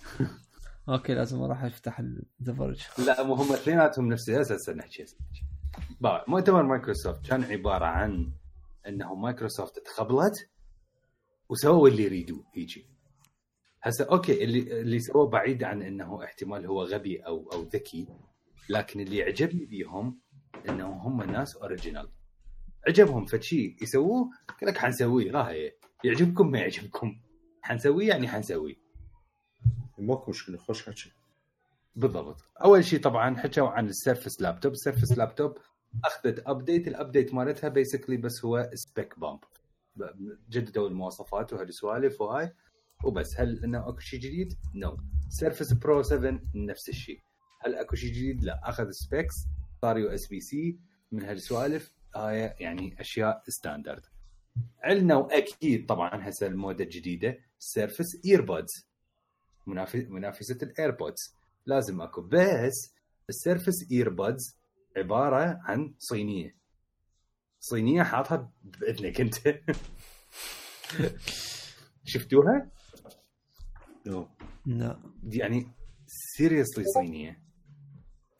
[0.88, 5.04] أوكي لازم أروح أفتح الدفرج لا مو هم اثنيناتهم نفس هسه نحكي
[6.28, 8.32] مؤتمر مايكروسوفت كان عبارة عن
[8.86, 10.50] إنه مايكروسوفت تخبلت
[11.48, 12.86] وسووا اللي يريدوه هيجي.
[13.82, 18.08] هسه أوكي اللي اللي سووه بعيد عن إنه احتمال هو غبي أو أو ذكي
[18.68, 20.21] لكن اللي يعجبني بيهم
[20.68, 22.08] انه هم ناس original
[22.88, 24.30] عجبهم فشي يسووه
[24.60, 25.40] قال لك حنسويه.
[25.40, 25.72] ها هي
[26.04, 27.20] يعجبكم ما يعجبكم.
[27.62, 28.74] حنسويه يعني حنسويه.
[29.98, 31.12] ماكو مشكلة خوش حكي.
[31.96, 32.44] بالضبط.
[32.64, 34.72] أول شيء طبعا حكوا عن ال Surface Laptop.
[34.72, 35.58] ال Surface Laptop
[36.04, 39.40] أخذت update ال update مالتها basically بس هو spec bump
[40.50, 42.52] جددوا المواصفات وهالسوالف وهاي.
[43.04, 44.96] وبس هل إنه أكو شيء جديد؟ no
[45.28, 47.20] Surface Pro 7 نفس الشيء
[47.60, 48.60] هل أكو شيء جديد؟ لا.
[48.64, 49.34] أخذ specs
[49.82, 50.78] صار USB-C
[51.12, 54.06] من هالسوالف هاي يعني أشياء standard
[54.82, 58.86] عندنا وأكيد طبعا هسه المودة الجديدة Surface Earbuds
[60.08, 61.36] منافسة ال AirPods
[61.66, 62.22] لازم أكو.
[62.22, 62.94] بس
[63.28, 64.56] ال Surface Earbuds
[64.96, 66.56] عبارة عن صينية.
[67.60, 69.36] صينية حاطها بإذنك أنت.
[72.04, 72.70] شفتوها؟
[74.66, 74.98] لا.
[75.22, 75.70] دي يعني
[76.06, 77.42] seriously صينية.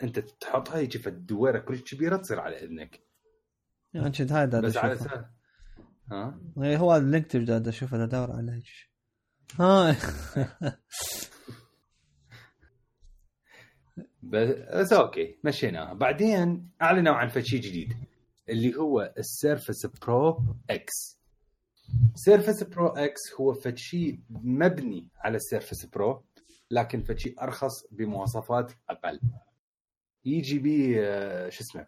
[0.03, 3.01] أنت تحطها يجي فالدويره كلش كبيرة تصير على إذنك.
[3.95, 4.93] يعني كنت هذا بس على.
[4.93, 5.09] أساس
[6.13, 8.63] ها؟ إيه، هو ال link تبدا اشوفه ادور عليه.
[9.61, 9.97] ها.
[14.23, 17.95] بس, بس أوكي مشيناها بعدين أعلنوا عن فشي جديد
[18.49, 21.21] اللي هو ال Surface Pro X
[22.15, 26.25] Surface Pro X هو فشي مبني على ال Surface Pro
[26.71, 29.21] لكن فشي أرخص بمواصفات أقل.
[30.25, 31.87] يجي بي آه، شو اسمه؟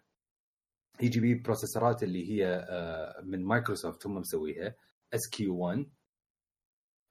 [1.01, 4.75] يجي بي processor ات اللي هي آه، من مايكروسوفت هم مسويها
[5.13, 5.91] SQ1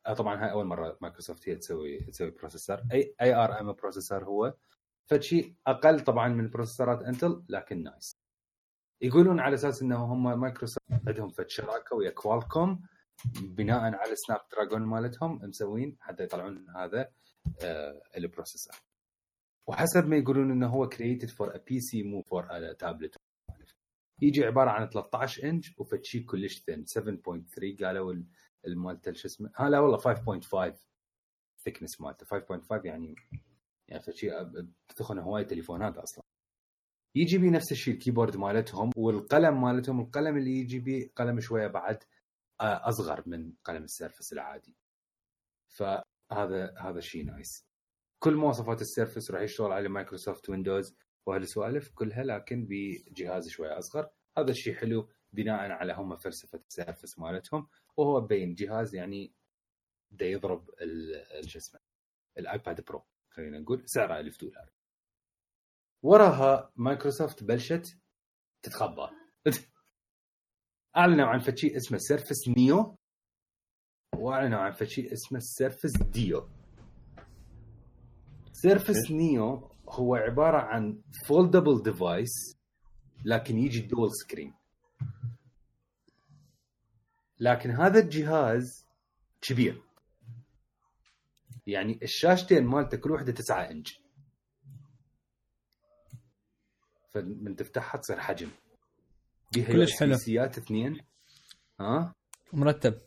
[0.06, 4.54] آه، طبعا هاي أول مرة مايكروسوفت هي تسوي تسوي processor اي ARM processor هو.
[5.06, 8.16] فشي أقل طبعا من processor ات انتل لكن nice
[9.00, 12.82] يقولون على أساس إنه هم مايكروسوفت عندهم فد شراكة ويا كوالكوم
[13.42, 17.08] بناء على Snapdragon مالتهم مسوين حتى يطلعون هذا
[17.62, 18.74] آه ال processor.
[19.68, 23.16] وحسب ما يقولون إنه هو created for a PC مو for tablet
[24.22, 28.26] يجي عبارة عن 13 انش وفتشي كلش thin 7.3 قالوا ال-
[28.66, 30.86] المالته شو اسمه؟ ها لا والله 5.5
[31.64, 32.26] thickness مالته.
[32.26, 33.14] 5.5 يعني
[33.88, 34.30] يعني فشي
[34.88, 36.24] بتخن هواي تليفونات أصلا.
[37.16, 40.00] يجي بي نفس الشيء ال keyboard مالتهم والقلم مالتهم.
[40.00, 42.02] القلم اللي يجي بي قلم شوية بعد
[42.60, 44.76] آه، أصغر من قلم ال Surface العادي.
[45.68, 47.64] فهذا هذا شيء nice
[48.24, 54.10] كل مواصفات ال Surface راح يشتغل على مايكروسوفت Windows وهالسوالف كلها لكن بجهاز شوية أصغر.
[54.38, 59.32] هذا الشيء حلو بناء على هم فلسفة ال Surface مالتهم وهو بين جهاز يعني
[60.10, 60.70] دا يضرب
[61.46, 61.80] شو اسمه
[62.38, 64.70] ال iPad Pro خلينا نقول سعره 1000 دولار.
[66.02, 67.98] وراها مايكروسوفت بلشت
[68.62, 69.08] تتخبى.
[70.96, 72.98] أعلنوا عن فشي اسمه Surface Neo
[74.16, 76.63] وأعلنوا عن فشي اسمه Surface Duo.
[78.54, 82.56] Surface Neo هو عبارة عن foldable device
[83.24, 84.54] لكن يجي dual screen
[87.40, 88.86] لكن هذا الجهاز
[89.40, 89.82] كبير.
[91.66, 94.00] يعني الشاشتين مالته كل واحدة 9 إنش.
[97.10, 98.50] فمن تفتحها تصير حجم.
[99.52, 100.16] بيها كلش حلو.
[100.16, 101.00] سيات اثنين.
[101.80, 102.14] ها؟
[102.52, 103.00] مرتب.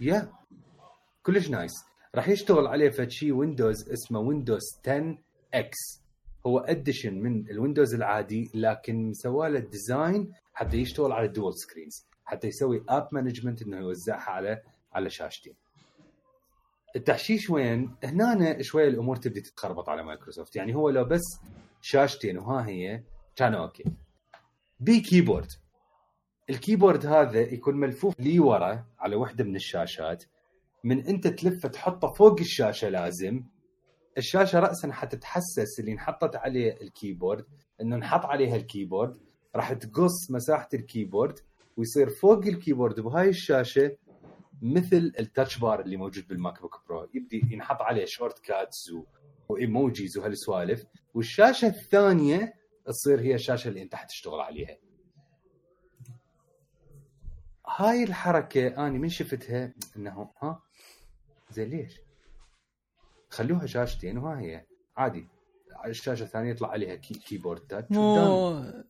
[0.00, 0.32] يا
[1.22, 1.93] كلش nice.
[2.14, 5.18] راح يشتغل عليه فد شيء Windows اسمه Windows 10
[5.54, 6.02] X
[6.46, 11.54] هو edition من ال Windows العادي لكن مسوى له design حتى يشتغل على ال dual
[11.54, 14.62] screens حتى يسوي app management إنه يوزعها على
[14.92, 15.54] على شاشتين
[16.96, 21.40] التحشيش وين؟ هنا شوية الأمور تبدي تتخربط على مايكروسوفت يعني هو لو بس
[21.82, 23.02] شاشتين وها هي
[23.36, 23.84] كان okay.
[24.80, 25.48] بي keyboard
[26.50, 30.24] ال keyboard هذا يكون ملفوف لي ورا على وحده من الشاشات.
[30.84, 33.44] من انت تلفه تحطه فوق الشاشة لازم.
[34.18, 37.44] الشاشة راسا حتتحسس اللي انحطت عليه ال keyboard
[37.80, 39.18] إنه انحط عليها الكيبورد
[39.56, 41.38] راح تقص مساحة ال keyboard
[41.76, 43.96] ويصير فوق ال keyboard بهاي الشاشة
[44.62, 48.90] مثل ال Touch Bar اللي موجود بال MacBook Pro يبدي ينحط عليه shortcuts.
[49.48, 50.84] و emojis وهالسوالف.
[51.14, 52.54] والشاشة الثانية
[52.86, 54.76] تصير هي الشاشة اللي انت حتشتغل عليها.
[57.66, 60.62] هاي الحركة أنا من شفتها إنه ها
[61.54, 62.00] زين ليش؟
[63.30, 64.66] خلوها شاشتين وها هي.
[64.96, 65.28] عادي.
[65.86, 68.16] الشاشة الثانية يطلع عليها كي keyboard touch مو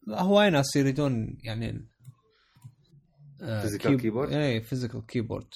[0.08, 1.88] هواي ناس يريدون يعني
[3.42, 5.48] آه، Physical keyb- keyboard؟ اي physical keyboard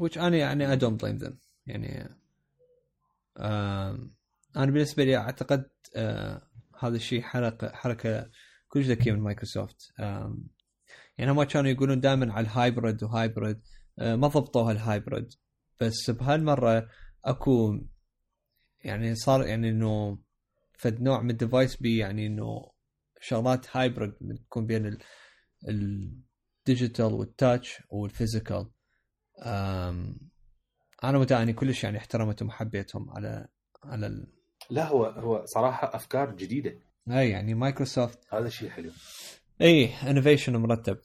[0.00, 1.34] which أنا يعني I don't blame them.
[1.66, 2.08] يعني
[4.56, 6.42] أنا بالنسبة لي أعتقد آه
[6.80, 8.30] هذا الشيء حركه حركة
[8.68, 9.92] كلش ذكية من مايكروسوفت.
[11.18, 13.62] يعني هم كانوا يقولون دائما على ال hybrid و hybrid.
[13.98, 15.32] ما ضبطوها ال hybrid
[15.80, 16.88] بس بهالمره
[17.24, 17.78] اكو
[18.84, 20.18] يعني صار يعني انه
[20.72, 22.70] فد نوع من ال device بي يعني انه
[23.20, 25.02] شغلات hybrid تكون بين ال-
[25.68, 28.70] ال digital وال touch وال physical
[31.04, 33.48] أنا متعني كلش يعني احترمتهم وحبيتهم على
[33.84, 34.26] على ال...
[34.70, 36.78] لا هو هو صراحة أفكار جديدة.
[37.10, 38.90] اي يعني مايكروسوفت هذا شيء حلو.
[39.60, 40.98] اي innovation مرتب.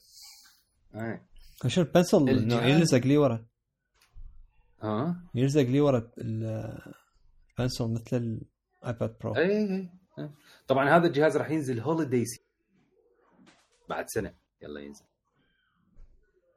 [0.95, 1.22] اي
[1.68, 3.45] شوف ال pencil الجهاز- يلزق لي ورا.
[4.81, 6.94] ها؟ يلزق لي ورا ال-
[7.60, 8.40] ال pencil مثل
[8.84, 10.30] ال iPad Pro اي اي إي.
[10.68, 12.23] طبعا هذا الجهاز راح ينزل holiday
[13.90, 14.34] بعد سنة.
[14.61, 15.06] يلا ينزل.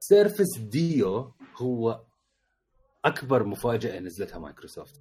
[0.00, 2.04] Surface Duo هو
[3.04, 5.00] أكبر مفاجأة نزلتها مايكروسوفت.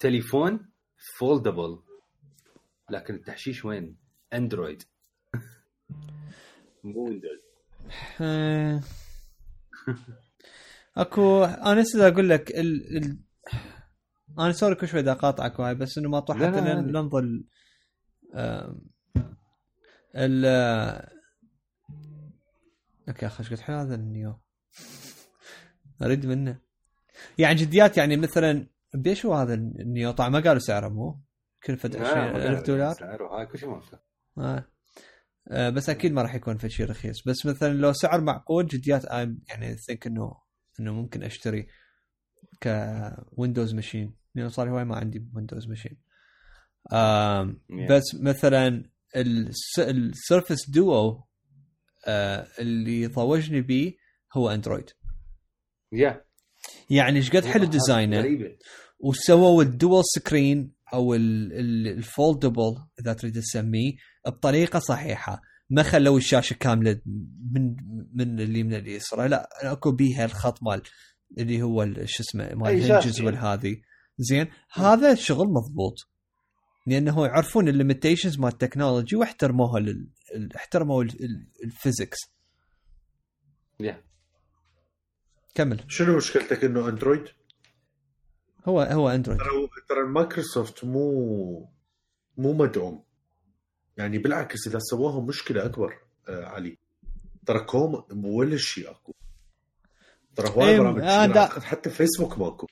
[0.00, 0.68] تليفون
[1.18, 1.78] foldable
[2.90, 3.96] لكن التحشيش وين؟
[4.32, 4.82] Android
[6.84, 7.47] مو Windows.
[10.96, 12.96] اكو أنا لسه أقول لك؟ ال...
[12.96, 13.18] ال...
[14.38, 16.60] أنا سوري كل شوي أقاطعك وهاي بس إنه ما طلع حتى.
[16.60, 17.42] ننظر
[18.34, 18.80] آم،
[20.14, 20.44] ال
[23.08, 24.40] أوكي أخي إيش قلت؟ حلو هذا النيو.
[26.02, 26.58] أريد منه.
[27.38, 31.20] يعني جديات يعني مثلا بيش هو هذا النيو؟ طبعا ما قالوا سعره مو؟
[31.64, 33.82] كلفة لا، 20000 دولار؟ سعره هاي كل شيء ما.
[34.38, 34.64] آه.
[35.50, 37.22] آه بس أكيد ما راح يكون في شيء رخيص.
[37.28, 40.36] بس مثلا لو سعر معقول جديات I'm يعني ثينك إنه
[40.80, 41.66] إنه ممكن أشتري
[42.62, 45.96] ك Windows machine لأنه صار هواي ما عندي Windows machine
[46.90, 47.90] Yeah.
[47.90, 51.24] بس مثلا ال S- ال Surface Duo
[52.06, 53.94] آه اللي طوجني بيه
[54.36, 54.90] هو Android
[55.92, 56.24] yeah
[56.90, 58.16] يعني إيش قد حلو ديزاينه
[58.98, 63.92] وسووا ال dual screen أو ال foldable إذا تريد تسميه
[64.26, 65.40] بطريقة صحيحة.
[65.70, 67.00] ما خلوا الشاشة كاملة
[67.54, 67.76] من
[68.14, 70.82] من اليمين لليسرى لا أكو بيها الخط مال
[71.38, 73.20] اللي هو شو اسمه مال ال hinges.
[73.20, 73.76] والهذه
[74.18, 75.94] زين؟ هذا شغل مضبوط.
[76.86, 80.08] لأنه يعرفون ال limitations مال ال technology واحترموها لل...
[80.34, 82.18] ال- احترموا ال- ال- ال physics
[83.80, 84.02] يا
[85.54, 85.84] كمل.
[85.88, 87.24] شنو مشكلتك إنه Android؟
[88.68, 91.70] هو هو Android ترى ترى مايكروسوفت مو
[92.36, 93.02] مو مدعوم.
[93.96, 95.94] يعني بالعكس إذا سووها مشكلة أكبر
[96.28, 96.78] آه علي.
[97.46, 99.14] ترى كوم ولا شيء أكو.
[100.36, 101.26] ترى هواي إيه، برامج آه،.
[101.26, 102.66] دا- حتى فيسبوك ماكو.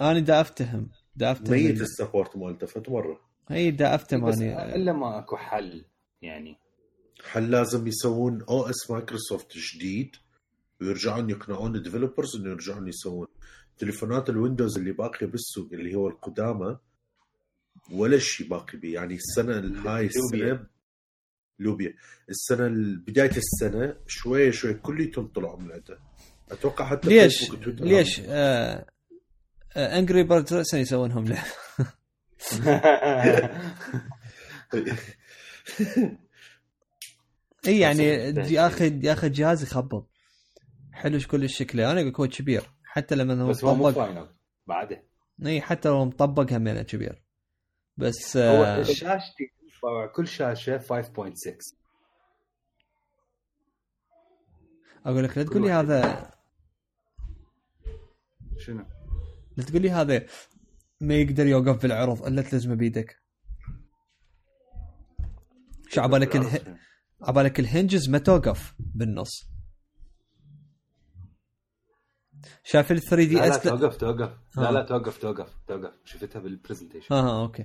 [0.00, 0.90] أنا دا أفتهم.
[1.16, 3.20] دا أفتهم ميت السبورت مالته فت مرة.
[3.50, 5.84] اي دا أفتهم بس اني إلا ما أكو حل
[6.22, 6.56] يعني.
[7.32, 10.16] هل لازم يسوون أو إس مايكروسوفت جديد
[10.80, 13.26] ويرجعون يقنعون الديفلوبرز إنه يرجعون يسوون
[13.78, 16.78] تليفونات الويندوز اللي باقية بالسوق اللي هو القدامى
[17.92, 18.94] ولا شيء باقي بيه.
[18.94, 20.00] يعني السنة لوبيا.
[20.02, 20.66] السنة
[21.58, 21.94] لوبيا.
[22.30, 25.98] السنة ال- بداية السنة شوي شوي كليتهم طلعوا من عندها.
[26.50, 28.86] أتوقع حتى ليش؟ ليش؟ آه
[29.76, 31.44] انجري بيرد رأسا يسوونهم له؟
[37.66, 38.02] إي يعني
[38.52, 40.10] ياخذ ياخذ جهاز يخبط.
[40.92, 42.62] حلو كل شكله أنا أقول هو كبير.
[42.94, 44.04] حتى لما هو بس هو مو مطبق.
[44.04, 44.28] final
[44.66, 45.02] بعده.
[45.46, 47.22] اي حتى لو مطبق همينه كبير.
[47.96, 49.50] بس هو آه شاشتي
[50.14, 51.76] كل شاشة 5.6
[55.06, 55.72] أقول لك لا تقول لي.
[55.72, 56.30] هذا
[58.58, 58.84] شنو؟
[59.56, 60.26] لا تقول لي هذا
[61.00, 63.22] ما يقدر يوقف بالعرض إلا تلزمه بيدك.
[65.88, 66.78] شو عبالك اله...
[67.22, 69.53] عبالك ال hinges ما توقف بالنص.
[72.64, 74.30] شايف ال 3D لا لا S توقف توقف.
[74.56, 75.92] لا لا توقف توقف توقف.
[76.04, 77.64] شفتها بال presentation آه ها okay.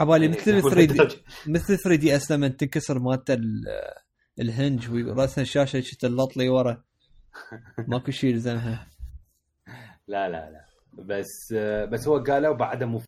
[0.00, 3.64] عبالي مثل ال 3 دي مثل 3 دي اس لما تنكسر مالته ال-
[4.40, 6.82] ال hinge ورأسها الشاشه شت اللطلي ورا.
[7.88, 8.88] ماكو شيء يلزمها.
[10.08, 10.64] لا لا لا.
[10.92, 11.52] بس
[11.92, 13.00] بس هو قالوا بعده مو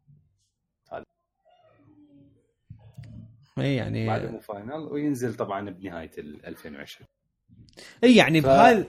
[3.59, 7.09] اي يعني بعده مو final وينزل طبعا بنهاية ال 2020
[8.05, 8.87] اي يعني ف- بهذا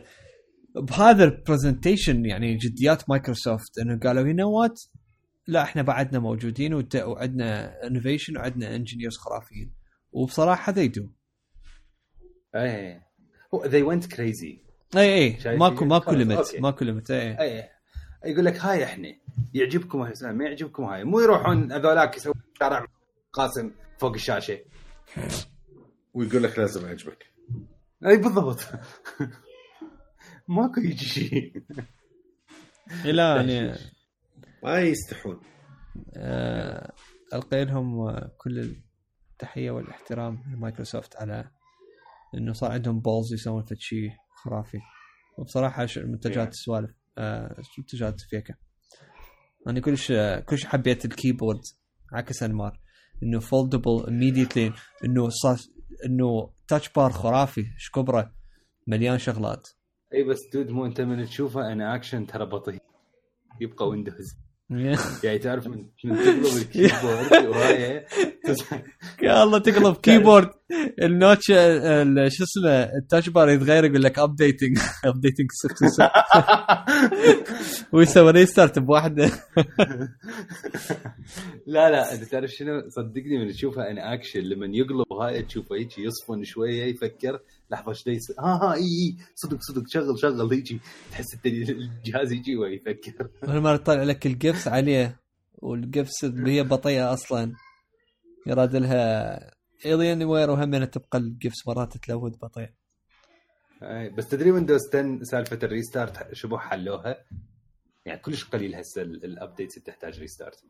[0.75, 4.81] بهذا ال presentation يعني جديات مايكروسوفت إنه قالوا هنا what
[5.47, 9.73] لا إحنا بعدنا موجودين وعندنا innovation وعندنا engineers خرافيين.
[10.11, 11.09] وبصراحة they do
[12.55, 13.09] إيه.
[13.55, 14.69] they went crazy.
[14.97, 16.55] اي اي ماكو؟ ماكو limit.
[16.59, 17.71] ماكو limit اي إيه.
[18.25, 19.15] يقول لك هاي إحنا.
[19.53, 21.03] يعجبكم هاي ما يعجبكم هاي.
[21.03, 22.85] مو يروحون هذولاك يسوون شارع
[23.33, 24.59] قاسم فوق الشاشة.
[26.13, 27.25] ويقول لك لازم يعجبك.
[28.05, 28.59] اي بالضبط.
[30.49, 31.53] ماكو يجي شيء.
[33.05, 33.75] لا يعني
[34.63, 35.39] ما يستحون.
[36.17, 36.93] آه،
[37.33, 38.75] القي لهم كل
[39.33, 41.51] التحية والاحترام لمايكروسوفت على
[42.35, 44.09] إنه صار عندهم balls يسوون فد شيء
[44.43, 44.77] خرافي.
[45.37, 46.49] وبصراحة المنتجات Yeah.
[46.49, 48.55] السوالف آه، منتجات فيكة.
[49.67, 50.11] أنا كلش
[50.45, 51.61] كلش حبيت ال keyboard
[52.13, 52.79] عكس أنمار.
[53.23, 55.57] إنه foldable immediately إنه صار
[56.05, 58.33] إنه touch bar خرافي إيش كبره
[58.87, 59.67] مليان شغلات.
[60.13, 62.81] اي بس dude مو أنت من تشوفه in action ترى بطيء.
[63.61, 64.35] يبقى Windows
[65.23, 68.05] يعني تعرف من تقلب ال keyboard وهاي
[69.23, 70.49] يا الله تقلب keyboard.
[71.01, 75.47] ال notch ال- شو اسمه ال touch bar يتغير يقول لك updating updating
[77.91, 79.31] ويسوي restart بواحده
[81.67, 85.97] لا لا أنت تعرف شنو؟ صدقني من تشوفه in action لما يقلب هاي تشوفه هيك
[85.99, 87.39] يصفن شوية يفكر
[87.71, 90.79] لحظة إيش يصير ها ها إي إي صدق صدق شغل شغل هيجي
[91.11, 95.19] تحس الجهاز يجي ويفكر ما يطلع لك ال GIFs عليه
[95.57, 97.53] وال GIFs هي بطيئة أصلا.
[98.47, 99.39] يراد لها
[99.85, 102.69] Alienware وهم تبقى ال GIFs مرات ت load بطيء.
[104.17, 107.25] بس تدري Windows 10 سالفة ال restart شبه حلوها؟
[108.05, 110.63] يعني كلش قليل هسه ال updates اللي تحتاج restart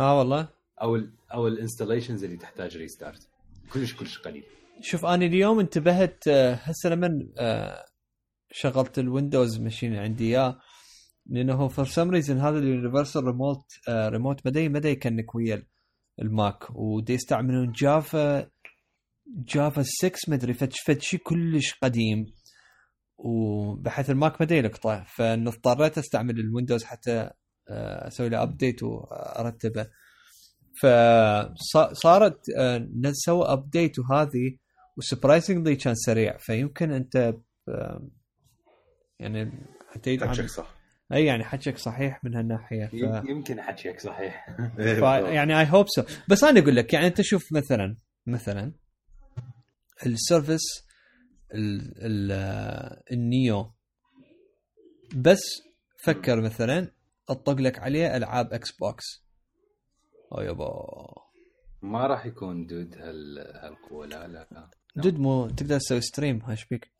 [0.00, 0.48] آه والله.
[0.82, 3.28] أو ال أو ال installations اللي تحتاج restart
[3.72, 4.44] كلش كلش قليل.
[4.80, 7.84] شوف أنا اليوم انتبهت آه، هسه لما آه،
[8.52, 10.58] شغلت ال Windows machine عندي إياه
[11.26, 15.66] لأنه for some reason هذا ال universal remote remote مدى مدى ي connect ويا
[16.18, 18.50] ال Mac ودي يستعملون Java
[19.26, 22.26] Java 6 مدري فد شيء كلش قديم.
[23.18, 27.30] وبحيث ال Mac مدى يلقطه فاضطريت أستعمل ال Windows حتى
[27.68, 29.86] آه، أسوي له update وأرتبه.
[30.82, 32.40] فصارت
[33.12, 34.56] سووا update وهذه
[34.96, 36.36] و surprisingly كان سريع.
[36.38, 37.34] فيمكن أنت
[37.68, 38.08] آه،
[39.20, 39.52] يعني
[39.90, 40.81] حتى حكيك صح.
[41.12, 43.24] أي يعني حكيك صحيح من هالناحية ف...
[43.28, 44.46] يمكن حكيك صحيح.
[45.00, 45.02] ف...
[45.32, 48.72] يعني I hope so بس أنا أقول لك يعني أنت شوف مثلا مثلا
[50.06, 50.62] ال Surface
[51.54, 51.94] ال...
[51.98, 52.32] ال...
[52.32, 53.72] آه، ال Neo
[55.16, 55.40] بس
[56.04, 56.92] فكر مثلا
[57.28, 59.04] أطق لك عليه ألعاب Xbox
[60.32, 60.72] أو يابا
[61.82, 64.46] ما راح يكون dude هال هالقوة لا لا.
[64.50, 66.92] لا dude مو تقدر تسوي stream هاش بيك؟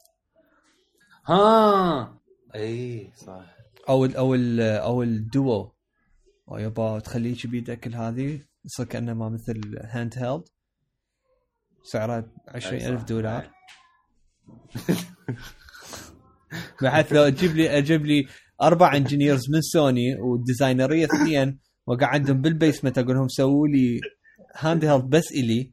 [1.27, 2.19] ها!
[2.55, 3.62] اي صح.
[3.89, 5.73] أو ال أو ال أو الدوو.
[6.49, 10.43] أو يابا تخليه بيدك هذه يصير كأنه ما مثل handheld
[11.83, 13.07] سعره 20000 صح.
[13.07, 13.51] دولار.
[16.83, 18.27] بحيث لو أجيب لي أجيب لي
[18.63, 24.01] أربع engineers من سوني وال designerية اثنين وقعدهم بال basement أقول لهم سووا لي
[24.57, 25.73] handheld بس إلي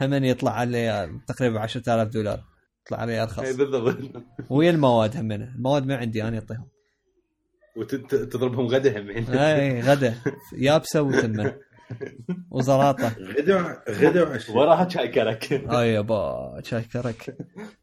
[0.00, 2.44] هم يطلع عليه تقريبا 10000 دولار.
[2.86, 3.96] يطلع عليه إي ارخص بالضبط.
[4.50, 6.68] ويا المواد هم المواد ما عندي أنا اعطيهم
[7.76, 10.14] وتضربهم غدا همين اي غدا.
[10.56, 11.58] يابسة وتمة.
[12.50, 13.08] وزراطة.
[13.18, 15.52] غدا غدا وعشاء وراها شاي كرك.
[15.52, 17.36] اي يابا شاي كرك.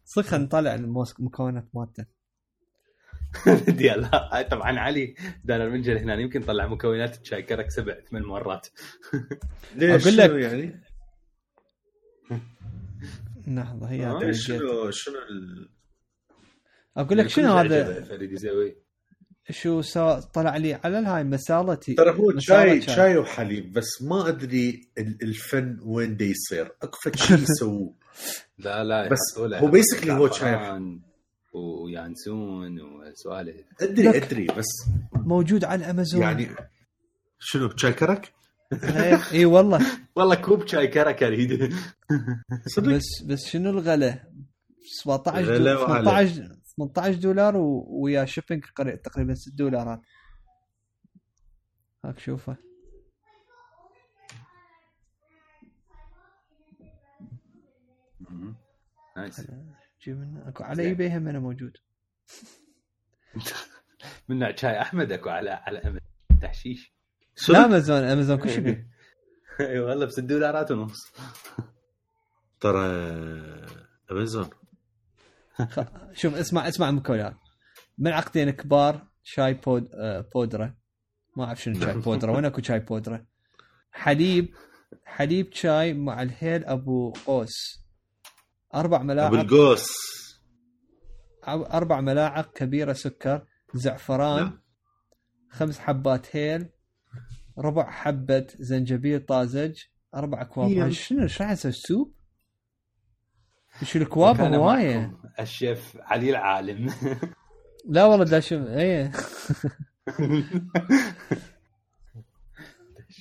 [0.05, 2.05] صدق نطلع المكونات مالته
[4.33, 8.67] هاي طبعا علي دانا المنجل هنا يمكن طلع مكونات شاي كرك سبع ثمان مرات.
[9.75, 10.81] ليش أقول لك- شنو يعني؟
[13.47, 14.31] لحظة هي آه،.
[14.31, 15.69] شنو شنو ال...
[16.97, 18.86] أقول لك شنو هذا؟ فريد يسوي
[19.51, 24.89] شو سا طلع لي على الهاي مسالتي ترى هو شاي شاي وحليب بس ما أدري
[24.97, 26.71] ال- الفن وين دي يصير.
[26.81, 27.93] أكو فد شيء يسووه.
[28.57, 30.99] لا لا بس هو basically هو زعفران
[31.53, 33.65] ويانسون وسوالف.
[33.81, 34.09] أدري.
[34.17, 34.67] أدري بس
[35.13, 36.49] موجود على الامازون يعني
[37.39, 38.33] شنو شاي كرك؟
[38.83, 39.79] اي إي والله.
[40.15, 41.73] والله كوب شاي كرك أريد.
[42.67, 44.23] صدق؟ بس بس شنو الغلا؟
[45.03, 45.79] 17 غلا دو...
[45.81, 46.03] وعلى.
[46.05, 47.85] 18 18 دولار و...
[47.89, 48.63] ويا شيبنج
[49.03, 50.01] تقريبا 6 دولارات.
[52.05, 52.57] هاك شوفه.
[59.17, 59.41] نايس
[60.01, 60.83] جيب منه اكو على.
[60.83, 61.77] اي بي هم أنا موجود.
[64.29, 65.99] من نوع شاي أحمد أكو على على أمل.
[66.41, 66.93] تحشيش.
[67.49, 68.87] لا امازون أمازون كل شيء بيه.
[69.59, 71.13] إي والله ب 6 دولارات ونص.
[72.59, 72.85] ترى
[74.11, 74.49] أمازون.
[76.19, 77.35] شوف اسمع اسمع المكونات.
[77.97, 80.77] ملعقتين كبار شاي بود آه بودرة.
[81.37, 82.31] ما أعرف شنو شاي بودرة.
[82.31, 83.25] وين أكو شاي بودرة؟
[83.91, 84.53] حليب
[85.05, 87.53] حليب شاي مع الهيل أبو قوس
[88.75, 89.87] أربع أبو ملاعق القوس
[91.47, 94.61] أربع ملاعق كبيرة سكر زعفران نعم.
[95.49, 96.69] خمس حبات هيل
[97.57, 99.75] ربع حبة زنجبيل طازج
[100.15, 102.13] أربع اكواب هي- هاي شنو راح يسوي soup؟
[103.83, 105.17] شو الاكواب وكان هواية.
[105.39, 106.93] الشيف علي العالم.
[107.89, 109.11] لا والله دا شوف إيه.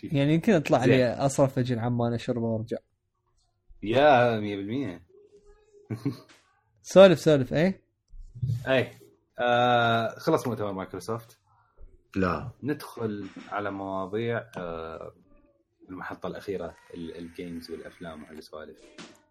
[0.03, 0.85] يعني يمكن أطلع.
[0.85, 2.77] لي أصرف أجي عمان اشربه وأرجع.
[3.83, 5.01] يا 100%
[6.83, 7.81] سولف سولف إيه.
[8.69, 8.91] اي
[9.39, 11.39] آه خلص مؤتمر مايكروسوفت.
[12.17, 12.51] لا.
[12.63, 15.13] ندخل على مواضيع آه
[15.89, 18.79] المحطة الأخيرة ال- ال games والأفلام وهالسوالف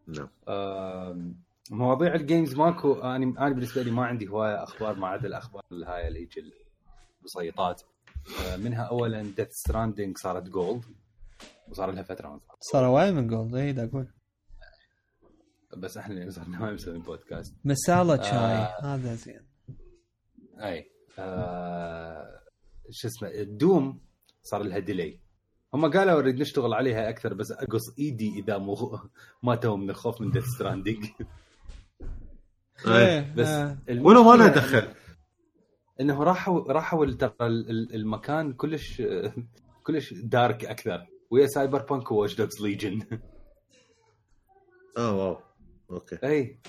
[0.08, 1.36] نعم.
[1.72, 5.64] مواضيع ال games ماكو أنا أنا بالنسبة لي ما عندي هواية أخبار ما عدا الأخبار
[5.72, 6.34] هاي اللي هيك
[7.22, 7.82] البسيطات
[8.46, 10.84] آه، منها اولا Death Stranding صارت gold
[11.70, 12.58] وصار لها فترة ما صارت.
[12.62, 14.08] صار وايد من جولد دا أقول.
[15.78, 18.82] بس إحنا اللي صرنا ما مسويين بودكاست مسالة شاي آه.
[18.96, 19.48] هذا زين.
[20.64, 22.42] أي آه
[22.92, 24.02] شو اسمه ال Doom
[24.44, 25.20] صار لها delay
[25.76, 29.00] هم قالوا نريد نشتغل عليها أكثر بس أقص إيدي إذا مو
[29.44, 31.06] ماتوا من الخوف من Death Stranding
[32.88, 33.34] إيه.
[33.38, 33.78] بس آه.
[33.90, 34.88] ولو ما له دخل؟
[36.02, 39.02] إنه راحوا راحوا ترى ال- ال- المكان كلش
[39.84, 41.06] كلش dark أكثر.
[41.32, 43.02] ويا Cyberpunk و Watch Dogs Legion
[44.98, 45.38] آه wow.
[45.92, 46.20] Okay.
[46.24, 46.60] اي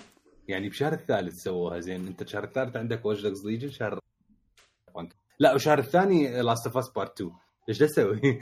[0.49, 2.07] يعني بشهر الثالث سووها زين.
[2.07, 7.21] أنت الشهر الثالث عندك Watch Dogs Legion Cyberpunk لا وشهر الثاني Last of Us Part
[7.21, 7.33] 2
[7.69, 8.41] إيش أسوي؟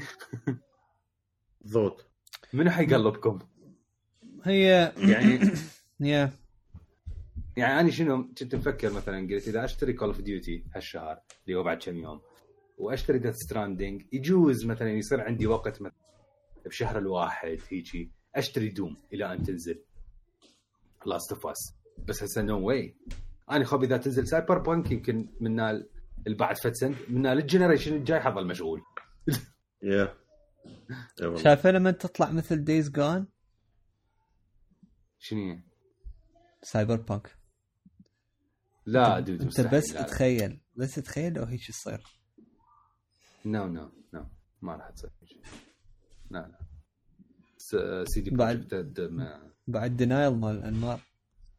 [1.61, 2.07] بالضبط
[2.53, 3.39] منو حيقلبكم؟
[4.45, 5.41] هي يعني
[6.01, 6.33] yeah.
[7.57, 11.63] يعني أنا شنو كنت مفكر مثلا قلت إذا أشتري كول اوف ديوتي هالشهر اللي هو
[11.63, 12.21] بعد كم يوم
[12.79, 15.97] وأشتري Death Stranding يجوز مثلا يصير عندي وقت مثلا
[16.67, 19.83] بشهر الواحد هيجي أشتري Doom إلى أن تنزل.
[21.07, 21.75] Last of Us
[22.09, 22.97] بس هسه no way
[23.51, 25.89] أنا خب إذا تنزل Cyberpunk يمكن من ال-
[26.27, 28.83] اللي بعد فد سنه من ال generation الجاي حظل مشغول
[29.83, 30.15] yeah.
[31.37, 33.27] شايفه لما تطلع مثل Days Gone
[35.19, 35.59] شنو هي؟
[36.63, 37.37] Cyberpunk
[38.87, 39.61] لا dude انت.
[39.61, 40.07] بس لا، لا.
[40.07, 42.03] تخيل بس تخيل لو هيك يصير
[43.45, 44.27] no no no
[44.63, 45.43] ما راح تصير شيء.
[46.31, 46.59] لا لا
[47.59, 51.01] س- سي دي بعد- ما بعد denial مال أنمار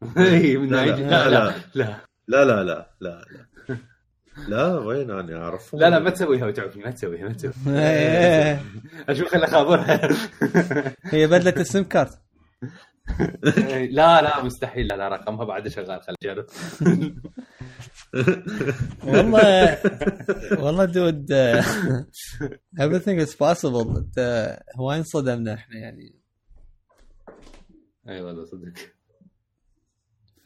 [0.18, 2.64] اي من لا، ناحية- لا، لا لا.
[2.64, 2.64] لا
[3.00, 3.26] لا
[4.36, 5.80] لا لا لا لا لا وين أنا؟ أعرفهم.
[5.80, 7.54] لا لا ما تسويها وتعرفني ما تسويها ما تسويها.
[7.80, 8.60] إيه.
[9.08, 10.10] أشوف خلي خابرها
[11.04, 12.18] هي بدله ال SIM card.
[13.90, 14.86] لا لا مستحيل.
[14.86, 16.46] لا لا رقمها بعد شغال خل نجرب
[19.04, 19.78] والله
[20.58, 21.32] والله dude
[22.80, 24.18] everything is possible انت
[24.76, 26.14] هواي انصدمنا إحنا يعني.
[28.08, 28.95] أي والله صدق.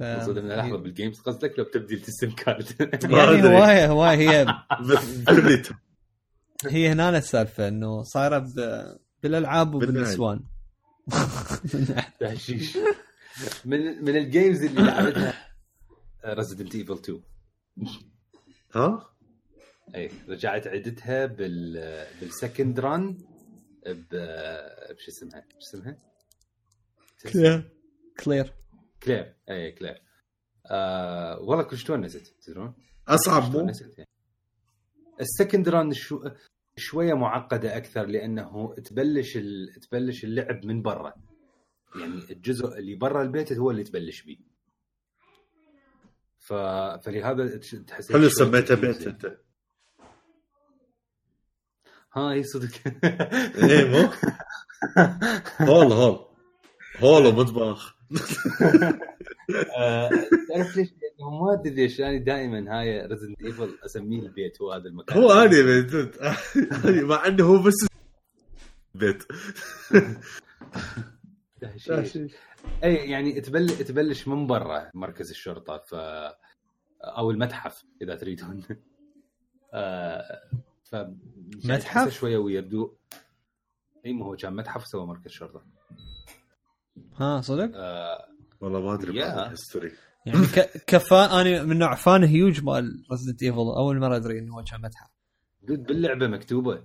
[0.01, 0.03] ف...
[0.29, 2.95] لحظة بال games قصدك لو بتبديل ال SIM card يعني
[3.39, 3.57] أدري.
[3.59, 4.47] هواي هواي هي.
[6.67, 8.55] هي هنا السالفة إنه صايره ب...
[9.23, 9.75] بالالعاب.
[9.75, 10.41] وبالنسوان
[12.21, 12.79] تهشيش.
[13.65, 15.35] من من ال games اللي لعبتها
[16.27, 17.23] Resident Evil 2
[18.75, 19.11] ها؟
[19.95, 23.19] اي رجعت عدتها بال بال second run
[23.87, 24.15] ب
[24.97, 25.97] بش اسمها؟ بش اسمها؟
[27.33, 27.71] كلير
[28.25, 28.53] كلير
[29.03, 29.35] كلير.
[29.51, 30.03] اي كلير.
[30.67, 32.75] آه والله كلش تونست تدرون؟
[33.09, 34.09] أصعب مو؟ يعني.
[35.21, 36.29] ال second run شو
[36.77, 39.69] شوية معقدة أكثر لأنه تبلش ال...
[39.81, 41.15] تبلش اللعب من برا.
[41.97, 44.39] يعني الجزء اللي برا البيت هو اللي تبلش بيه.
[46.39, 46.53] ف...
[47.05, 47.57] فلهذا
[47.87, 48.79] تحس حلو شوي سميته confusing.
[48.79, 49.39] بيت أنت؟
[52.13, 52.71] ها اي صدق.
[53.71, 54.09] إيه مو؟
[55.71, 56.27] هول هول.
[56.99, 58.00] هول ومطبخ.
[60.49, 64.89] تعرف ليش؟ لأنه ما أدري ليش أنا دائما هاي Resident Evil أسميه البيت هو هذا
[64.89, 65.95] المكان هو اني بيت
[66.85, 67.87] أني مع إنه هو بس
[68.95, 69.23] بيت.
[72.85, 75.95] أي يعني تبلش تبلش من برا مركز الشرطة ف
[77.05, 78.63] أو المتحف إذا تريدون
[79.75, 80.43] آه،
[80.83, 81.17] ف يعني
[81.65, 82.97] متحف؟ شوية weirdo
[84.07, 85.65] أي ما هو كان متحف سوى مركز شرطة
[87.17, 88.27] ها صدق؟ آه،
[88.61, 89.93] والله ما أدري ال history
[90.27, 90.85] يعني ك...
[90.87, 94.81] ك fan أنا من نوع fan huge مال Resident Evil أول مرة أدري إنه كان
[94.81, 95.11] متحف
[95.63, 96.83] dude باللعبة مكتوبة.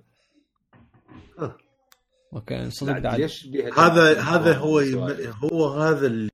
[2.34, 3.48] okay صدق بعد ليش
[3.78, 4.80] هذا هذا هو.
[4.80, 5.00] يم...
[5.44, 6.30] هو هذا اللي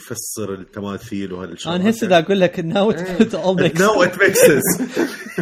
[0.00, 3.18] يفسر التماثيل وهالشغلات أنا هسه دا أقول لك now إيه.
[3.80, 4.98] now it make sense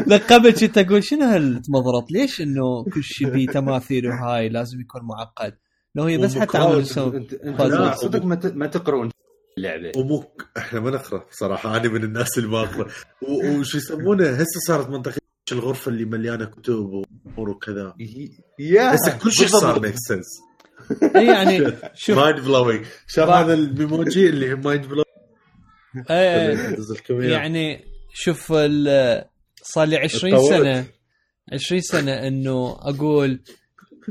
[0.07, 5.03] لا قبل كنت أقول شنو هالمضرط ليش إنه كل شيء بيه تماثيل وهاي لازم يكون
[5.05, 5.59] معقد؟
[5.95, 6.59] لو هي بس حتى.
[6.59, 7.81] عمل يسوي انت أنت فازل.
[7.81, 9.11] لا، صدق ما ت- ما تقرون
[9.59, 9.93] اللعبة.
[9.97, 10.25] ومو
[10.59, 12.89] إحنا ما نقرأ صراحة أنا من الناس اللي ما أقرأ.
[13.29, 15.21] وش يسمونه؟ هسه صارت منطقه
[15.53, 17.95] الغرفة اللي مليانة كتب وامور وكذا.
[18.59, 18.95] يا!
[18.95, 20.27] هسه كل شيء صار ميك سنس
[21.15, 22.19] يعني شوف.
[22.19, 25.05] مايند بلوينج شاف هذا الميموجي اللي مايند بلوينج
[27.31, 27.85] يعني
[28.15, 29.25] شوف ال-
[29.63, 30.61] صار لي 20 اتطورت.
[30.63, 30.85] سنة
[31.53, 33.43] 20 سنة إنه أقول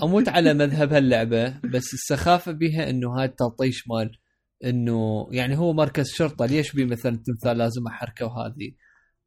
[0.03, 4.11] أموت على مذهب هاللعبة بس السخافة بيها إنه هاي التلطيش مال
[4.66, 8.72] إنه يعني هو مركز شرطة ليش بي مثلا تمثال لازم أحركه وهذه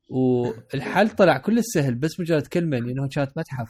[0.09, 3.69] والحل طلع كل سهل بس مجرد كلمة لأنه كانت متحف.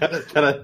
[0.00, 0.62] ترى ترى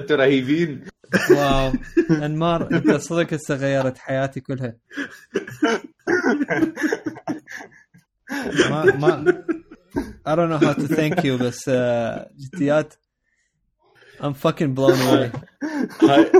[0.00, 0.84] أنتوا رهيبين
[1.30, 1.72] واو.
[2.10, 4.76] أنمار أنت صدق هسه غيرت حياتي كلها.
[8.70, 9.44] ما ما
[10.26, 12.94] I don't know how to thank you بس uh, جديات
[14.20, 15.30] I'm fucking blown away.
[16.02, 16.32] هاي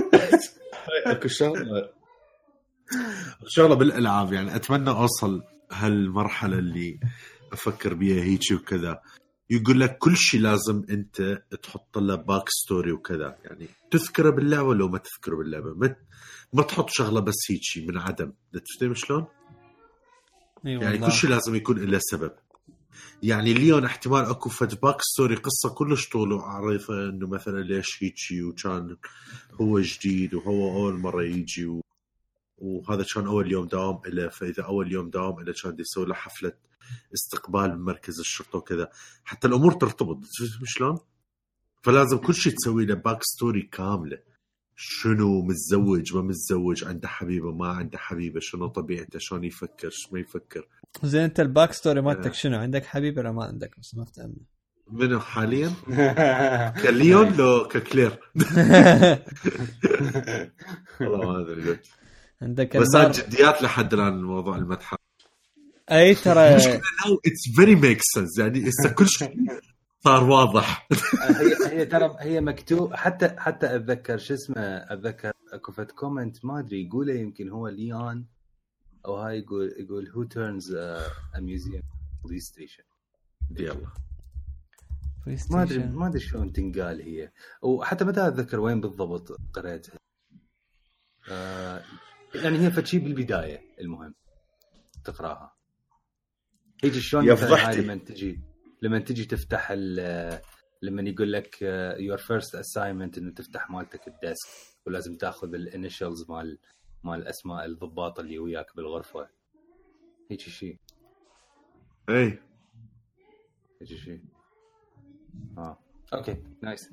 [0.73, 4.55] هاي اكو شغله اكو شغله بالألعاب يعني.
[4.55, 6.99] أتمنى أوصل هالمرحلة اللي
[7.53, 9.01] أفكر بيها هيجي وكذا.
[9.49, 13.37] يقول لك كل شيء لازم أنت تحط له backstory وكذا.
[13.45, 15.73] يعني تذكره باللعبة لو ما تذكره باللعبة.
[15.73, 15.95] ما
[16.53, 18.33] ما تحط شغلة بس هيجي من عدم.
[18.53, 19.25] تفهم شلون؟
[20.65, 22.31] إي يعني كل شيء لازم يكون له سبب.
[23.23, 28.97] يعني ليون احتمال اكو فد backstory قصة كلش طول وعريضه انه مثلا ليش هيجي وكان
[29.61, 31.81] هو جديد وهو أول مرة يجي و...
[32.57, 36.53] وهذا كان أول يوم دوام له فإذا أول يوم دوام له كان يسوي له حفلة
[37.13, 38.89] استقبال بمركز الشرطة وكذا
[39.23, 40.19] حتى الأمور ترتبط
[40.63, 40.99] شلون؟
[41.81, 44.32] فلازم كل شيء تسوي له backstory كاملة
[44.85, 50.19] شنو متزوج ما متزوج عنده حبيبة ما عنده حبيبة شنو طبيعته شلون يفكر شو ما
[50.19, 50.67] يفكر.
[51.03, 54.35] زين انت ال back story مالتك شنو؟ عندك حبيب ولا ما عندك؟ بس ما فهمنا.
[54.91, 55.71] منو؟ حاليا؟
[56.83, 58.11] كليون لو ككلير.
[61.01, 61.79] والله ما أدري.
[62.41, 64.97] عندك بس أنا جديات لحد الآن موضوع المتحف.
[65.91, 66.81] أي ترى المشكلة
[67.25, 69.35] it's very make sense يعني هسه كل شيء
[70.03, 70.87] صار واضح.
[71.21, 76.59] هي هي ترى هي مكتوب حتى حتى أتذكر شو اسمه أتذكر اكو فد comment ما
[76.59, 78.27] أدري يقوله يمكن هو ليون
[79.05, 81.81] أو هاي يقول يقول هو تيرنز ا ميوزيوم
[82.23, 82.83] بوليس ستيشن
[83.59, 83.93] يلا.
[85.25, 85.83] بلاي ما ادري.
[85.83, 87.31] ما أدري شلون تنقال هي.
[87.61, 89.97] وحتى متى أتذكر وين بالضبط قريتها.
[91.29, 91.83] آه
[92.35, 94.15] يعني هي فتشي بالبداية المهم
[95.03, 95.55] تقراها.
[96.83, 97.81] هيجي شلون يفضحتي.
[97.81, 98.52] لما تجي.
[98.83, 100.41] لما تجي تفتح ال-
[100.81, 101.61] لما يقول لك
[101.99, 104.49] يور فيرست اساينمنت إنه تفتح مالتك الديسك
[104.85, 106.59] ولازم تاخذ ال initials مال
[107.03, 109.29] مال أسماء الضباط اللي وياك بالغرفة.
[110.31, 110.77] هيجي شيء
[112.09, 112.39] اي
[113.81, 114.21] هيجي شيء
[115.57, 115.79] آه.
[116.13, 116.43] okay.
[116.61, 116.89] nice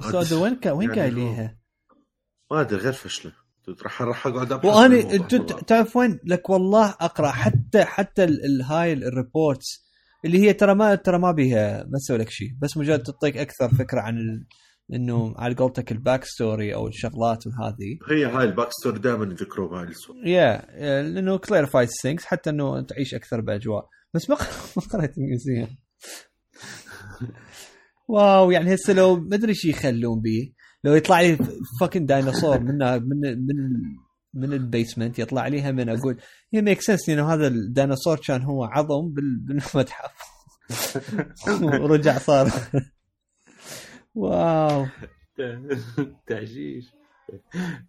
[0.00, 1.58] بس هذا وين كا وين قايليها؟
[2.50, 3.32] ما أدري غير فشلة.
[3.82, 4.66] راح راح اقعد ابحث
[4.98, 5.52] بالموضوع انت.
[5.68, 9.84] تعرف وين؟ لك والله اقرأ حتى حتى ال- ال- هاي ال reports
[10.24, 13.68] اللي هي ترى ما ترى ما بيها ما تسوي لك شيء بس مجرد تعطيك أكثر
[13.68, 14.46] فكرة عن ال...
[14.94, 17.98] انه على قولتك ال back story أو الشغلات وهذه.
[18.10, 20.66] هي هاي ال back story دائما يذكروا بهاي الصور yeah
[21.02, 23.88] لأنه clarifies things حتى إنه تعيش أكثر بأجواء.
[24.14, 24.36] بس ما
[24.76, 25.68] ما قريت ال museum
[28.08, 30.52] wow يعني هسه لو ما أدري شو يخلون بيه.
[30.84, 31.38] لو يطلع لي
[31.80, 33.56] fucking ديناصور من من من
[34.34, 36.20] من ال basement يطلع لي هم أنا أقول
[36.54, 40.10] هي make sense لأنه هذا الديناصور كان هو عظم بال- بالمتحف.
[41.82, 42.50] ورجع صار.
[44.14, 44.86] wow.
[46.26, 46.84] تعشيش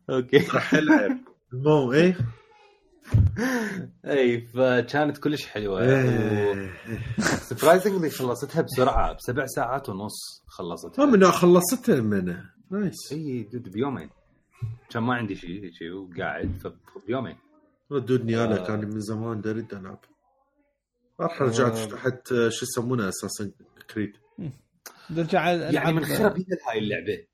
[0.10, 0.38] okay.
[0.38, 1.18] راح ألعب.
[1.54, 2.18] المهم إيه؟
[4.06, 5.82] اي فكانت كلش حلوة.
[5.84, 6.72] إيه.
[7.20, 11.06] surprisingly خلصتها بسرعة بسبع ساعات ونص خلصتها.
[11.06, 14.10] ما منو خلصتها منه nice إي dude بيومين.
[14.90, 17.36] كان ما عندي شيء شيء وقاعد فبيومين
[17.92, 18.68] ردودني أنا آه.
[18.68, 20.00] كان من زمان اريد العب
[21.20, 21.86] راح رجعت آه.
[21.86, 23.52] فتحت آه، شو يسمونه أساسا
[23.94, 24.14] كريد
[25.10, 26.38] نرجع يعني من خرب
[26.70, 27.26] هاي اللعبة.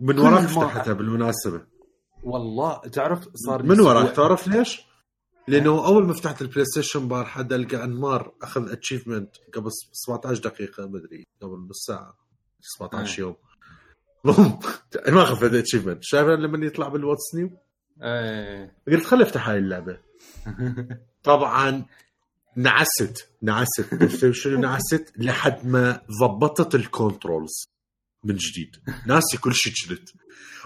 [0.00, 1.66] من وراك ما- فتحتها بالمناسبة.
[2.22, 4.82] والله تعرف صار من وراك؟ تعرف ليش؟
[5.48, 10.86] لأنه أول ما فتحت البلاي ستيشن بار حد ألقى أنمار أخذ اتشيفمنت قبل 17 دقيقة
[10.88, 12.18] مدري قبل نص ساعة
[12.60, 13.28] 17 يوم.
[13.30, 13.49] المهم
[15.14, 17.50] ما اخذ achievement شايف لما يطلع بال what's new
[18.02, 18.72] إيه.
[18.88, 19.98] قلت خلي افتح هاي اللعبة.
[21.22, 21.84] طبعا
[22.56, 23.28] نعست.
[23.42, 24.30] نعست.
[24.30, 27.68] شنو نعست؟ لحد ما ضبطت ال controls
[28.24, 28.76] من جديد.
[29.06, 30.08] ناسي كل شيء كنت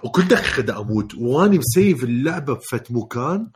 [0.04, 1.14] وكل دقيقة دا أموت.
[1.14, 3.50] واني مسيف اللعبة بفد مكان.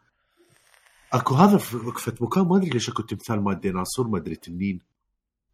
[1.13, 2.45] أكو هذا في فد مكان.
[2.45, 4.09] ما أدري ليش أكو تمثال مال ديناصور.
[4.09, 4.81] ما أدري تنين.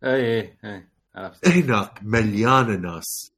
[0.04, 3.33] اي اي اي هناك مليانه ناس.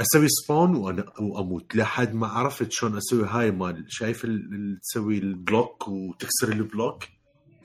[0.00, 5.18] أسوي spawn وأنا واموت لحد ما عرفت شلون أسوي هاي مال شايف ال- ال- تسوي
[5.18, 7.04] ال block وتكسر ال block؟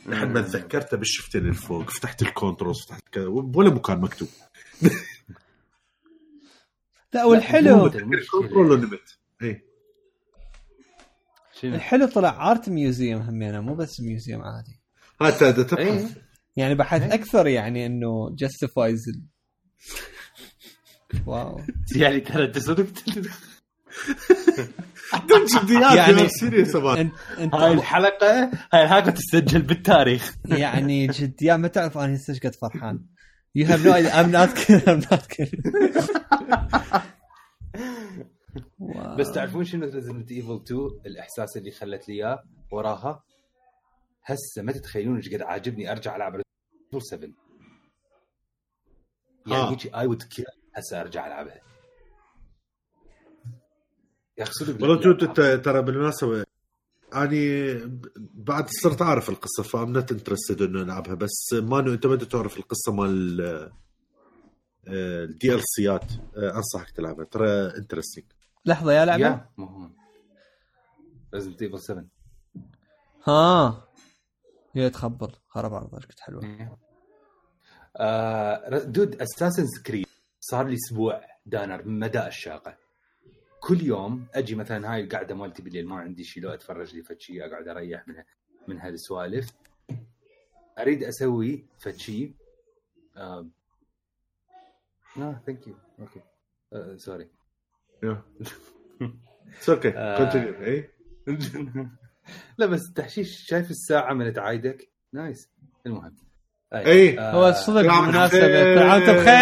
[0.05, 4.27] لحد ما تذكرته بالشفتين الفوق فتحت ال controls فتحت كذا ولا مكان مكتوب.
[7.13, 9.17] لا والحلو ال control ونمت.
[9.41, 9.61] اي
[11.61, 14.81] شنو؟ الحلو طلع art museum همينة مو بس museum عادي.
[15.21, 16.17] إيه تبحث.
[16.55, 17.13] يعني بحث إيه.
[17.13, 19.01] أكثر يعني إنه justifies
[21.25, 21.61] wow
[21.95, 22.87] يعني ترى انت صدق
[25.29, 31.57] دم جديات يعني- serious انت أنت هاي الحلقة هاي الحلقة تسجل بالتاريخ يعني جد يا
[31.57, 33.05] ما تعرف أنا هسه إيش قد فرحان
[33.53, 34.11] You have no idea.
[34.13, 34.87] I'm not kidding.
[34.87, 35.61] I'm not kidding.
[38.79, 39.15] wow.
[39.15, 43.23] بس تعرفون شنو Resident Evil 2 الإحساس اللي خلت لي إياه وراها
[44.23, 47.29] هسه ما تتخيلون إيش قد عاجبني أرجع ألعب Resident 7
[49.47, 49.71] يعني.
[49.71, 51.61] heck I would kill هسه ارجع العبها.
[54.37, 56.45] يا أخي صدق والله جود انت ترى بالمناسبة
[57.15, 57.73] أني
[58.33, 62.57] بعد صرت أعرف القصة ف I'm not interested إنه العبها بس مانو أنت ما تعرف
[62.57, 63.41] القصة مال
[64.87, 68.25] ال DLC ات أنصحك تلعبها ترى انترستنج
[68.65, 69.49] لحظة يا لعبة؟ يا
[71.33, 72.05] ريزنت ايفل 7
[73.27, 73.87] ها.
[74.73, 76.77] هي تخبل خرب إيش كنت حلوة.
[77.97, 80.05] آه دود اساسن كريد
[80.51, 82.77] صار لي أسبوع دانر مدى الشاقه
[83.59, 87.19] كل يوم أجي مثلا هاي القعدة مالتي بالليل ما عندي شيء لو أتفرج لي فد
[87.19, 88.15] شيء أقعد أريح من
[88.67, 89.51] من هالسوالف.
[90.79, 92.33] أريد أسوي فد شيء
[93.17, 93.49] آه
[95.15, 96.21] ثانك يو أوكي
[96.97, 97.29] سوري
[98.03, 99.91] اتس أوكي.
[99.91, 100.89] كونتينيو اي
[102.57, 105.49] لا بس تحشيش شايف الساعة من تعايدك؟ نايس
[105.85, 106.15] المهم.
[106.73, 107.19] أي.
[107.19, 108.39] آه، هو صدق بالمناسبة.
[108.39, 108.73] بخير.
[108.75, 109.35] كل عام وانت بخير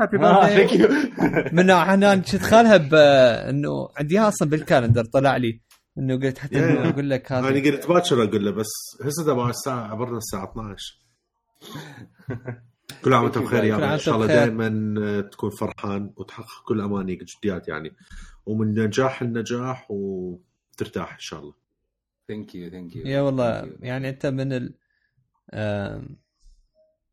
[0.00, 1.50] هابي آه،.
[1.56, 5.60] من أنا كنت خالها بانه عندي أصلا بالكالندر طلع لي
[5.98, 8.70] إنه قلت حتى يا- إنه أقول لك أنا هذا قلت باكر أقول له بس
[9.04, 11.00] هسه تبع الساعة عبرنا الساعة 12
[13.04, 14.26] كل عام وانت بخير يا إن شاء الله.
[14.26, 17.96] دائما تكون فرحان وتحقق كل أمانيك جديات يعني.
[18.46, 21.54] ومن نجاح لنجاح وترتاح إن شاء الله.
[22.28, 24.74] thank you thank you يا والله يعني أنت من ال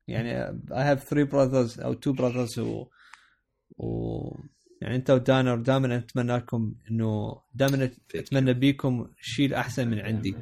[0.07, 2.87] يعني I have three brothers أو two brothers و,
[3.77, 3.87] و
[4.81, 10.35] يعني أنت ودانر دائما أتمنى لكم إنه دائما أتمنى بيكم شيء الأحسن من عندي.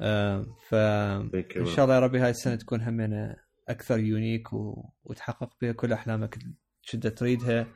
[0.00, 0.74] آم، ف.
[0.74, 3.36] إن شاء الله يا ربي هاي السنة تكون همنا
[3.68, 4.90] أكثر unique و...
[5.04, 6.38] وتحقق بها كل أحلامك
[6.82, 7.66] شدة تريدها.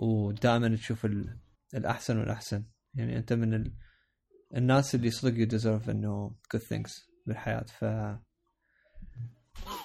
[0.00, 1.38] ودائما تشوف ال...
[1.74, 2.64] الأحسن والأحسن.
[2.94, 3.72] يعني أنت من ال...
[4.56, 7.64] الناس اللي صدق you deserve إنه good things بالحياة.
[7.78, 7.84] ف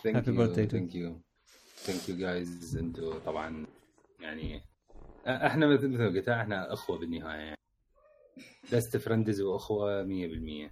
[0.04, 1.22] thank Happy you birthday to- thank you
[1.76, 3.66] thank you guys أنتم طبعا
[4.20, 4.62] يعني
[5.28, 7.40] إحنا مثل مثل ما قلت إحنا أخوة بالنهاية.
[7.42, 7.58] يعني
[8.74, 10.72] best friends واخوه 100%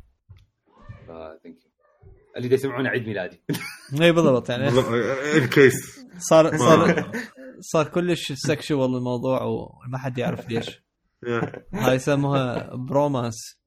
[1.07, 1.11] ف
[1.43, 1.69] thank you
[2.37, 3.41] اللي دا يسمعون عيد ميلادي.
[4.01, 4.67] إي بالضبط يعني
[5.37, 7.11] ال case صار صار
[7.59, 10.83] صار كلش sexual الموضوع وما حد يعرف ليش.
[11.73, 13.59] هاي يسموها bromance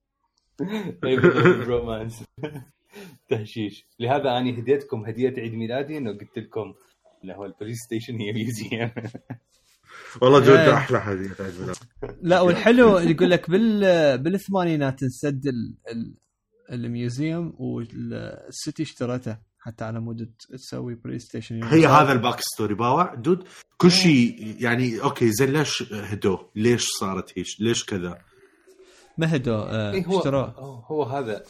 [1.66, 2.22] romance
[3.28, 6.74] تهشيش لهذا أنا هديتكم هدية عيد ميلادي إنه قلت لكم
[7.22, 8.90] اللي هو ال police station هي museum
[10.22, 10.44] والله إيه.
[10.44, 11.76] جودة أحلى هذه عيد ميلاد.
[12.22, 15.74] لا والحلو يقول لك بال بالثمانينات انسد ال...
[15.90, 16.14] ال...
[16.72, 22.40] ال museum وال city اشترته حتى على مود تسوي police station هي هذا ال back
[22.40, 23.44] story باوع dude
[23.76, 28.18] كل شيء يعني okay زين ليش هدوه؟ ليش صارت هيك؟ ليش كذا؟
[29.18, 30.44] ما هدو آه إيه هو اشتروه
[30.86, 31.42] هو, هذا.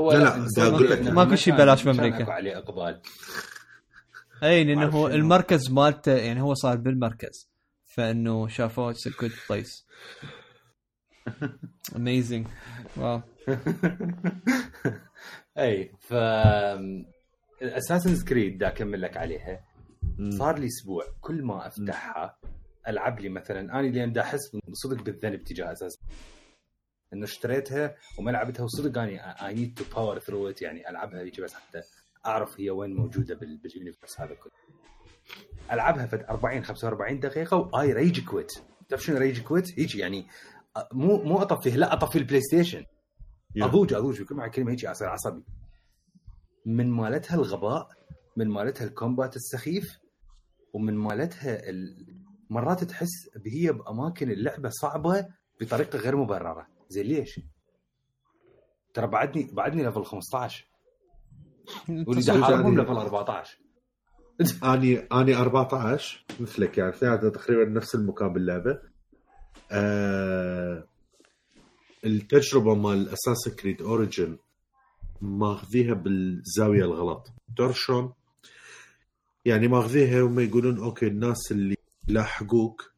[0.00, 1.00] هو لا، لا، دا أقول لك.
[1.02, 2.22] ماكو شي ما كان- ببلاش كان بأمريكا.
[2.22, 3.00] أكو عليه إقبال.
[4.42, 7.48] أي لأنه؟ المركز مالته يعني هو صار بالمركز.
[7.84, 9.86] فإنه شافوه it's a good place
[11.96, 12.46] amazing
[12.96, 13.20] wow
[15.58, 16.12] أي ف
[17.62, 19.60] Assassin's Creed دا أكمل لك عليها.
[20.30, 22.38] صار لي أسبوع كل ما أفتحها
[22.88, 24.38] ألعب لي مثلا أنا اليوم دا أحس
[24.72, 25.98] صدق بالذنب تجاه أساس
[27.12, 31.40] انه اشتريتها وما لعبتها وصدق أني I need to power through it يعني ألعبها هيك
[31.40, 31.80] بس حتى
[32.26, 34.52] أعرف هي وين موجودة بال- بال universe هذا كله.
[35.72, 38.52] ألعبها في 40 45 دقيقة و I rage quit
[38.88, 40.26] تعرف شنو rage quit؟ هيك يعني
[40.92, 42.84] مو مو أطفيه لا أطفي ال PlayStation
[43.56, 45.42] أضوج أضوج بكل معنى الكلمة هيك أصير عصبي.
[46.66, 47.88] من مالتها الغباء
[48.36, 49.98] من مالتها ال combat السخيف
[50.72, 52.06] ومن مالتها ال...
[52.50, 55.26] مرات تحس هي بأماكن اللعبة صعبة
[55.60, 56.66] بطريقة غير مبررة.
[56.88, 57.40] زين ليش؟
[58.94, 60.66] ترى بعدني بعدني level 15
[61.88, 63.58] ولي احاربهم level 14
[64.64, 66.90] اني أني 14 مثلك يعني.
[66.90, 68.80] اثنيناتنا تقريبا نفس المكان باللعبة.
[69.70, 70.84] آه
[72.04, 74.38] التجربة مال Assassin's Creed Origin
[75.20, 77.32] ماخذيها بالزاوية الغلط.
[77.56, 78.12] تعرف شلون؟
[79.44, 81.76] يعني ماخذيها وما يقولون okay الناس اللي
[82.08, 82.92] لاحقوك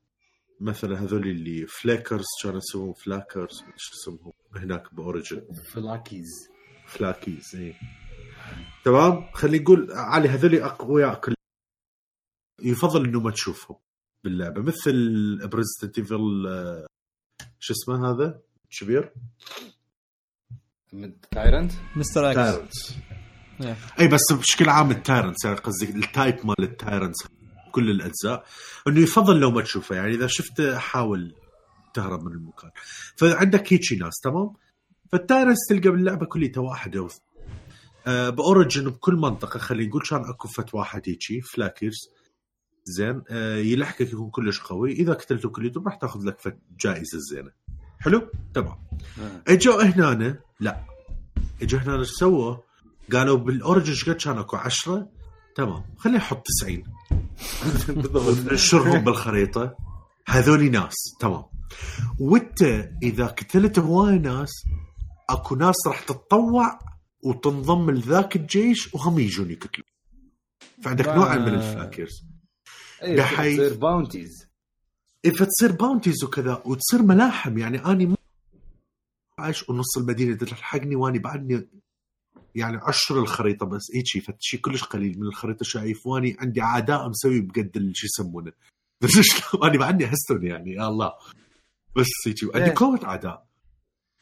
[0.61, 5.43] مثلا هذول اللي فليكرز كانوا يسمون فلاكرز شو اسمهم هناك ب Origin.
[5.73, 6.49] Phylakes.
[6.87, 7.75] Phylakes إي.
[8.85, 11.35] تمام؟ خلينا نقول علي هذول اقوياء كل
[12.63, 13.77] يفضل إنه ما تشوفهم
[14.25, 14.63] باللعبة.
[14.63, 14.93] مثل
[15.49, 16.19] ب Resident Evil
[17.59, 18.41] شو اسمه هذا؟
[18.81, 19.13] كبير؟
[21.31, 22.31] Tyrant Mr.
[22.31, 22.95] X Tyrants
[23.61, 24.01] Yeah.
[24.01, 27.27] إي بس بشكل عام ال Tyrants يعني قصدي ال type مال ال Tyrants
[27.71, 28.45] كل الأجزاء
[28.89, 31.35] إنه يفضل لو ما تشوفه يعني إذا شفته حاول
[31.95, 32.71] تهرب من المكان.
[33.17, 34.53] فعندك هيجي ناس تمام؟
[35.13, 37.09] فال Tyrants تلقى باللعبة كلها واحد أو
[38.07, 41.97] آه ب Origin بكل منطقة خلينا نقول كان أكو فت واحد هيجي فلاكرز
[42.85, 47.51] زين آه يلحقك يكون كلش قوي إذا قتلته كليتهم راح تاخذ لك فت جائزة زينة.
[47.99, 48.77] حلو؟ تمام.
[49.49, 50.81] إجوا هنا لا.
[51.63, 52.57] إجوا هنا إيش سووا؟
[53.13, 55.09] قالوا بال Origin إيش قد كان أكو 10
[55.57, 56.83] تمام خلينا نحط 90
[57.89, 58.53] بالضبط.
[58.53, 59.77] نشرهم بالخريطه
[60.27, 61.45] هذول ناس تمام.
[62.21, 62.63] وانت
[63.03, 64.51] إذا قتلت هواي ناس
[65.31, 66.79] أكو ناس راح تتطوع
[67.23, 69.87] وتنضم لذاك الجيش وهم يجون يقتلون.
[70.85, 72.25] فعندك با- نوع من الفلاكرز
[73.03, 74.47] إيه، بحيث- تصير bounties
[75.39, 77.59] فتصير bounties وكذا وتصير ملاحم.
[77.59, 78.15] يعني اني
[79.39, 81.69] عايش ونص المدينة تلحقني واني بعدني
[82.55, 84.05] يعني عشر الخريطة بس هيك
[84.41, 88.53] شيء كلش قليل من الخريطة شايف واني عندي عداء مسوي بقد شو يسمونه.
[89.03, 91.13] بس شلون اني بعدني هستون يعني يا الله.
[91.97, 92.75] بس هيك عندي إيه.
[92.75, 93.47] كومة اعداء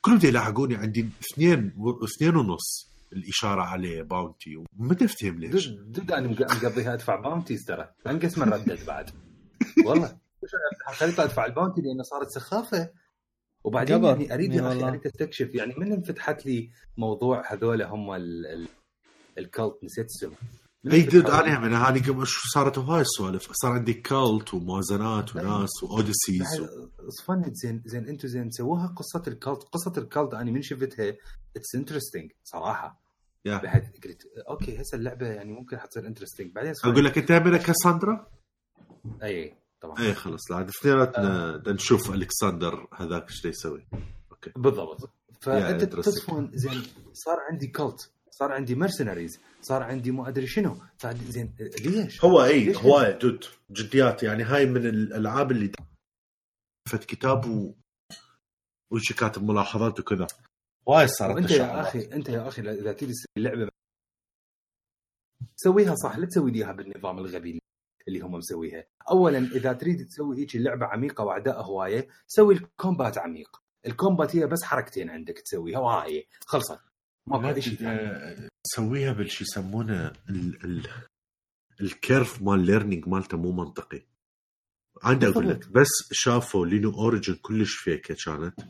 [0.00, 1.72] كلهم يلاحقوني عندي اثنين
[2.04, 5.66] اثنين ونص الإشارة عليه باونتي وما تفهم ليش.
[5.68, 7.88] دود أنا مق- مقضيها ادفع باونتيز ترى.
[8.06, 9.10] انقص من ردد بعد.
[9.86, 10.18] والله.
[10.92, 12.90] خليت ادفع الباونتي لأنه صارت سخافة.
[13.68, 14.08] وبعدين قبر.
[14.08, 14.84] يعني أريد يا أخي.
[14.84, 18.68] أريد أستكشف يعني من انفتحت لي موضوع هذول هم ال- ال-
[19.38, 20.36] الكالت نسيت اسمه
[20.92, 25.82] إي دود أنا من هاني قبل شو صارت هواي السوالف صار عندي كالت وموازنات وناس
[25.82, 26.46] وأوديسيز
[27.08, 31.08] صفنت زين زين أنتم زين سووها قصة الكالت قصة الكالت أنا من شفتها
[31.56, 33.00] اتس انترستنج صراحة
[33.44, 33.56] يا.
[33.58, 36.72] بعد قلت أوكي هسه اللعبة يعني ممكن حتصير انترستنج بعدين.
[36.84, 38.26] أقول لك أنت من كاساندرا؟
[39.22, 39.98] اي طبعا.
[39.98, 43.86] اي خلص لا اثنيناتنا بدنا نشوف ألكسندر هذاك إيش يسوي.
[44.56, 45.10] بالضبط.
[45.40, 45.84] فأنت.
[45.84, 46.82] تصفون زين
[47.12, 50.76] صار عندي cult صار عندي mercenaries صار عندي مو أدري شنو.
[50.98, 54.22] صار زين ليش؟ هو إي ليش هواي dude جديات.
[54.22, 55.72] يعني هاي من الألعاب اللي
[56.88, 57.74] فت كتاب و
[58.92, 60.26] وشي كاتب ملاحظات وكذا.
[60.86, 61.80] وايد صارت وأنت يا.
[61.80, 63.68] أخي أنت يا أخي إذا تريد تسوي لعبه
[65.56, 66.16] سويها صح.
[66.16, 67.60] لا تسوي لي إياها بالنظام الغبي.
[68.08, 68.84] اللي هم مسويها.
[69.10, 73.62] اولا إذا تريد تسوي هيك اللعبه عميقة واعداء هواية سوي ال combat عميق.
[73.86, 76.78] ال combat هي بس حركتين عندك تسويها وهاي خلصت.
[77.26, 80.88] ما شيء آه، سويها بالشي يسمونه ال ال
[81.80, 84.02] ال curve مال learning مالته مو منطقي.
[85.02, 88.60] عندي أقول لك بس شافوا لأنه Origin كلش فيكة كانت.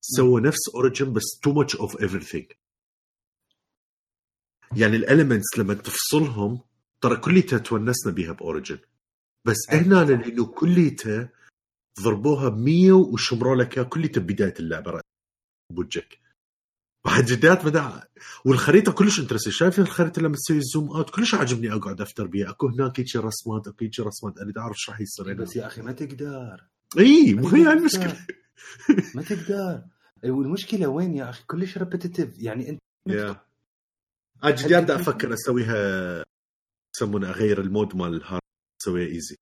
[0.00, 2.52] سووا نفس Origin بس too much of everything
[4.76, 6.60] يعني ال elements لما تفصلهم
[7.00, 8.78] ترى كليتها تونسنا بيها ب Origin
[9.46, 9.56] بس.
[9.70, 11.28] هنا لأنه كليتها
[12.00, 15.00] ضربوها ب100 وشمروا لك كليتها ببدايه اللعبة
[15.72, 16.18] بوجهك.
[17.06, 18.08] بعد جدات بدأ.
[18.44, 22.50] والخريطة كلش interesting شايف الخريطة لما تسوي zoom out كلش عاجبني أقعد أفتر بيها.
[22.50, 24.38] أكو هناك هيك رسمات أكو هيك رسمات.
[24.38, 26.64] اريد اعرف إيش راح يصير بس يا أخي ما تقدر.
[26.98, 27.72] إي ما مو هي.
[27.72, 28.26] المشكلة.
[29.14, 29.82] ما تقدر.
[30.24, 33.40] والمشكلة وين يا أخي؟ كلش repetitive يعني أنت يا
[34.44, 36.24] جديات بدي أفكر أسويها
[36.96, 38.42] يسمونه اغير ال mode مال ال hard
[38.82, 39.36] اسويها easy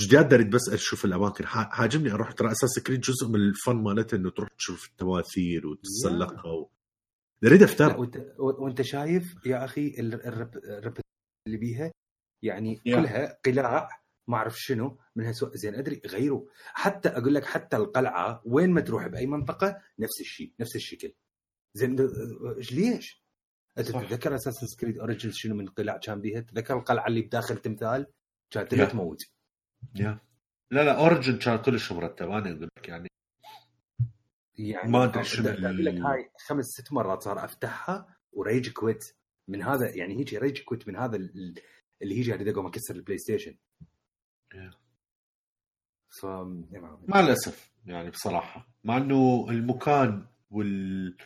[0.00, 1.46] جديات اريد بس أشوف الأماكن.
[1.46, 6.70] حاجبني أروح ترى Assassin's Creed جزء من الفن مالته إنه تروح تشوف التماثيل وتتسلقها و...
[7.44, 10.98] اريد لا افتر وانت وأنت شايف يا أخي ال- الرب الرب
[11.46, 11.92] اللي بيها؟
[12.44, 12.96] يعني يا.
[12.96, 13.88] كلها قلاع
[14.28, 18.80] ما أعرف شنو من هالسوء زين أدري غيروا حتى أقول لك حتى القلعة وين ما
[18.80, 21.12] تروح بأي منطقة نفس الشيء نفس الشكل.
[21.74, 21.96] زين
[22.72, 23.22] ليش؟
[23.78, 23.88] أنت.
[23.88, 28.06] تتذكر Assassin's Creed Origins شنو من قلاع كان بيها؟ تتذكر القلعة اللي بداخل تمثال
[28.50, 28.70] كانت.
[28.70, 29.18] تبي تموت
[29.94, 30.20] يا.
[30.70, 33.08] لا لا Origin كان كلش مرتب أنا أقول لك يعني
[34.58, 39.04] يعني ما أدري شنو أقول لك هاي خمس ست مرات صار أفتحها و rage quit
[39.48, 41.54] من هذا يعني هيك rage quit من هذا ال-
[42.02, 43.56] اللي هيجي اريد اقوم اكسر ال PlayStation.
[46.20, 46.26] ف.
[47.08, 51.16] مع الأسف يعني بصراحة مع إنه المكان وال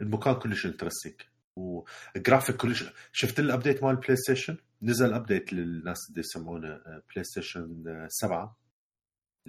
[0.00, 1.14] المكان كلش interesting
[1.58, 6.80] و graphic كلش شفت ال update مال ال PlayStation نزل update للناس اللي يسمونه
[7.10, 8.56] PlayStation 7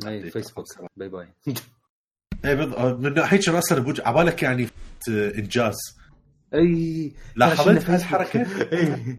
[0.08, 0.66] أي Facebook
[0.98, 1.28] bye bye
[2.46, 4.68] اي بالضبط من هيك راسا بوجه عبالك يعني
[5.10, 5.78] آه، إنجاز.
[6.54, 8.46] أي لاحظت هالحركة؟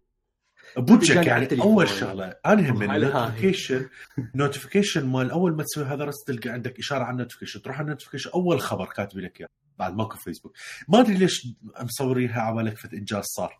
[0.78, 1.62] جاني على يعني.
[1.62, 2.36] أول شغلة.
[2.46, 2.82] أنا هم.
[2.82, 3.88] النوتيفيكيشن
[4.34, 7.84] نوتيفيكيشن مال أول ما تسوي هذا رس تلقى عندك إشارة على ال notification تروح على
[7.84, 9.48] ال notification أول خبر كاتب لك إياه.
[9.80, 10.56] بعد ماكو فيسبوك.
[10.88, 11.46] ما أدري ليش
[11.80, 13.58] مصورينها على بالك فت إنجاز صار.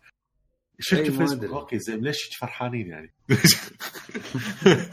[0.93, 1.49] الفيسبوك أدري.
[1.49, 3.13] أوكي زين ليش فرحانين يعني؟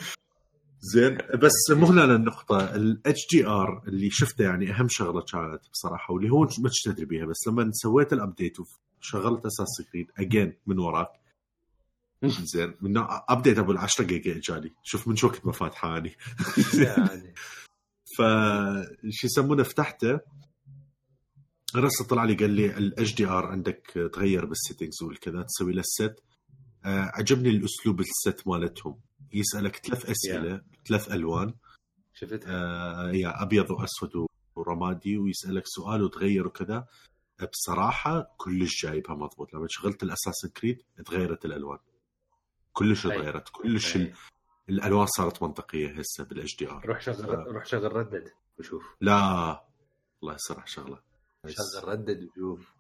[0.81, 6.31] زين بس مو هنا النقطة ال HDR اللي شفته يعني أهم شغلة كانت بصراحة واللي
[6.31, 10.79] هو ما كنت تدري بيها بس لما سويت ال update وشغلت Assassin's Creed again من
[10.79, 11.09] وراك
[12.55, 12.95] زين من
[13.29, 14.75] update أبو ال 10 جيجا إجاني.
[14.83, 16.17] شوف من شو ما فاتحه اني
[16.87, 17.35] يعني.
[18.17, 18.23] ف
[19.11, 20.21] شو يسمونه فتحته.
[21.77, 25.91] رسل طلع لي قال لي ال HDR عندك تغير بال settings والكذا تسوي له ال
[25.91, 26.23] set
[26.85, 29.01] آه عجبني الأسلوب ال set مالتهم.
[29.33, 31.55] يسألك ثلاث أسئلة ثلاث ألوان.
[32.15, 32.41] شفتها.
[32.47, 34.27] آه يا أبيض وأسود
[34.57, 36.87] ورمادي ويسألك سؤال وتغير وكذا.
[37.53, 39.55] بصراحة كلش جايبها مضبوط.
[39.55, 41.79] لما شغلت ال Assassin's Creed تغيرت الألوان.
[42.73, 43.13] كلش أي.
[43.19, 43.49] تغيرت.
[43.49, 44.03] كلش أي.
[44.03, 44.15] ال-
[44.69, 48.83] الألوان صارت منطقية هسه بال HDR روح شغل روح شغل Red Dead وشوف.
[49.01, 49.65] لا.
[50.23, 51.08] الله يسرح شغلة.
[51.49, 52.73] شغل Red Dead وشوف.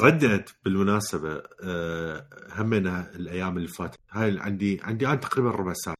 [0.00, 3.98] Red Dead بالمناسبة آه، همنا الأيام اللي فاتت.
[4.10, 5.96] هاي عندي عندي أنا تقريبا ربع ساعة.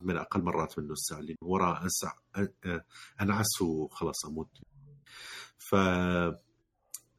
[0.00, 2.12] من أقل مرات من نص ساعة لأن وراه انسع
[3.20, 4.50] انعس وخلاص أموت.
[5.58, 5.74] ف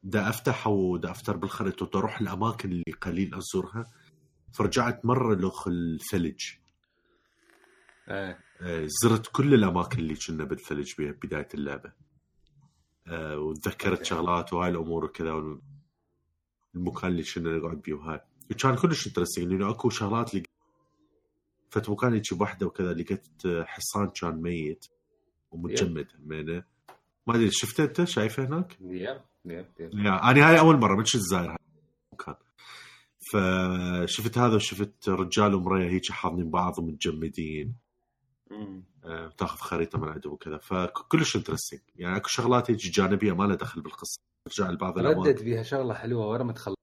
[0.02, 3.92] دا أفتح ودا افتر بالخريطة ودا أروح الأماكن اللي قليل أزورها.
[4.52, 6.40] فرجعت مرة لوخ الثلج
[8.08, 8.38] إيه.
[8.60, 11.88] آه، زرت كل الأماكن اللي كنا بالثلج بها بداية اللعبة.
[11.88, 11.94] آه،
[13.12, 15.58] وتذكرت شغلات وهاي الأمور وكذا
[16.74, 18.20] المكان اللي كنا نقعد بيه وهاي.
[18.50, 20.46] وكان كلش interesting لأنه أكو شغلات لقيت
[21.70, 24.86] فت مكان هيك بوحدة وكذا لقيت حصان كان ميت
[25.50, 26.64] ومتجمد همينة.
[27.26, 29.66] ما أدري شفته أنت؟ شايفه هناك؟ yep yeah
[30.30, 31.56] أنا هاي أول مرة من شفت زاير
[32.12, 32.34] المكان.
[33.32, 37.74] فشفت هذا وشفت رجال ومريه هيك حاضنين بعض ومتجمدين.
[39.04, 40.58] آه، تاخذ خريطة من عندهم وكذا.
[40.58, 44.20] فكلش interesting يعني اكو شغلات هيك جانبية ما لها دخل بالقصة.
[44.48, 45.44] ترجع لبعض Red Dead الأماكن.
[45.44, 46.74] بيها شغلة حلوة ورا ما تخلص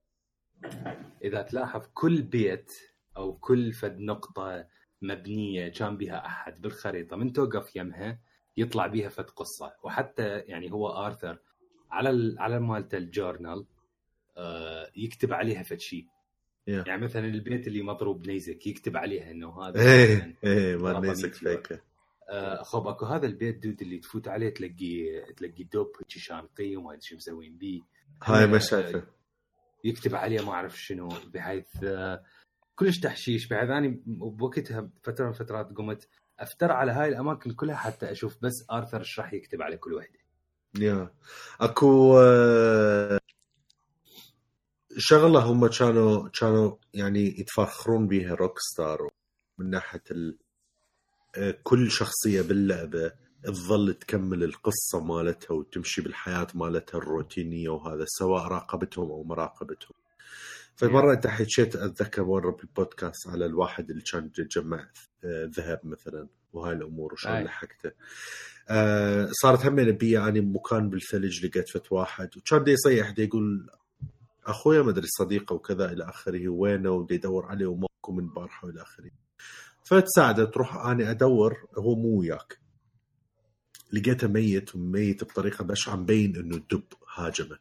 [1.24, 2.74] إذا تلاحظ كل بيت
[3.18, 4.68] أو كل فد نقطة
[5.02, 8.20] مبنية كان بها أحد بالخريطة من توقف يمها
[8.58, 9.74] يطلع بيها فد قصة.
[9.84, 11.40] وحتى يعني هو آرثر
[11.92, 13.66] على ال على مالته ال journal
[14.38, 16.08] آه يكتب عليها فد شيء
[16.68, 16.88] Yeah.
[16.88, 21.26] يعني مثلا البيت اللي مضروب نيزك يكتب عليها إنه هذا إيه إيه ما ضربة نيزك
[21.44, 21.62] meteor.
[21.64, 21.82] فيك.
[22.30, 26.90] آه، خب أكو هذا البيت dude اللي تفوت عليه تلاقي تلاقي دوب هيك شانطي وما
[26.92, 27.82] ادري شو مسوين بيه.
[28.24, 29.04] هاي ما آه، شايفه.
[29.84, 32.24] يكتب عليه ما أعرف شنو بحيث آه،
[32.76, 33.48] كلش تحشيش.
[33.48, 36.08] بحيث اني بوقتها فترة من الفترات قمت
[36.40, 40.20] أفتر على هاي الأماكن كلها حتى أشوف بس آرثر إيش راح يكتب على كل وحدة.
[40.80, 41.12] يا.
[41.62, 42.20] أكو
[44.98, 49.10] شغلة هم كانوا كانوا يعني يتفاخرون بها روك ستار
[49.58, 50.38] من ناحية ال...
[51.36, 53.12] آه، كل شخصية باللعبة
[53.44, 59.94] تظل تكمل القصة مالتها وتمشي بالحياة مالتها الروتينية وهذا سواء راقبتهم أو مراقبتهم
[60.76, 64.90] فمرة انت حكيت أتذكر مره بالبودكاست على الواحد اللي كان يجمع
[65.24, 67.44] آه، ذهب مثلا وهاي الأمور وشلون.
[67.44, 67.92] لحقته.
[68.70, 72.30] آه، صارت هم بي يعني مكان بالثلج لقيت فت واحد.
[72.38, 73.70] وكان دي يصيح دي يقول
[74.48, 78.82] أخويا ما أدري صديقة وكذا إلى آخره وينه؟ ودي يدور عليه وماكو من بارحة وإلى
[78.82, 79.12] آخره.
[79.84, 82.60] فتساعده تروح أني أدور هو مو وياك.
[83.94, 86.84] لقيته ميت وميت بطريقة بشعه مبين إنه الدب
[87.16, 87.58] هاجمه.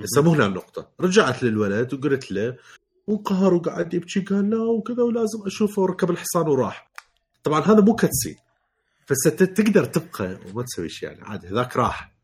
[0.00, 0.90] هسه مو هنا النقطة.
[1.00, 2.56] رجعت للولد وقلت له
[3.06, 6.90] وانقهر وقعد يبكي قال لا وكذا ولازم أشوفه وركب الحصان وراح.
[7.42, 8.36] طبعا هذا مو كتسين
[9.10, 12.16] بس انت تقدر تبقى وما تسوي شيء يعني عادي هذاك راح.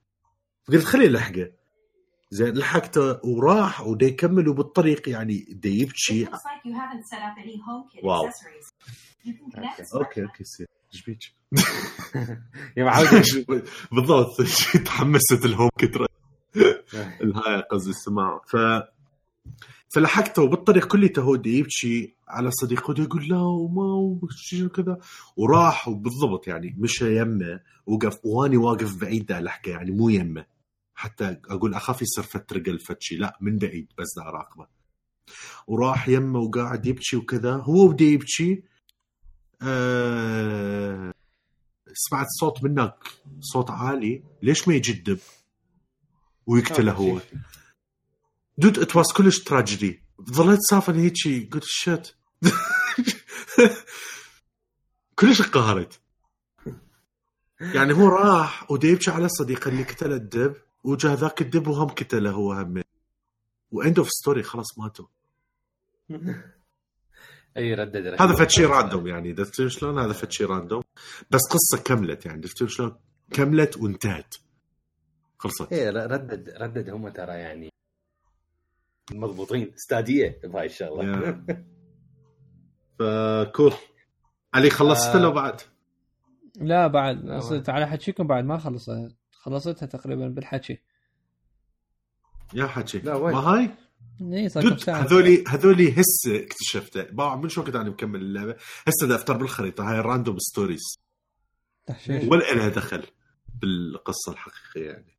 [0.69, 1.62] قلت خليه لحقه
[2.33, 6.27] زين لحقته وراح ودي يكمل وبالطريق يعني دي يبكي.
[6.27, 8.27] It looks like you haven't set up any HomeKit Wow.
[8.27, 8.67] accessories.
[9.25, 9.85] You can connect Okay.
[9.91, 11.19] to أوكي أوكي سير إيش بيك؟
[12.77, 13.25] يا معود
[13.93, 14.43] بالضبط.
[14.87, 16.07] تحمست الهوم كتر
[17.23, 18.41] الهاي قصدي السماع.
[18.47, 18.57] ف
[19.95, 22.15] فلحقته وبالطريق كليته هو دي يبكي.
[22.29, 24.21] على صديقه ودي يقول لا وما
[24.75, 24.99] كذا
[25.37, 27.61] وراح وبالضبط يعني مشى يمه.
[27.87, 30.45] وقف واني واقف بعيد دا الحقه يعني مو يمه.
[30.95, 33.17] حتى أقول أخاف يصير فترقل فتشي.
[33.17, 34.67] لا من بعيد بس دا اراقبه
[35.67, 37.53] وراح يمه وقاعد يبكي وكذا.
[37.57, 38.63] هو بدا يبكي.
[39.63, 41.15] آه
[41.95, 42.95] سمعت صوت منك.
[43.41, 44.23] صوت عالي.
[44.43, 45.19] ليش ما يجي الدب
[46.47, 47.21] ويقتله هو.
[48.59, 51.45] دود ات واز كلش تراجيدي ظليت سافن هيجي.
[51.53, 52.17] قلت شت
[55.19, 56.01] كلش انقهرت
[57.61, 60.57] يعني هو راح ودي يبكي على صديقه اللي قتل الدب.
[60.85, 62.83] وجا ذاك الدب وهم قتله هو هم
[63.71, 65.07] و end of story خلاص ماتوا.
[67.57, 70.83] أي ردد هذا فد شيء random يعني درت شلون؟ هذا فد شيء random
[71.31, 72.97] بس قصة كملت يعني درت شلون؟
[73.31, 74.35] كملت وانتهت.
[75.39, 75.73] خلصت.
[75.73, 77.73] اي ردد ردد هم ترى يعني
[79.13, 79.73] مضبوطين.
[79.75, 81.45] أساتذة بهاي الشغله.
[82.99, 83.73] فكول
[84.55, 85.19] علي خلصت آه.
[85.23, 85.61] لو بعد؟
[86.57, 87.31] لا بعد.
[87.69, 89.22] على حكيكم بعد ما خلصت.
[89.43, 90.79] خلصتها تقريبا بالحكي.
[92.55, 92.99] يا حكي.
[92.99, 93.71] لا، وين؟ ما هاي؟
[94.33, 95.03] اي صار كم dude ساعة.
[95.03, 98.57] هذولي هذولي هسه اكتشفته باع من شو كنت أنا مكمل اللعبة؟
[98.89, 100.83] هسه دا افتر بالخريطة هاي ال random stories
[101.87, 102.25] تحشيش.
[102.25, 103.07] ولا لها دخل
[103.63, 105.13] بالقصة الحقيقية يعني.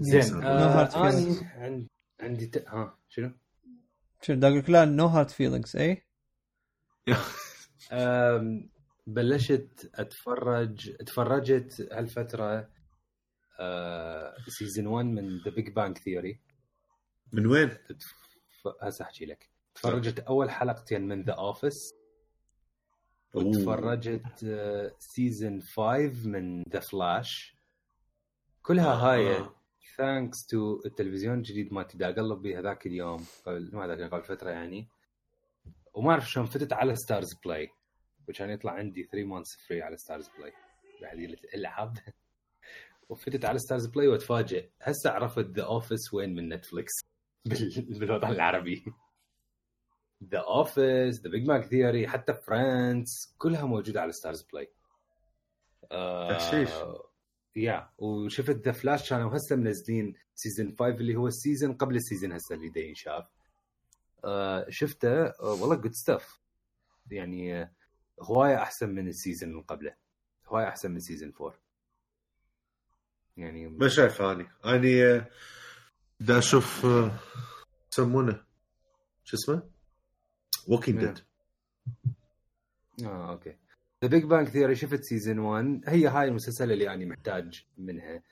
[0.00, 0.96] زين آه.
[0.96, 1.88] أنا عندي
[2.20, 2.68] عندي ت...
[2.68, 3.32] ها شنو؟
[4.22, 6.04] شو دا أقول لك لا no hard feelings اي
[9.08, 12.70] بلشت اتفرج تفرجت هالفترة
[14.48, 16.40] season 1 من The Big Bang Theory
[17.32, 17.78] من وين؟
[18.82, 19.50] هسه أحكي لك.
[19.74, 21.94] تفرجت أول حلقتين من The Office.
[23.34, 24.46] وتفرجت
[24.98, 27.56] season 5 من The Flash
[28.62, 29.36] كلها هاي.
[29.36, 29.54] آه.
[29.96, 34.88] thanks to التلفزيون الجديد ما تدا أقلب به هذاك اليوم قبل ما قبل فترة يعني.
[35.94, 37.70] وما أعرف شلون فتت على StarzPlay
[38.28, 40.52] وكان يطلع عندي 3 months free على StarzPlay
[41.02, 41.96] بعد الالعاب
[43.08, 44.68] وفتت على StarzPlay واتفاجئ.
[44.82, 46.92] هسه عرفت The Office وين من Netflix
[47.48, 48.84] بال- بالوطن العربي.
[50.24, 54.70] The Office The Big Bang Theory حتى Friends كلها موجودة على StarzPlay
[56.30, 56.70] تحشيش.
[57.56, 62.01] يا وشفت The Flash كانوا هسه منزلين season 5 اللي هو ال season قبل ال
[62.01, 63.24] season هسه اللي دا ينشاف
[64.24, 65.24] آه شفته.
[65.26, 66.40] آه والله good stuff
[67.10, 67.74] يعني
[68.20, 69.94] هواية أحسن من ال season اللي قبله.
[70.46, 71.54] هواية أحسن من season 4
[73.36, 75.26] يعني ما شايف اني اني آه،
[76.20, 77.18] دا أشوف آه،
[77.92, 78.44] يسمونه.
[79.24, 79.62] شو اسمه؟
[80.68, 81.14] Walking نعم.
[81.14, 81.24] Dead
[83.06, 83.56] آه okay.
[84.04, 88.22] The Big Bang Theory شفت season 1 هي هاي المسلسل اللي أنا محتاج منها.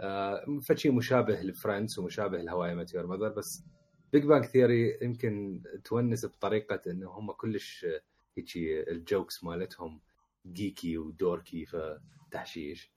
[0.00, 3.64] آه فشي مشابه ل Friends ومشابه ل How I Met Your Mother بس
[4.12, 8.00] Big Bang Theory يمكن تونس بطريقة إنه هم كلش آه،
[8.38, 10.00] هيجي ال jokes مالتهم
[10.46, 12.90] geeky و dorky فتحشيش.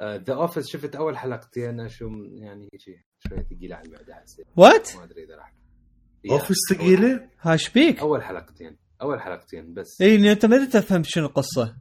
[0.00, 4.46] The Office شفت أول حلقتين شو يعني هيجي شوية ثقيله على المعدة حسيت.
[4.56, 5.54] what ما أدري إذا راح.
[6.30, 8.78] Office ثقيله؟ ها شبيك أول حلقتين.
[9.02, 10.00] أول حلقتين بس.
[10.00, 11.76] اي إن أنت ما تفهم شنو القصة.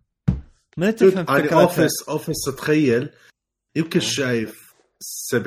[0.78, 1.62] ما تفهم فكرتها.
[1.62, 3.10] Office Office تخيل
[3.76, 4.74] يمكن شايف
[5.36, 5.38] 70%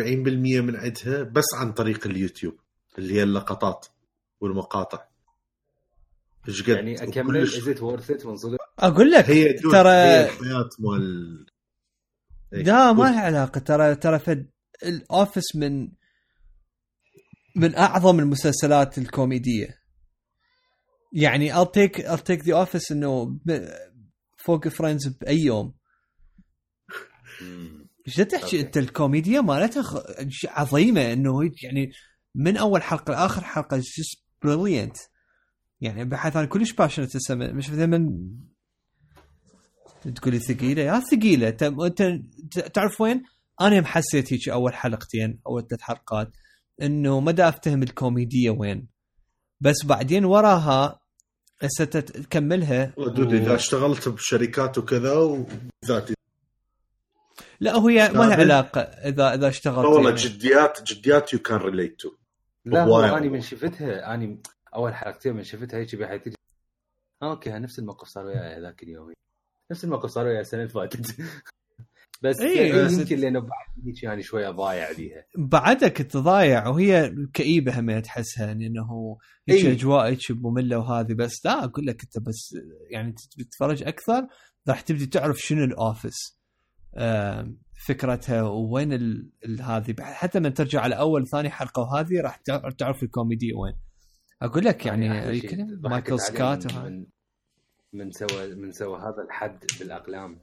[0.61, 2.61] من عندها بس عن طريق اليوتيوب
[2.99, 3.87] اللي هي اللقطات
[4.41, 5.07] والمقاطع.
[6.49, 10.69] إيش قد يعني أكمل كلش- از انت من صدق؟ أقول لك هي ترى هي الحياة
[10.79, 11.47] مال
[12.53, 12.63] إيه.
[12.63, 13.59] لا ما لها علاقة.
[13.59, 14.51] ترى ترى فد
[14.83, 15.89] ال Office من
[17.57, 19.79] من أعظم المسلسلات الكوميدية.
[21.13, 23.39] يعني I'll take I'll take the office إنه
[24.45, 25.75] فوق Friends بأي يوم.
[28.07, 28.61] إيش تحكي.
[28.61, 30.05] أنت الكوميديا مالتها خ-
[30.49, 31.93] عظيمة إنه هي يعني
[32.35, 34.97] من أول حلقة لآخر حلقة just brilliant
[35.85, 38.35] يعني بحيث أنا كلش patient هسه مش من
[40.15, 41.49] تقولي ثقيلة؟ يا ثقيلة.
[41.49, 42.03] أنت
[42.59, 43.23] تعرف وين؟
[43.61, 46.31] أنا يوم حسيت هيك أول حلقتين أول ثلاث حلقات
[46.83, 48.89] إنه ما أفتهم الكوميديا وين.
[49.61, 51.01] بس بعدين وراها
[51.63, 56.11] هسه تكملها والله dude إذا اشتغلت بشركات وكذا و that
[57.61, 60.23] لا هي ما لها لا، علاقة اذا إذا اشتغلت والله يعني.
[60.23, 62.11] جديات جديات you can relate to
[62.65, 63.29] لا هو اني.
[63.29, 64.43] من شفتها اني
[64.75, 66.35] أول حلقتين من شفتها هيك بحيث
[67.23, 69.13] آه، okay نفس الموقف صار وياي ذاك اليوم.
[69.71, 71.17] نفس الموقف صار وياي السنة اللي فاتت.
[72.23, 77.81] بس إيه، يمكن لأنه بعد هيك يعني شوية ضايع بيها بعدك كنت ضايع وهي كئيبة
[77.81, 79.19] هم تحسها يعني إنه
[79.49, 79.73] هيك إي.
[79.73, 81.13] أجواء هيك مملة وهذه.
[81.15, 82.57] بس لا أقول لك أنت بس
[82.91, 84.27] يعني تتفرج أكثر
[84.69, 86.39] راح تبدي تعرف شنو ال Office.
[86.97, 88.93] آم، فكرتها وين
[89.61, 89.95] هذه.
[90.01, 93.75] حتى من ترجع على أول ثاني حلقة وهذه راح تع- تعرف الكوميدي وين.
[94.43, 97.07] أقول لك يعني شيء Michael Scott من.
[97.93, 100.39] من سوى من سوى هذا الحد بالأقلام.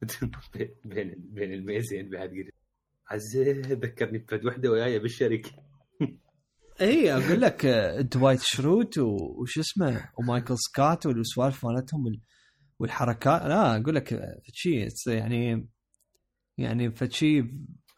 [0.84, 2.54] بين بين الميزين بعد قلت
[3.10, 5.50] عزيز ذكرني بفد وحدة وياي بالشركة
[6.80, 12.20] إي أقول لك آه، دوايت شروت وش اسمه ومايكل سكات والسوالف مالتهم وال-
[12.78, 13.42] والحركات.
[13.42, 15.68] لا أقول لك آه، فشي يعني
[16.58, 17.44] يعني فشي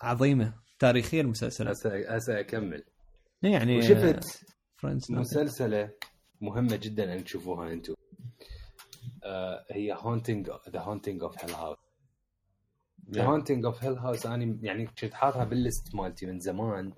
[0.02, 2.84] عظيمة تاريخية المسلسلات هسه هسه اكمل
[3.42, 4.44] يعني وشفت
[4.82, 5.90] فريندز مسلسلة
[6.40, 7.94] مهمة جدا أن تشوفوها أنتم.
[9.24, 11.78] آه هي Haunting The Haunting of Hill House
[13.10, 16.92] The Haunting of Hill House أنا يعني كنت حاطها بال list مالتي من زمان.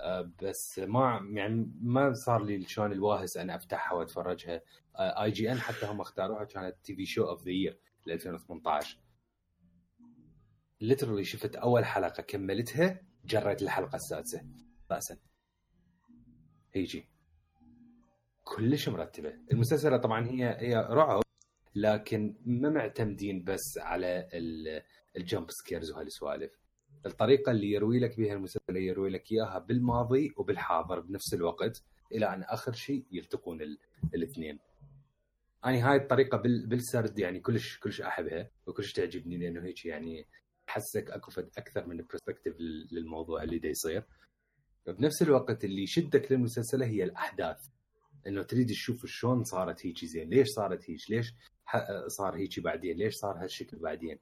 [0.00, 4.60] آه بس ما يعني ما صار لي شلون الواهس أن أفتحها وأتفرجها.
[4.96, 7.78] IGN حتى هم اختاروها كانت TV show of the year
[8.08, 8.98] 2018
[10.80, 14.42] literally شفت أول حلقة كملتها جريت الحلقة السادسة.
[14.90, 15.16] راسا
[16.78, 17.04] هيجي
[18.44, 19.34] كلش مرتبة.
[19.52, 21.22] المسلسلة طبعا هي هي رعب
[21.74, 24.82] لكن ما معتمدين بس على ال-
[25.16, 26.52] ال jump scares وهالسوالف
[27.06, 31.82] الطريقة اللي يروي لك بها المسلسل يروي لك إياها بالماضي وبالحاضر بنفس الوقت
[32.12, 33.78] إلى أن آخر شيء يلتقون ال-
[34.14, 34.58] الاثنين.
[35.64, 40.26] أنا هاي الطريقة بال- بالسرد يعني كلش كلش أحبها وكلش تعجبني لأنه هيك يعني
[40.66, 42.54] تحسك أكو أكثر من perspective
[42.92, 44.04] للموضوع اللي دا يصير.
[44.92, 47.66] بنفس الوقت اللي يشدك للمسلسل هي الأحداث.
[48.26, 51.34] إنه تريد تشوف شلون صارت هيك زين ليش صارت هيك ليش
[52.06, 54.18] صار هيك بعدين ليش صار هالشكل بعدين.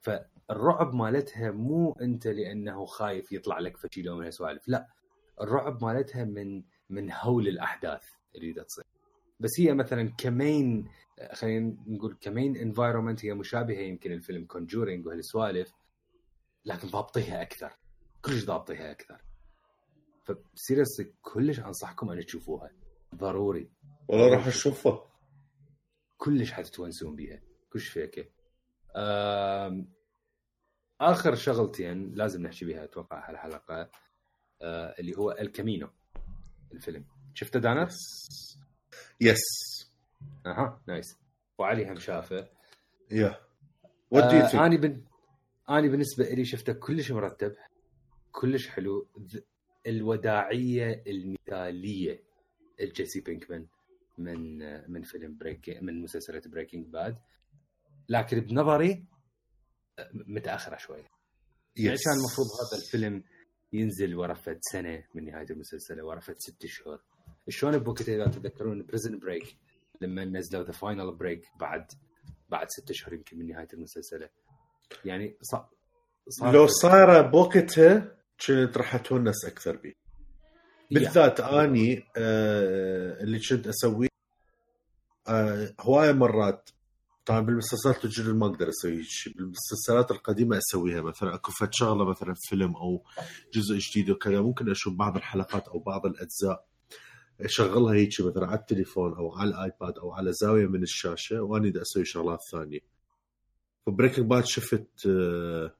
[0.00, 4.86] فالرعب مالتها مو أنت لأنه خايف يطلع لك فشي لو من هالسوالف لا.
[5.40, 8.04] الرعب مالتها من من هول الأحداث
[8.34, 8.84] اللي تصير.
[9.40, 10.88] بس هي مثلا ك main
[11.32, 15.72] خلينا نقول ك main environment هي مشابهة يمكن الفيلم Conjuring وهالسوالف
[16.64, 17.72] لكن ضابطيها أكثر.
[18.22, 19.25] كلش ضابطيها أكثر.
[20.26, 22.70] ف series كلش أنصحكم أن تشوفوها.
[23.14, 23.70] ضروري.
[24.08, 25.02] والله راح اشوفه
[26.16, 27.42] كلش حتتونسون بيها.
[27.72, 28.24] كلش فيكة.
[31.00, 33.90] آخر شغلتين لازم نحكي بيها أتوقع هالحلقة
[34.62, 35.88] آه، اللي هو El Camino
[36.72, 37.04] الفيلم.
[37.34, 37.88] شفته دانا؟
[39.20, 39.42] yes
[40.46, 41.16] أها nice.
[41.58, 42.48] وعلي هم شافه.
[43.10, 43.40] yeah
[44.10, 45.04] what do آه أنا بن...
[45.68, 47.54] أنا بالنسبة لي شفته كلش مرتب
[48.32, 49.08] كلش حلو.
[49.86, 52.22] الوداعية المثالية
[52.80, 53.66] الجيسي بينكمان
[54.18, 54.58] من
[54.90, 57.18] من فيلم Break من مسلسلة Breaking Bad.
[58.08, 59.04] لكن بنظري
[60.12, 61.04] متأخرة شوي.
[61.76, 63.24] يعني كان المفروض هذا الفيلم
[63.72, 67.02] ينزل ورا فد سنة من نهاية المسلسل ورا فد ست اشهر
[67.48, 69.56] شلون بوقتها إذا تتذكرون Prison Break
[70.00, 71.86] لما نزلوا The Final Break بعد
[72.48, 74.28] بعد ست اشهر يمكن من نهاية المسلسل.
[75.04, 75.68] يعني صار
[76.28, 78.15] صار لو صار بوقتها
[78.46, 79.94] كنت راح اتونس أكثر به.
[80.90, 84.08] بالذات اني آه اللي كنت اسويه
[85.28, 86.70] آه هواية مرات
[87.26, 92.34] طبعا بالمسلسلات الجديده ما أقدر أسوي شيء بالمسلسلات القديمة أسويها مثلا أكو فد شغلة مثلا
[92.48, 93.04] فيلم أو
[93.54, 96.66] جزء جديد وكذا ممكن أشوف بعض الحلقات أو بعض الأجزاء
[97.40, 101.70] أشغلها هيك مثلا على التليفون أو على ال iPad أو على زاوية من الشاشة واني
[101.70, 102.80] دا أسوي شغلات ثانية.
[103.86, 105.74] ف Breaking Bad شفت آه،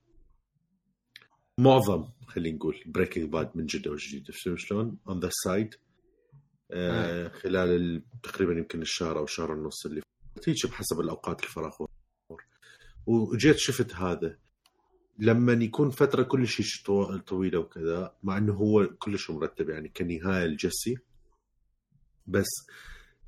[1.66, 5.74] معظم خلينا نقول Breaking Bad من جدة وجديد فهمت شلون؟ on the side
[7.28, 10.02] خلال ال- تقريبا يمكن الشهر أو شهر ونص اللي
[10.36, 11.72] فات هيك بحسب الأوقات الفراغ.
[13.06, 14.38] وجيت شفت هذا.
[15.18, 16.82] لما يكون فترة كلش
[17.26, 20.96] طويلة وكذا مع إنه هو كلش مرتب يعني كنهاية الجسي
[22.26, 22.46] بس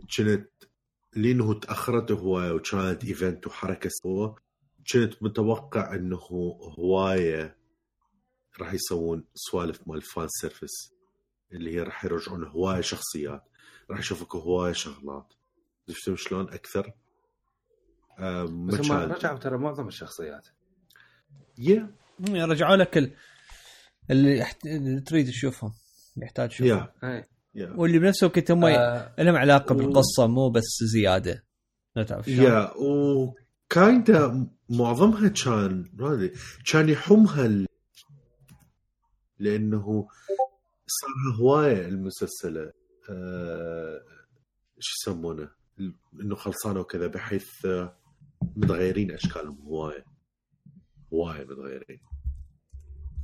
[0.01, 0.49] كنت
[1.17, 4.35] لأنه تأخرت هواية وكانت event وحركة سوا
[4.93, 6.17] كنت متوقع إنه
[6.79, 7.58] هواية
[8.61, 10.93] راح يسوون سوالف مال fan service
[11.53, 13.43] اللي هي راح يرجعون هواية شخصيات
[13.91, 15.33] راح يشوفك هواية شغلات.
[16.07, 16.93] فهمت شلون أكثر؟
[18.47, 20.47] بس هم رجعوا ترى معظم الشخصيات.
[21.59, 21.91] يا
[22.29, 23.13] رجعوا لك ال...
[24.11, 24.67] اللي, يحت...
[24.67, 25.73] اللي تريد تشوفهم
[26.15, 26.89] اللي يحتاج تشوفهم.
[27.05, 27.25] اي
[27.55, 31.45] يا واللي بنفس الوقت هم آه، لهم علاقة و- بالقصة مو بس زيادة.
[31.97, 36.33] لا تعرف شلون؟ يا وكايندا معظمها كان ما أدري
[36.73, 37.67] كان يحومها ال...
[39.39, 40.09] لأنه
[40.87, 42.73] صار هواية المسلسله
[43.11, 44.05] آه...
[44.79, 45.51] شو يسمونه؟
[46.21, 47.97] إنه خلصانه وكذا بحيث آه،
[48.57, 50.05] متغيرين أشكالهم هواية.
[51.13, 52.01] هواية متغيرين.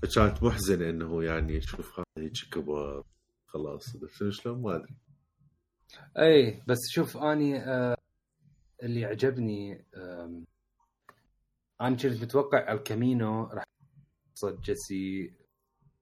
[0.03, 3.05] فكانت محزنة إنه يعني شوف هذا هيك كبر
[3.47, 3.85] خلاص
[4.31, 4.97] شلون؟ ما أدري.
[6.19, 7.97] اي بس شوف أني آه
[8.83, 10.45] اللي عجبني آم،
[11.81, 13.65] أنا كنت متوقع الكامينو راح
[14.31, 15.33] يقصد جيسي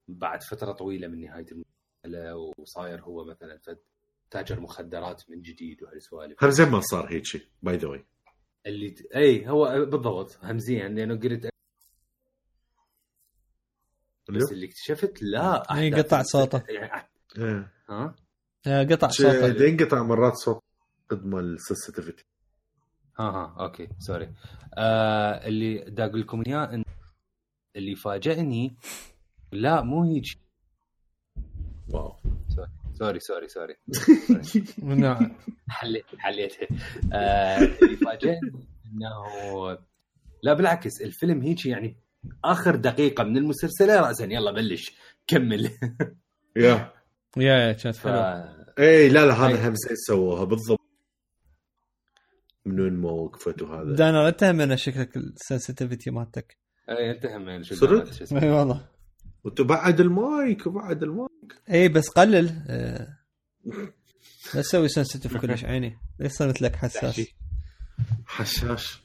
[0.09, 3.79] بعد فترة طويلة من نهاية المسلسل وصاير هو مثلا فد
[4.31, 8.05] تاجر مخدرات من جديد وهالسوالف هم زين ما صار هيك by the way
[8.67, 9.01] اللي ت...
[9.17, 11.51] اي هو بالضبط همزيا لأنه قلت
[14.31, 16.63] بس اللي اكتشفت لا إيه، أحداث قطع المسلسل- صوته.
[17.89, 18.15] ها؟
[18.67, 19.65] قطع صوته.
[19.65, 20.63] ينقطع مرات صوت
[21.09, 22.25] قد ما ال sensitivity
[23.19, 24.35] ها ها okay sorry.
[24.75, 26.83] آه اللي دا أقول لكم إياه
[27.77, 28.77] اللي فاجئني
[29.53, 30.25] لا مو هيك.
[31.89, 32.17] wow.
[32.95, 33.77] sorry sorry sorry.
[34.79, 35.37] نعم.
[35.69, 36.69] حليت حليتها
[37.13, 39.79] آه اللي فاجئني انه
[40.43, 41.97] لا بالعكس الفيلم هيك يعني
[42.45, 44.93] آخر دقيقة من المسلسل راسا يلا بلش
[45.27, 45.71] كمل.
[46.57, 46.93] yeah.
[47.37, 47.97] yeah yeah كانت.
[47.97, 49.33] حلوة اي لا لا.
[49.33, 49.75] هذا هم
[50.07, 50.81] سووها؟ بالضبط.
[52.67, 56.57] من وين ما وقفت وهذا دانا لا تهمنا شكلك ال sensitivity مالتك.
[56.89, 58.92] اي انت هم صدق؟ إي والله.
[59.45, 61.63] وتبعد المايك وبعد المايك.
[61.71, 62.65] اي بس قلل.
[62.69, 63.19] آه،
[64.55, 65.99] لا تسوي sensitive كلش عيني.
[66.21, 67.01] ليش صرت لك حساس.
[67.17, 67.37] تحشي.
[68.27, 69.03] حشاش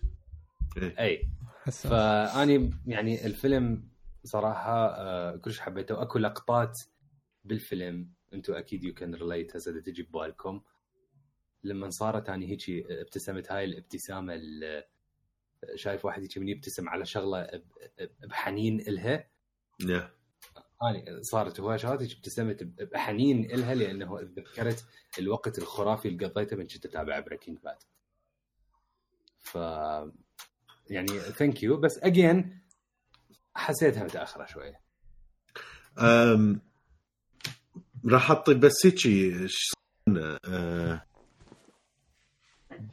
[0.77, 1.29] أي.
[1.63, 1.87] حساس.
[1.87, 3.87] فأني يعني الفيلم
[4.23, 5.95] صراحة آه، كلش حبيته.
[5.95, 6.73] واكو لقطات
[7.45, 10.61] بالفيلم أنتم أكيد you can relate هسه تجي ببالكم.
[11.63, 14.83] لما صارت أني هيك ابتسمت هاي الابتسامة ال-
[15.75, 17.47] شايف واحد هيك من يبتسم على شغلة
[18.29, 19.27] بحنين إلها.
[19.89, 20.11] yeah
[20.83, 24.85] اني صارت هواي شغلات ابتسمت بحنين إلها لأنه تذكرت
[25.19, 27.77] الوقت الخرافي اللي قضيته من كنت أتابع Breaking Bad
[29.39, 29.55] ف
[30.89, 32.59] يعني thank you بس again
[33.55, 34.81] حسيتها متأخرة شوية.
[35.99, 36.61] أم...
[38.05, 41.05] راح اعطي بس يسمونه، أه...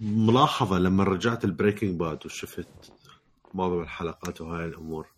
[0.01, 2.93] ملاحظة لما رجعت ال Breaking Bad وشفت
[3.55, 5.13] معظم الحلقات وهاي الأمور.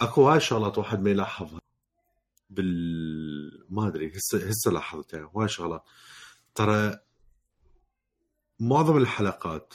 [0.00, 1.60] أكو هاي شغلات واحد ما يلاحظها
[2.50, 5.84] بال ما أدري هسه هسه لاحظتها هاي شغلات.
[6.54, 6.98] ترى
[8.60, 9.74] معظم الحلقات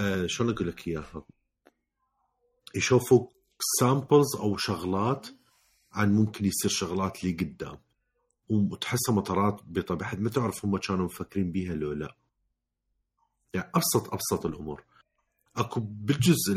[0.00, 1.24] آه شلون أقول لك إياها؟
[2.74, 3.28] يشوفوا
[3.80, 5.26] سامبلز أو شغلات
[5.92, 7.78] عن ممكن يصير شغلات لي قدام.
[8.48, 12.16] وتحسها مطارات بطبيعة ما تعرف هم كانوا مفكرين بيها لو لا.
[13.54, 14.84] يعني أبسط أبسط الأمور.
[15.56, 16.54] أكو بالجزء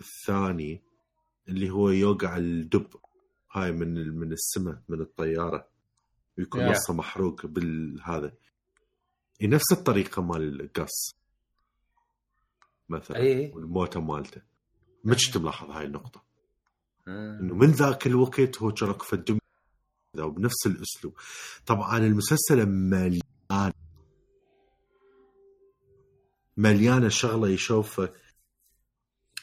[0.00, 0.89] الثاني
[1.50, 2.86] اللي هو يوقع الدب.
[3.52, 5.68] هاي من من السماء من الطيارة.
[6.38, 6.70] ويكون Yeah.
[6.70, 8.32] نصه محروق بالهذا.
[9.42, 11.14] نفس الطريقة مال القص.
[12.88, 14.42] مثلا اي والموتة مالته.
[15.04, 16.22] ما كنت ملاحظ هاي النقطة.
[17.08, 17.38] آه.
[17.40, 19.38] إنه من ذاك الوقت هو كان اكو فد دم
[20.16, 21.14] ذا وبنفس الأسلوب.
[21.66, 23.72] طبعا المسلسل مليان.
[26.56, 28.12] مليانة شغلة يشوفها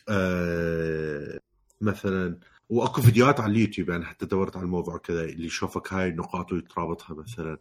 [0.10, 1.40] آه
[1.82, 2.40] مثلا
[2.70, 7.16] وأكو فيديوهات على اليوتيوب يعني حتى دورت على الموضوع كذا اللي يشوفك هاي النقاط ويترابطها
[7.16, 7.58] مثلا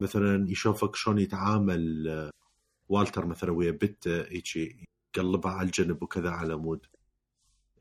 [0.00, 2.30] مثلا يشوفك شلون يتعامل آه،
[2.88, 4.84] والتر مثلا ويا بنته هيجي
[5.16, 6.86] يقلبها على الجنب وكذا على مود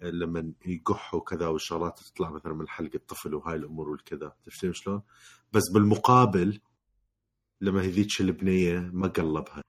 [0.02, 5.02] لما يقح وكذا والشغلات تطلع مثلا من حلق الطفل وهاي الأمور والكذا تفهم شلون؟
[5.54, 6.60] بس بالمقابل
[7.62, 9.62] لما هذيك البنية ما قلبها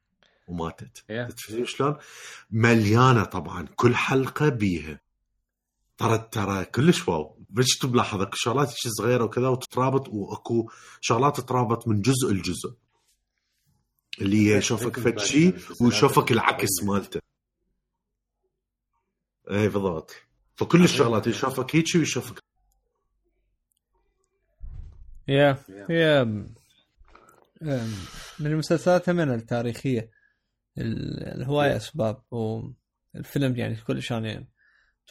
[0.49, 1.35] وماتت Yeah.
[1.35, 1.97] تفهم شلون؟
[2.51, 5.01] مليانة طبعا كل حلقة بيها
[5.99, 7.39] ترى ترى كلش واو.
[7.51, 10.71] بس ملاحظ أكو شغلات هيك صغيرة وكذا وتترابط وأكو
[11.01, 12.75] شغلات تترابط من جزء لجزء.
[14.21, 17.21] اللي هي يشوفك فد شيء ويشوفك العكس مالته.
[19.51, 20.15] اي بالضبط.
[20.55, 22.43] فكل الشغلات يشوفك هيك ويشوفك.
[25.29, 26.55] يا أم،
[28.41, 30.11] من المسلسلات هم التاريخية
[30.79, 34.47] ال- الهواية أسباب والفيلم يعني كلش أنا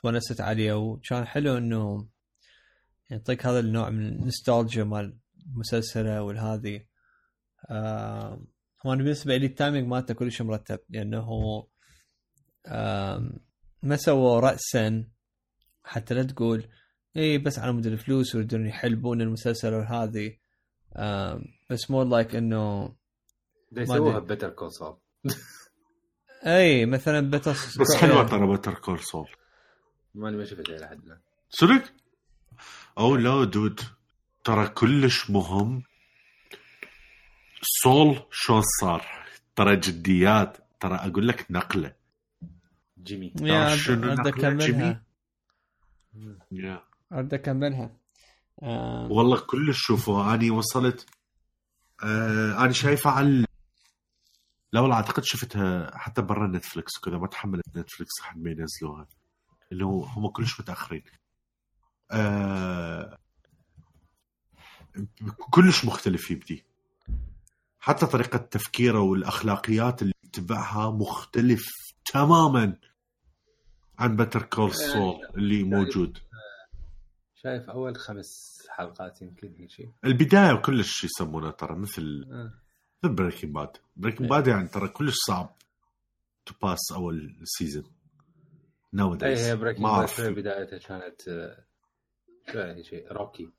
[0.05, 2.07] تونست عليه وكان حلو إنه
[3.09, 6.85] يعطيك هذا النوع من النوستالجيا مال المسلسلة والهذه
[7.71, 8.47] آم،
[8.85, 11.27] هو أنا بالنسبة لي ال timing مالته كلش مرتب لأنه
[12.67, 13.39] آم،
[13.83, 15.03] ما سووا رأسا
[15.83, 16.67] حتى لا تقول
[17.17, 20.37] اي بس على مود الفلوس ويريدون يحلبون المسلسل وهذه
[20.97, 22.95] آم، بس more like إنه
[23.71, 24.19] يسووها.
[24.19, 24.97] Better Call Saul.
[26.45, 29.27] اي مثلا بتس بس حلوة ترى بتر كول سول.
[30.15, 31.19] ماني ما شفتها لحد الآن.
[31.49, 31.93] صدق؟
[32.97, 33.81] أو لا دود
[34.43, 35.83] ترى كلش مهم.
[37.61, 39.05] سول شلون صار؟
[39.55, 41.95] ترى جديات ترى أقول لك نقلة.
[43.03, 43.33] جيمي.
[43.41, 45.03] يا شنو أرد نقلة؟ أكملها.
[47.13, 47.97] أرد أكملها.
[48.63, 51.05] آم، والله كلش شوفوا أني وصلت
[52.03, 53.45] آه أنا شايفها على
[54.73, 59.07] لا والله أعتقد شفتها حتى برا Netflix وكذا ما تحملت Netflix لحد ما ينزلوها.
[59.71, 61.03] اللي هو هم كلش متأخرين.
[62.11, 63.17] آه
[65.51, 66.63] كلش مختلف يبدي
[67.79, 71.65] حتى طريقة تفكيره والأخلاقيات اللي يتبعها مختلف
[72.13, 72.77] تماما
[73.99, 76.17] عن Better Call Saul اللي موجود.
[77.35, 82.53] شايف أول خمس حلقات يمكن هيك شيء البداية كلش يسمونها ترى مثل آه.
[83.03, 85.55] مثل Breaking Bad Breaking Bad يعني ترى كلش صعب
[86.45, 87.83] to pass أول season
[88.95, 90.15] now اي هي Breaking ما Bad أعرف.
[90.15, 91.21] شوي بدايتها كانت
[92.53, 93.51] شوي شيء rocky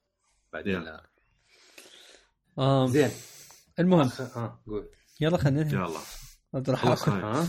[0.53, 0.85] بعدين Yeah.
[0.85, 1.07] لا.
[2.59, 3.11] آم، زين.
[3.79, 4.11] المهم.
[4.37, 4.91] آه قول.
[5.21, 5.75] يلا خلينا ننهي.
[5.75, 6.77] يلا.
[6.77, 7.49] خلاص آكل.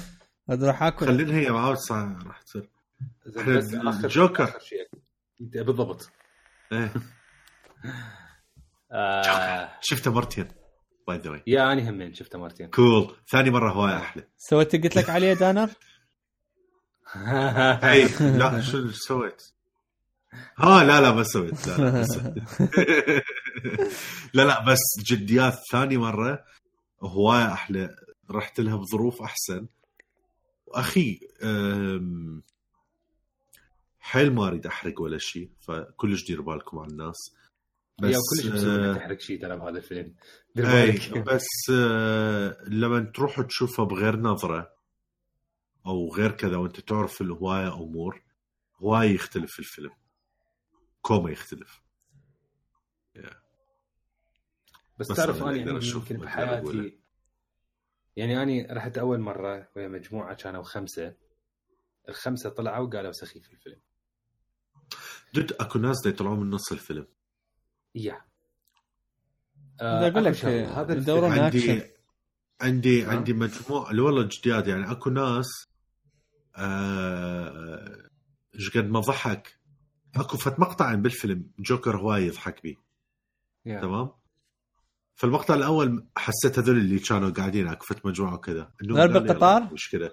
[0.66, 1.06] راح آكل.
[1.06, 2.70] خلينا هي معاود ساعة راح تصير.
[3.26, 4.44] بس آخر.
[4.44, 4.90] آخر شيء.
[5.42, 6.12] أنت بالضبط.
[6.72, 6.94] إيه.
[8.92, 10.48] آه شفته مرتين
[11.08, 12.70] باي ذا واي يا اني همين شفته مرتين.
[12.70, 14.24] كول ثاني مرة هواية أحلى.
[14.38, 15.70] سويت قلت لك عليه دانر
[17.16, 18.08] اي
[18.40, 19.44] لا شو سويت؟
[20.58, 22.34] ها لا لا ما سويت لا لا سويت.
[24.34, 26.46] لا لا بس جديات ثاني مرة
[27.02, 27.96] هواية أحلى
[28.32, 29.68] رحت لها بظروف أحسن
[30.68, 31.20] واخي
[34.00, 37.36] حيل ما أريد أحرق ولا شيء فكلش دير بالكم على الناس
[38.02, 40.14] بس يا كلش مسوي آه، تحرق شيء ترى بهذا الفيلم
[40.56, 41.18] دير إي بالك.
[41.18, 44.77] بس آه، لما تروح تشوفه بغير نظرة
[45.88, 48.22] أو غير كذا وأنت تعرف الهواية أمور
[48.76, 49.92] هواي يختلف الفيلم.
[51.02, 51.82] كوما يختلف.
[54.98, 56.26] بس بس تعرف اني يعني أشوف يمكن.
[56.26, 57.00] بحياتي
[58.16, 61.16] يعني اني رحت أول مرة ويا مجموعة كانوا خمسة.
[62.10, 63.80] الخمسة طلعوا وقالوا سخيف الفيلم.
[65.34, 67.08] دد أكو ناس دا يطلعون من نص الفيلم.
[67.96, 68.22] يا.
[69.82, 71.42] بدي أقول لك هذا أكشن.
[71.42, 71.92] عندي
[72.62, 75.77] عندي؟ عندي مجموعة اللي والله جديات يعني أكو ناس آه،
[78.56, 79.58] إيش قد ما ضحك.
[80.16, 82.76] اكو فت مقطع بالفيلم جوكر هواي يضحك بيه.
[83.66, 83.82] يا.
[83.82, 84.10] تمام؟
[85.16, 88.72] فالمقطع الأول حسيت هذول اللي كانوا قاعدين اكفت مجموعة وكذا.
[88.84, 90.12] انه بالقطار؟ مشكله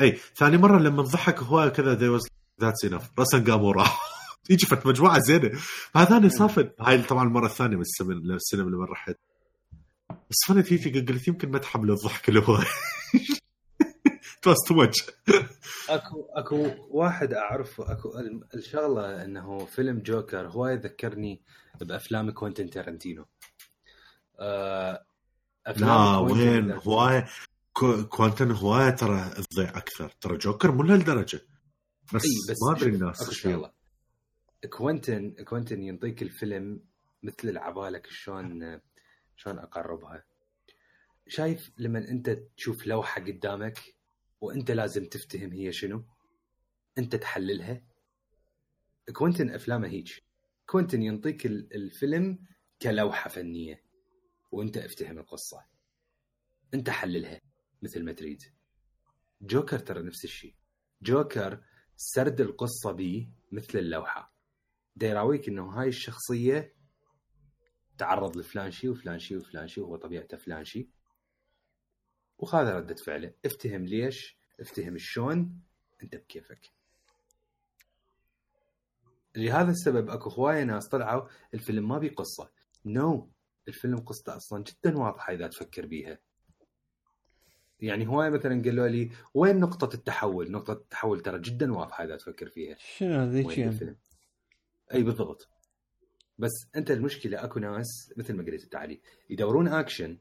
[0.00, 2.28] إي ثاني مرة لما ضحك هواي كذا ذي واز
[2.60, 4.00] ذاتس انف راسا قام وراح
[4.50, 5.58] يجي فت مجموعة زينة.
[5.96, 6.70] هذا ثاني صافن.
[6.80, 7.82] هاي طبعا المرة الثانية من
[8.34, 9.16] السينما لما رحت.
[10.10, 12.58] بس فانا تيجي قلت يمكن ما تحمل الضحك اللي هو.
[14.42, 14.96] تواز تو ماتش
[15.90, 21.42] أكو أكو واحد أعرفه أكو ال- الشغلة إنه فيلم جوكر هواي ذكرني
[21.80, 23.26] بأفلام كوينتين تارنتينو
[24.40, 25.04] آه،
[25.76, 26.70] لا وين.
[26.72, 27.24] هواي
[27.72, 30.08] كو- كوانتن هواي ترى تضيع أكثر.
[30.20, 31.40] ترى جوكر مو لهالدرجة.
[32.14, 33.72] بس, بس ما أدري الناس إيش شغلة.
[34.70, 36.80] كوينتن كوينتن ينطيك الفيلم
[37.22, 38.80] مثل العبالك شلون
[39.36, 40.24] شلون أقربها.
[41.28, 43.78] شايف لما أنت تشوف لوحة قدامك
[44.40, 46.04] وانت لازم تفتهم هي شنو.
[46.98, 47.82] انت تحللها.
[49.12, 50.24] كوينتن أفلامه هيك
[50.66, 52.38] كوينتن ينطيك ال- الفيلم
[52.82, 53.84] كلوحة فنية.
[54.52, 55.64] وانت افتهم القصة.
[56.74, 57.40] انت حللها
[57.82, 58.42] مثل ما تريد.
[59.42, 60.54] جوكر ترى نفس الشيء
[61.02, 61.64] جوكر
[61.96, 64.34] سرد القصة بيه مثل اللوحة.
[64.96, 66.74] دا يراويك إنه هاي الشخصية
[67.98, 70.88] تعرض لفلان شيء وفلان شيء وفلان شيء وهو طبيعته فلان شيء
[72.38, 75.60] وهذا ردة فعله افتهم ليش افتهم شلون
[76.02, 76.70] انت بكيفك.
[79.36, 82.50] لهذا السبب اكو هواية ناس طلعوا الفيلم ما بيه قصة.
[82.84, 83.38] نو no.
[83.68, 86.18] الفيلم قصته أصلا جدا واضحة إذا تفكر بيها.
[87.80, 92.48] يعني هواية مثلا قالوا لي وين نقطة التحول؟ نقطة التحول ترى جدا واضحة إذا تفكر
[92.48, 92.76] فيها.
[92.78, 93.96] شنو ذيك يعني؟ الفيلم؟
[94.94, 95.48] أي بالضبط.
[96.38, 99.00] بس أنت المشكلة أكو ناس مثل ما قلت تعالي
[99.30, 100.18] يدورون اكشن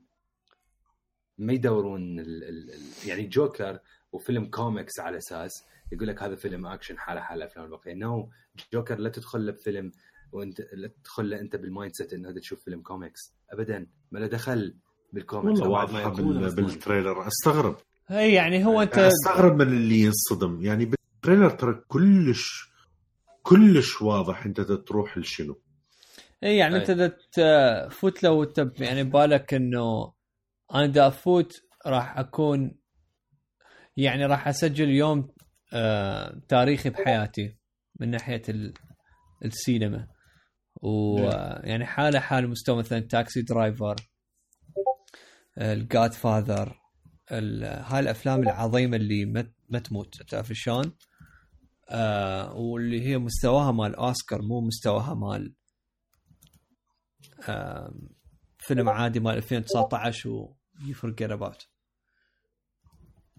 [1.37, 3.79] ما يدورون ال ال ال يعني جوكر
[4.11, 8.29] وفيلم كوميكس على أساس يقول لك هذا فيلم أكشن حالة حاله الأفلام الباقيه no
[8.73, 9.91] جوكر لا تدخل له بفيلم
[10.31, 13.33] وانت لا تدخل له أنت بال mindset إنه هذا تشوف فيلم كوميكس.
[13.51, 13.87] ابدا.
[14.11, 14.75] ما له دخل
[15.13, 15.59] بالكوميكس.
[15.59, 16.09] والله واضحه.
[16.55, 17.27] بال trailer.
[17.27, 17.77] أستغرب.
[18.11, 20.61] اي يعني هو انت أستغرب من اللي ينصدم.
[20.61, 22.71] يعني بال trailer ترى كلش
[23.43, 25.61] كلش واضح أنت تروح لشنو.
[26.43, 26.81] اي يعني أي.
[26.81, 30.16] أنت تفوت لو انت يعني بالك إنه
[30.75, 31.53] أنا دا أفوت
[31.85, 32.77] راح أكون
[33.97, 35.33] يعني راح أسجل يوم
[35.73, 37.57] آه تاريخي بحياتي
[37.99, 38.73] من ناحية ال-
[39.45, 40.07] السينما
[40.81, 43.95] ويعني حالة حال مستوى مثلا Taxi Driver
[45.57, 46.79] ال Godfather
[47.31, 49.25] هاي الأفلام العظيمة اللي
[49.69, 50.93] ما تموت تعرف شلون؟
[51.89, 55.53] آه واللي هي مستواها مال أوسكار مو مستواها مال
[57.49, 58.09] آم،
[58.59, 61.65] فيلم عادي مال 2019 و you forget about.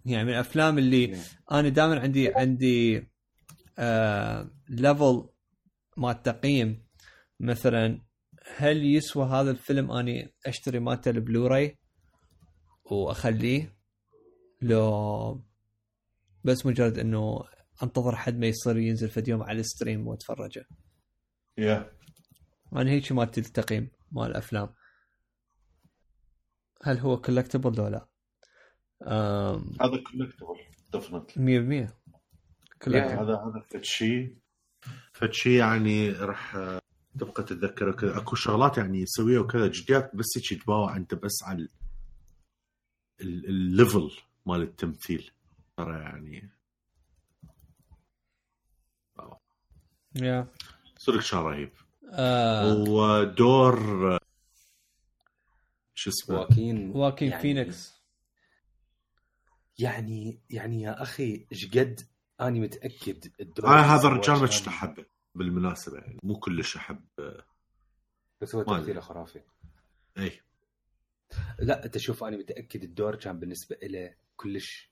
[0.04, 1.18] يعني من الافلام اللي.
[1.52, 3.08] أنا دائما عندي عندي
[4.68, 5.28] level
[5.96, 6.86] مال تقييم
[7.40, 8.02] مثلا
[8.56, 11.78] هل يسوى هذا الفيلم أني أشتري مالته البلوراي
[12.84, 13.78] وأخليه؟
[14.62, 15.44] لو
[16.44, 17.44] بس مجرد إنه
[17.82, 20.64] أنتظر حد ما يصير ينزل فيديو يوم على ال stream وأتفرجه.
[21.58, 21.92] يا
[22.72, 24.74] أنا هيك مالتي التقييم مال الأفلام.
[26.82, 28.08] هل هو collectible لو لا؟
[29.80, 30.56] هذا collectible
[30.92, 31.92] definitely 100%
[32.82, 33.64] collectible هذا هذا
[35.12, 36.80] فد شيء يعني راح آه،
[37.18, 39.66] تبقى تتذكره كذا أكو شغلات يعني يسويها وكذا.
[39.66, 41.68] جديات بس هيك تباوع أنت بس على ال-
[43.20, 44.10] ال- ال level
[44.46, 45.30] مال التمثيل.
[45.76, 46.50] ترى يعني.
[50.14, 50.46] yeah
[50.98, 51.70] صدق كان رهيب.
[52.12, 54.18] آه، ودور
[55.98, 56.90] شو اسمه؟ واكين.
[56.90, 57.94] واكين يعني- فينيكس.
[59.78, 62.00] يعني يعني يا أخي إيش قد؟
[62.40, 65.04] أني متأكد الدور آه اللي هذا الرجال كنت أحبه
[65.34, 67.44] بالمناسبة يعني مو كلش أحب آه،
[68.40, 68.62] بس هو.
[68.62, 69.40] تمثيله خرافي.
[70.18, 70.40] إي.
[71.58, 74.90] لا أنت شوف أنا متأكد الدور كان بالنسبة له كلش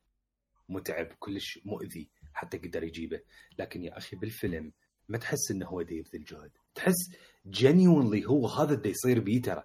[0.69, 3.21] متعب كلش مؤذي حتى قدر يجيبه.
[3.59, 4.73] لكن يا أخي بالفيلم
[5.09, 7.11] ما تحس إنه هو دا يبذل جهد تحس
[7.47, 9.65] genuinely هو هذا دا يصير بيه ترى.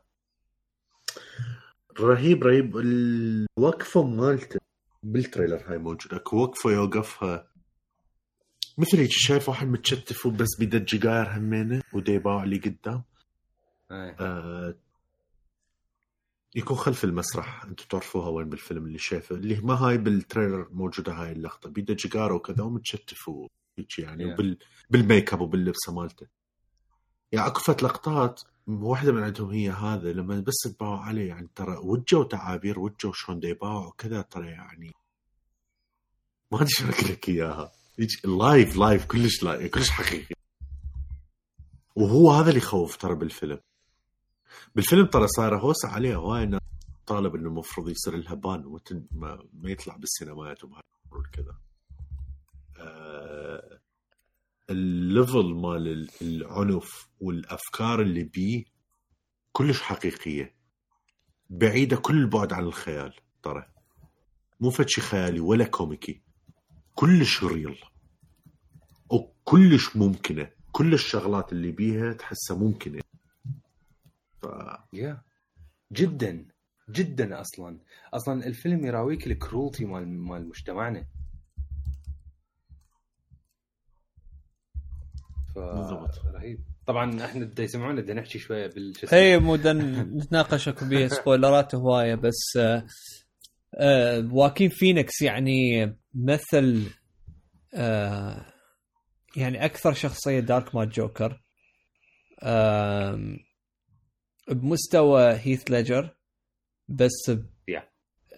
[1.99, 2.77] رهيب رهيب.
[2.77, 4.59] الوقفة مالته
[5.03, 6.17] بال trailer هاي موجودة.
[6.17, 7.48] اكو وقفة يوقفها.
[8.77, 13.03] مثل هيك شايف واحد متشتف وبس بيده جكاير همينه ودا يباوع لي قدام.
[13.91, 14.15] آه.
[14.19, 14.75] آه
[16.56, 17.64] يكون خلف المسرح.
[17.64, 19.35] أنتم تعرفوها وين بالفيلم اللي شايفه.
[19.35, 21.69] اللي ما هاي بال trailer موجودة هاي اللقطة.
[21.69, 24.33] بيده جيجار وكذا ومتشتف وهيك يعني Yeah.
[24.33, 24.57] وبال
[24.90, 26.27] بالميك اب وباللبسه مالته.
[27.32, 31.77] يعني اكو فد لقطات واحدة من عندهم هي هذا لما بس تباوع عليه يعني ترى
[31.77, 34.92] وجه وتعابير وجه وشلون دا يباوع وكذا ترى يعني
[36.51, 37.72] ما أدري شو لك إياها.
[38.26, 40.35] live live كلش live كلش حقيقي.
[41.95, 43.60] وهو هذا اللي يخوف ترى بالفيلم.
[44.76, 46.61] بالفيلم ترى صايرة هوسة عليها هواي ناس
[47.06, 51.58] طالبة إنه المفروض يصير لها ban ومتن- ما, يطلع بالسينمات وكذا.
[52.80, 53.81] آه
[54.69, 58.64] ال level مال ال- العنف والأفكار اللي بيه
[59.51, 60.56] كلش حقيقية.
[61.49, 63.65] بعيدة كل البعد عن الخيال ترى.
[64.59, 66.22] مو فد شي خيالي ولا كوميكي
[66.95, 67.80] كلش real
[69.09, 70.49] وكلش ممكنة.
[70.72, 73.01] كل الشغلات اللي بيها تحسها ممكنة.
[74.41, 74.45] ف...
[74.93, 75.22] yeah
[75.91, 76.45] جدا.
[76.90, 77.80] جدا أصلا.
[78.14, 81.06] أصلا الفيلم يراويك ال cruelty مال مال مجتمعنا.
[85.56, 86.26] ف بالضبط.
[86.36, 89.20] رهيب طبعا إحنا دا يسمعونا بدنا نحكي شوية بال شو اسمه.
[89.20, 92.86] اي مو نتناقش أكو بيه spoiler ات هواية بس آه
[93.76, 96.84] آه واكين فينيكس يعني مثل
[97.74, 98.46] آه
[99.36, 101.42] يعني أكثر شخصية dark مال جوكر
[104.52, 106.16] بمستوى هيث ليجر
[106.88, 107.46] بس ب.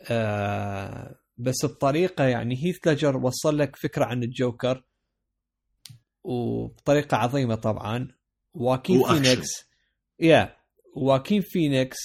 [0.10, 4.84] آه بس بطريقة يعني هيث ليجر وصل لك فكرة عن الجوكر
[6.24, 8.08] وبطريقة عظيمة طبعا.
[8.54, 9.04] واكين.
[9.04, 9.50] فينيكس.
[10.20, 10.56] yeah
[10.96, 11.98] واكين فينيكس.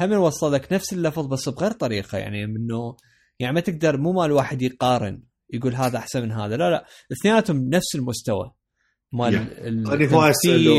[0.00, 2.96] هم وصل لك نفس ال level بس بغير طريقة يعني منه
[3.38, 6.56] يعني ما تقدر مو مال واحد يقارن يقول هذا أحسن من هذا.
[6.56, 8.52] لا لا اثنيناتهم نفس المستوى.
[9.12, 9.46] مال يعني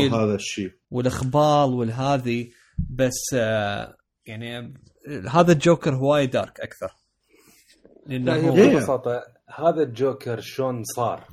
[0.08, 0.70] هذا الشيء.
[0.90, 2.52] والاخبال والهذي
[2.90, 4.74] بس آه يعني
[5.30, 6.88] هذا الجوكر هواي دارك أكثر.
[8.06, 8.78] لأنه لا هي هو.
[8.78, 11.28] ببساطة هذا الجوكر شلون صار؟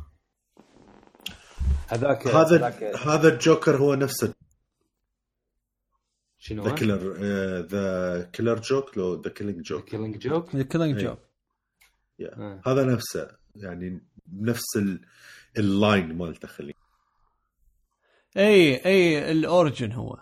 [1.92, 4.34] هذاك هذا هذاك هذا الجوكر هو نفسه.
[6.38, 7.14] شنو؟ the killer
[7.62, 11.06] the killer joke لو The Killing Joke Killing Joke Killing إيه.
[11.08, 11.20] Joke
[12.68, 13.38] هذا نفسه.
[13.56, 14.02] يعني
[14.34, 15.06] نفس ال-
[15.58, 16.74] ال line مالته خلي
[18.38, 20.18] إي إي ال origin هو.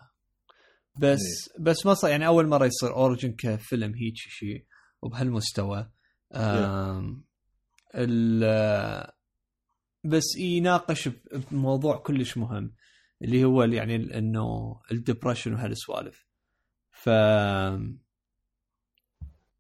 [1.00, 1.20] بس
[1.60, 4.66] بس ما صار يعني أول مرة يصير origin كفيلم هيك شيء
[5.02, 5.90] وبهالمستوى.
[6.34, 7.24] آم
[7.96, 8.44] ال
[10.04, 11.10] بس يناقش
[11.52, 12.74] بموضوع كلش مهم
[13.22, 16.26] اللي هو يعني إنه الدبرشن وهالسوالف
[16.92, 17.10] ف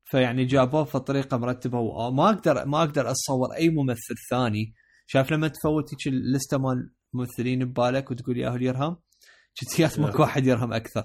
[0.03, 4.73] فيعني جابوه بطريقه مرتبة وما أقدر ما أقدر أتصور أي ممثل ثاني.
[5.07, 8.97] شايف لما تفوت هيك اللستة مال الممثلين ببالك وتقول يا أهل يرهم
[9.61, 11.03] جتيات ماكو واحد يرهم أكثر.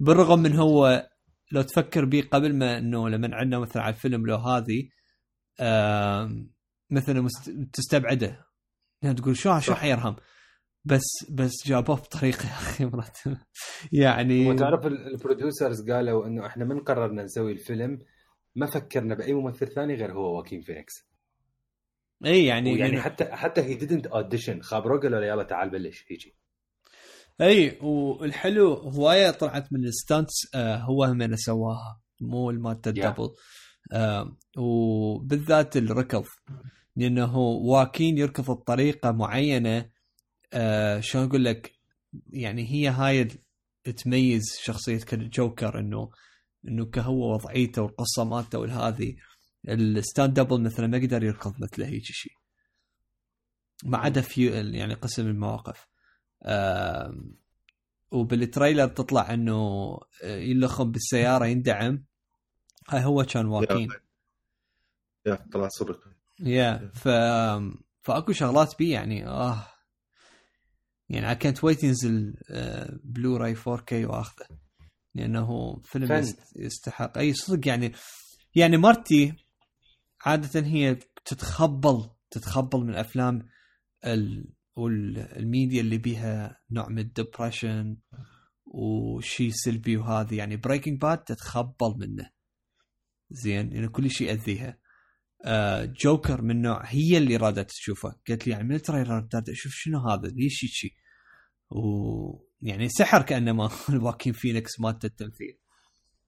[0.00, 1.08] بالرغم من هو
[1.52, 4.88] لو تفكر بيه قبل ما إنه لما عندنا مثلا على الفيلم لو هذه
[5.60, 6.50] آم،
[6.90, 7.50] مثلا مست...
[7.72, 8.46] تستبعده.
[9.02, 9.74] يعني تقول شو شو.
[9.74, 10.16] حيرهم
[10.84, 13.40] بس بس جابوه بطريقه يا أخي مرتبه
[13.92, 17.98] يعني وتعرف ال- ال producers قالوا إنه إحنا من قررنا نسوي الفيلم
[18.54, 20.92] ما فكرنا بأي ممثل ثاني غير هو واكين فينيكس
[22.26, 24.60] إي يعني يعني حتى حتى هي didn't audition.
[24.60, 26.36] خابروه قالوا له يلا تعال بلش هيجي.
[27.40, 33.06] إي والحلو هواية طلعت من ال stunts آه هو من سواها مو المالت ال double.
[33.06, 33.34] آه
[34.56, 36.24] وبالذات الركض
[36.96, 39.90] لأنه واكين يركض بطريقة معينة
[40.52, 41.72] آه شلون أقول لك؟
[42.30, 43.28] يعني هي هاي
[43.96, 46.10] تميز شخصية كجوكر إنه
[46.68, 49.16] إنه كهو وضعيته والقصة مالته والهذه
[49.68, 52.32] ال stunt double مثلا ما يقدر يركض مثله هيك شيء
[53.84, 55.86] ما عدا في يعني قسم المواقف.
[58.10, 59.54] وبال trailer تطلع إنه
[60.22, 62.04] آه، يلخم بالسيارة يندعم.
[62.90, 63.88] هاي هو كان واكين
[65.26, 66.00] yeah طلع صدق.
[66.40, 67.08] yeah ف
[68.02, 69.66] فاكو شغلات بي يعني آه.
[71.08, 74.46] يعني I can't wait ينزل آه، بلوراي 4K واخذه.
[75.14, 76.34] لأنه فيلم فن.
[76.56, 77.18] يستحق.
[77.18, 77.92] أي صدق يعني
[78.54, 79.34] يعني مرتي
[80.20, 83.48] عادة هي تتخبل تتخبل من افلام
[84.04, 87.96] ال والميديا اللي بيها نوع من ال depression
[88.66, 90.34] وشيء سلبي وهذه.
[90.34, 92.30] يعني Breaking Bad تتخبل منه.
[93.30, 94.78] زين يعني كل شيء يأذيها.
[95.44, 98.16] آه جوكر من نوع هي اللي رادت تشوفه.
[98.28, 100.92] قالت لي يعني من ال trailer أشوف شنو هذا؟ ليش شيء
[101.70, 103.70] ويعني سحر كانما
[104.02, 105.58] واكين فينيكس مالت التمثيل.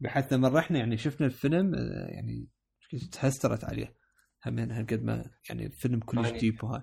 [0.01, 2.49] بحيث لما رحنا يعني شفنا الفيلم آه، يعني
[3.13, 3.97] تهسترت عليه.
[4.47, 6.83] همين هالقد ما يعني الفيلم كلش يعني- deep وهاي.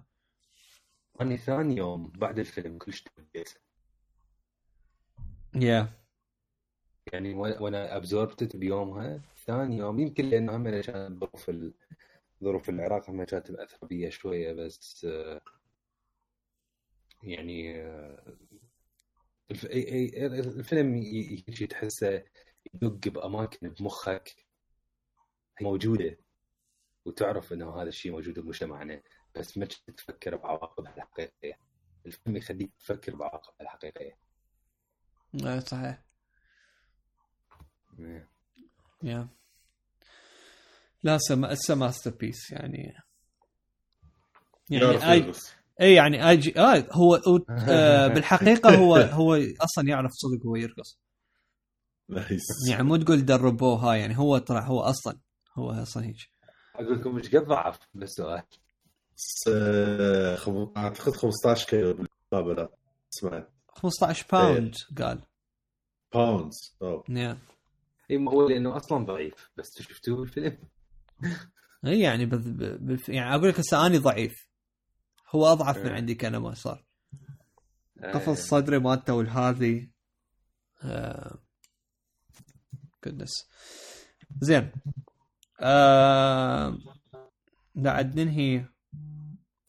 [1.21, 3.03] اني ثاني يوم بعد الفيلم كلش
[5.55, 5.89] يا
[7.13, 9.21] يعني و- وأنا ابزوربتت بيومها.
[9.47, 11.51] ثاني يوم يمكن لأنه هم كانت ظروف.
[12.43, 15.07] ظروف العراق هم كانت مأثرة بيا شوية بس
[17.23, 17.81] يعني
[19.51, 22.23] الفيلم ي- يجي تحسه
[22.73, 24.45] يدق بأماكن بمخك
[25.61, 26.17] موجودة
[27.05, 29.01] وتعرف إنه هذا الشيء موجود بمجتمعنا
[29.35, 31.59] بس ما تفكر بعواقبها الحقيقية
[32.05, 34.17] الفيلم يخليك تفكر بعواقبها الحقيقية
[35.45, 36.03] آه، صحيح
[37.99, 38.34] إيه.
[39.03, 39.27] يا
[41.03, 42.93] لا سما اتس ماستر بيس يعني.
[44.69, 45.33] يعرف يعني اي.
[45.81, 47.15] إي يعني أي جي آه هو
[47.49, 50.99] آه بالحقيقة هو هو أصلا يعرف صدق هو يرقص.
[52.09, 55.17] نايس يعني مو تقول دربوه هاي يعني هو ترى هو أصلا
[55.57, 56.17] هو أصلا هيك.
[56.75, 58.43] أقول لكم مش قد ضعف بس سؤال
[59.17, 65.21] بس، آه، خم- أعتقد 15 كيلو بالمقابلات سمعت 15 باوند قال.
[66.13, 67.03] باوندز أوه.
[68.11, 70.57] اي ما هو لأنه أصلا ضعيف بس شفتوه بالفيلم.
[71.85, 72.77] اي يعني بذ...
[72.77, 73.09] بذ...
[73.09, 74.47] يعني أقول لك هسه أني ضعيف.
[75.29, 75.93] هو أضعف من إيه.
[75.93, 76.85] عندي كلمه صار.
[77.99, 79.91] آه، قفص صدري مالته والهذي.
[80.83, 81.39] آه...
[83.03, 83.31] قدس
[84.41, 84.71] زين.
[85.59, 86.77] آه...
[87.75, 88.65] بعد ننهي.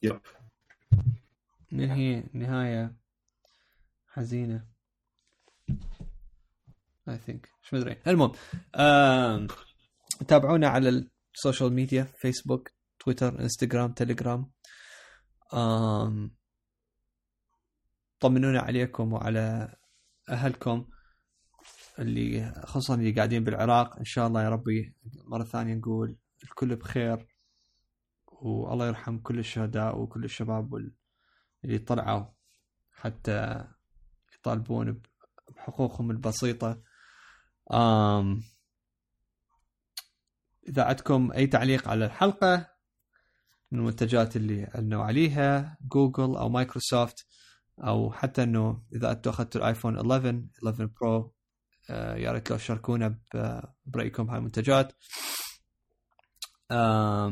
[0.03, 0.21] yep.
[1.71, 2.95] ننهي نهاية
[4.07, 4.65] حزينة.
[7.09, 7.97] I think مش مدري.
[8.07, 8.31] المهم.
[10.27, 12.69] تابعونا على ال social media فيسبوك
[12.99, 14.51] تويتر انستغرام تليجرام
[15.53, 16.35] آم...
[18.19, 19.75] طمنونا عليكم وعلى
[20.29, 20.85] أهلكم
[21.99, 23.97] اللي خصوصا اللي قاعدين بالعراق.
[23.97, 27.27] إن شاء الله يا ربي مرة ثانية نقول الكل بخير
[28.27, 30.75] والله يرحم كل الشهداء وكل الشباب
[31.65, 32.25] اللي طلعوا
[32.91, 33.65] حتى
[34.35, 35.01] يطالبون
[35.55, 36.81] بحقوقهم البسيطة.
[37.73, 38.43] آم
[40.69, 42.67] إذا عندكم أي تعليق على الحلقة
[43.71, 47.27] من المنتجات اللي علنوا عليها جوجل أو مايكروسوفت
[47.79, 51.33] أو حتى إنه إذا أنتم أخذتوا الآيفون 11 11 Pro
[51.89, 53.19] آه، يا ريت لو تشاركونا
[53.85, 54.93] برأيكم بهاي المنتجات.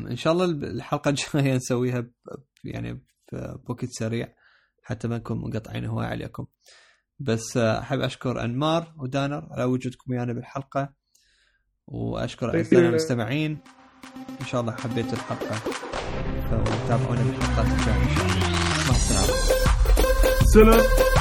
[0.10, 2.08] إن شاء الله الحلقة الجايه نسويها
[2.64, 4.36] يعني بوقت سريع
[4.84, 6.46] حتى ما نكون مقطعين هواي عليكم.
[7.20, 10.90] بس آه، أحب أشكر أنمار ودانر على وجودكم ويانا بالحلقة
[11.88, 12.74] وأشكر you.
[12.74, 13.58] المستمعين.
[14.42, 15.56] إن شاء الله حبيتوا الحلقة
[16.50, 18.50] فتابعونا بالحلقات الجاية إن شاء الله.
[18.90, 19.34] مع السلامة.
[20.54, 21.15] سلام.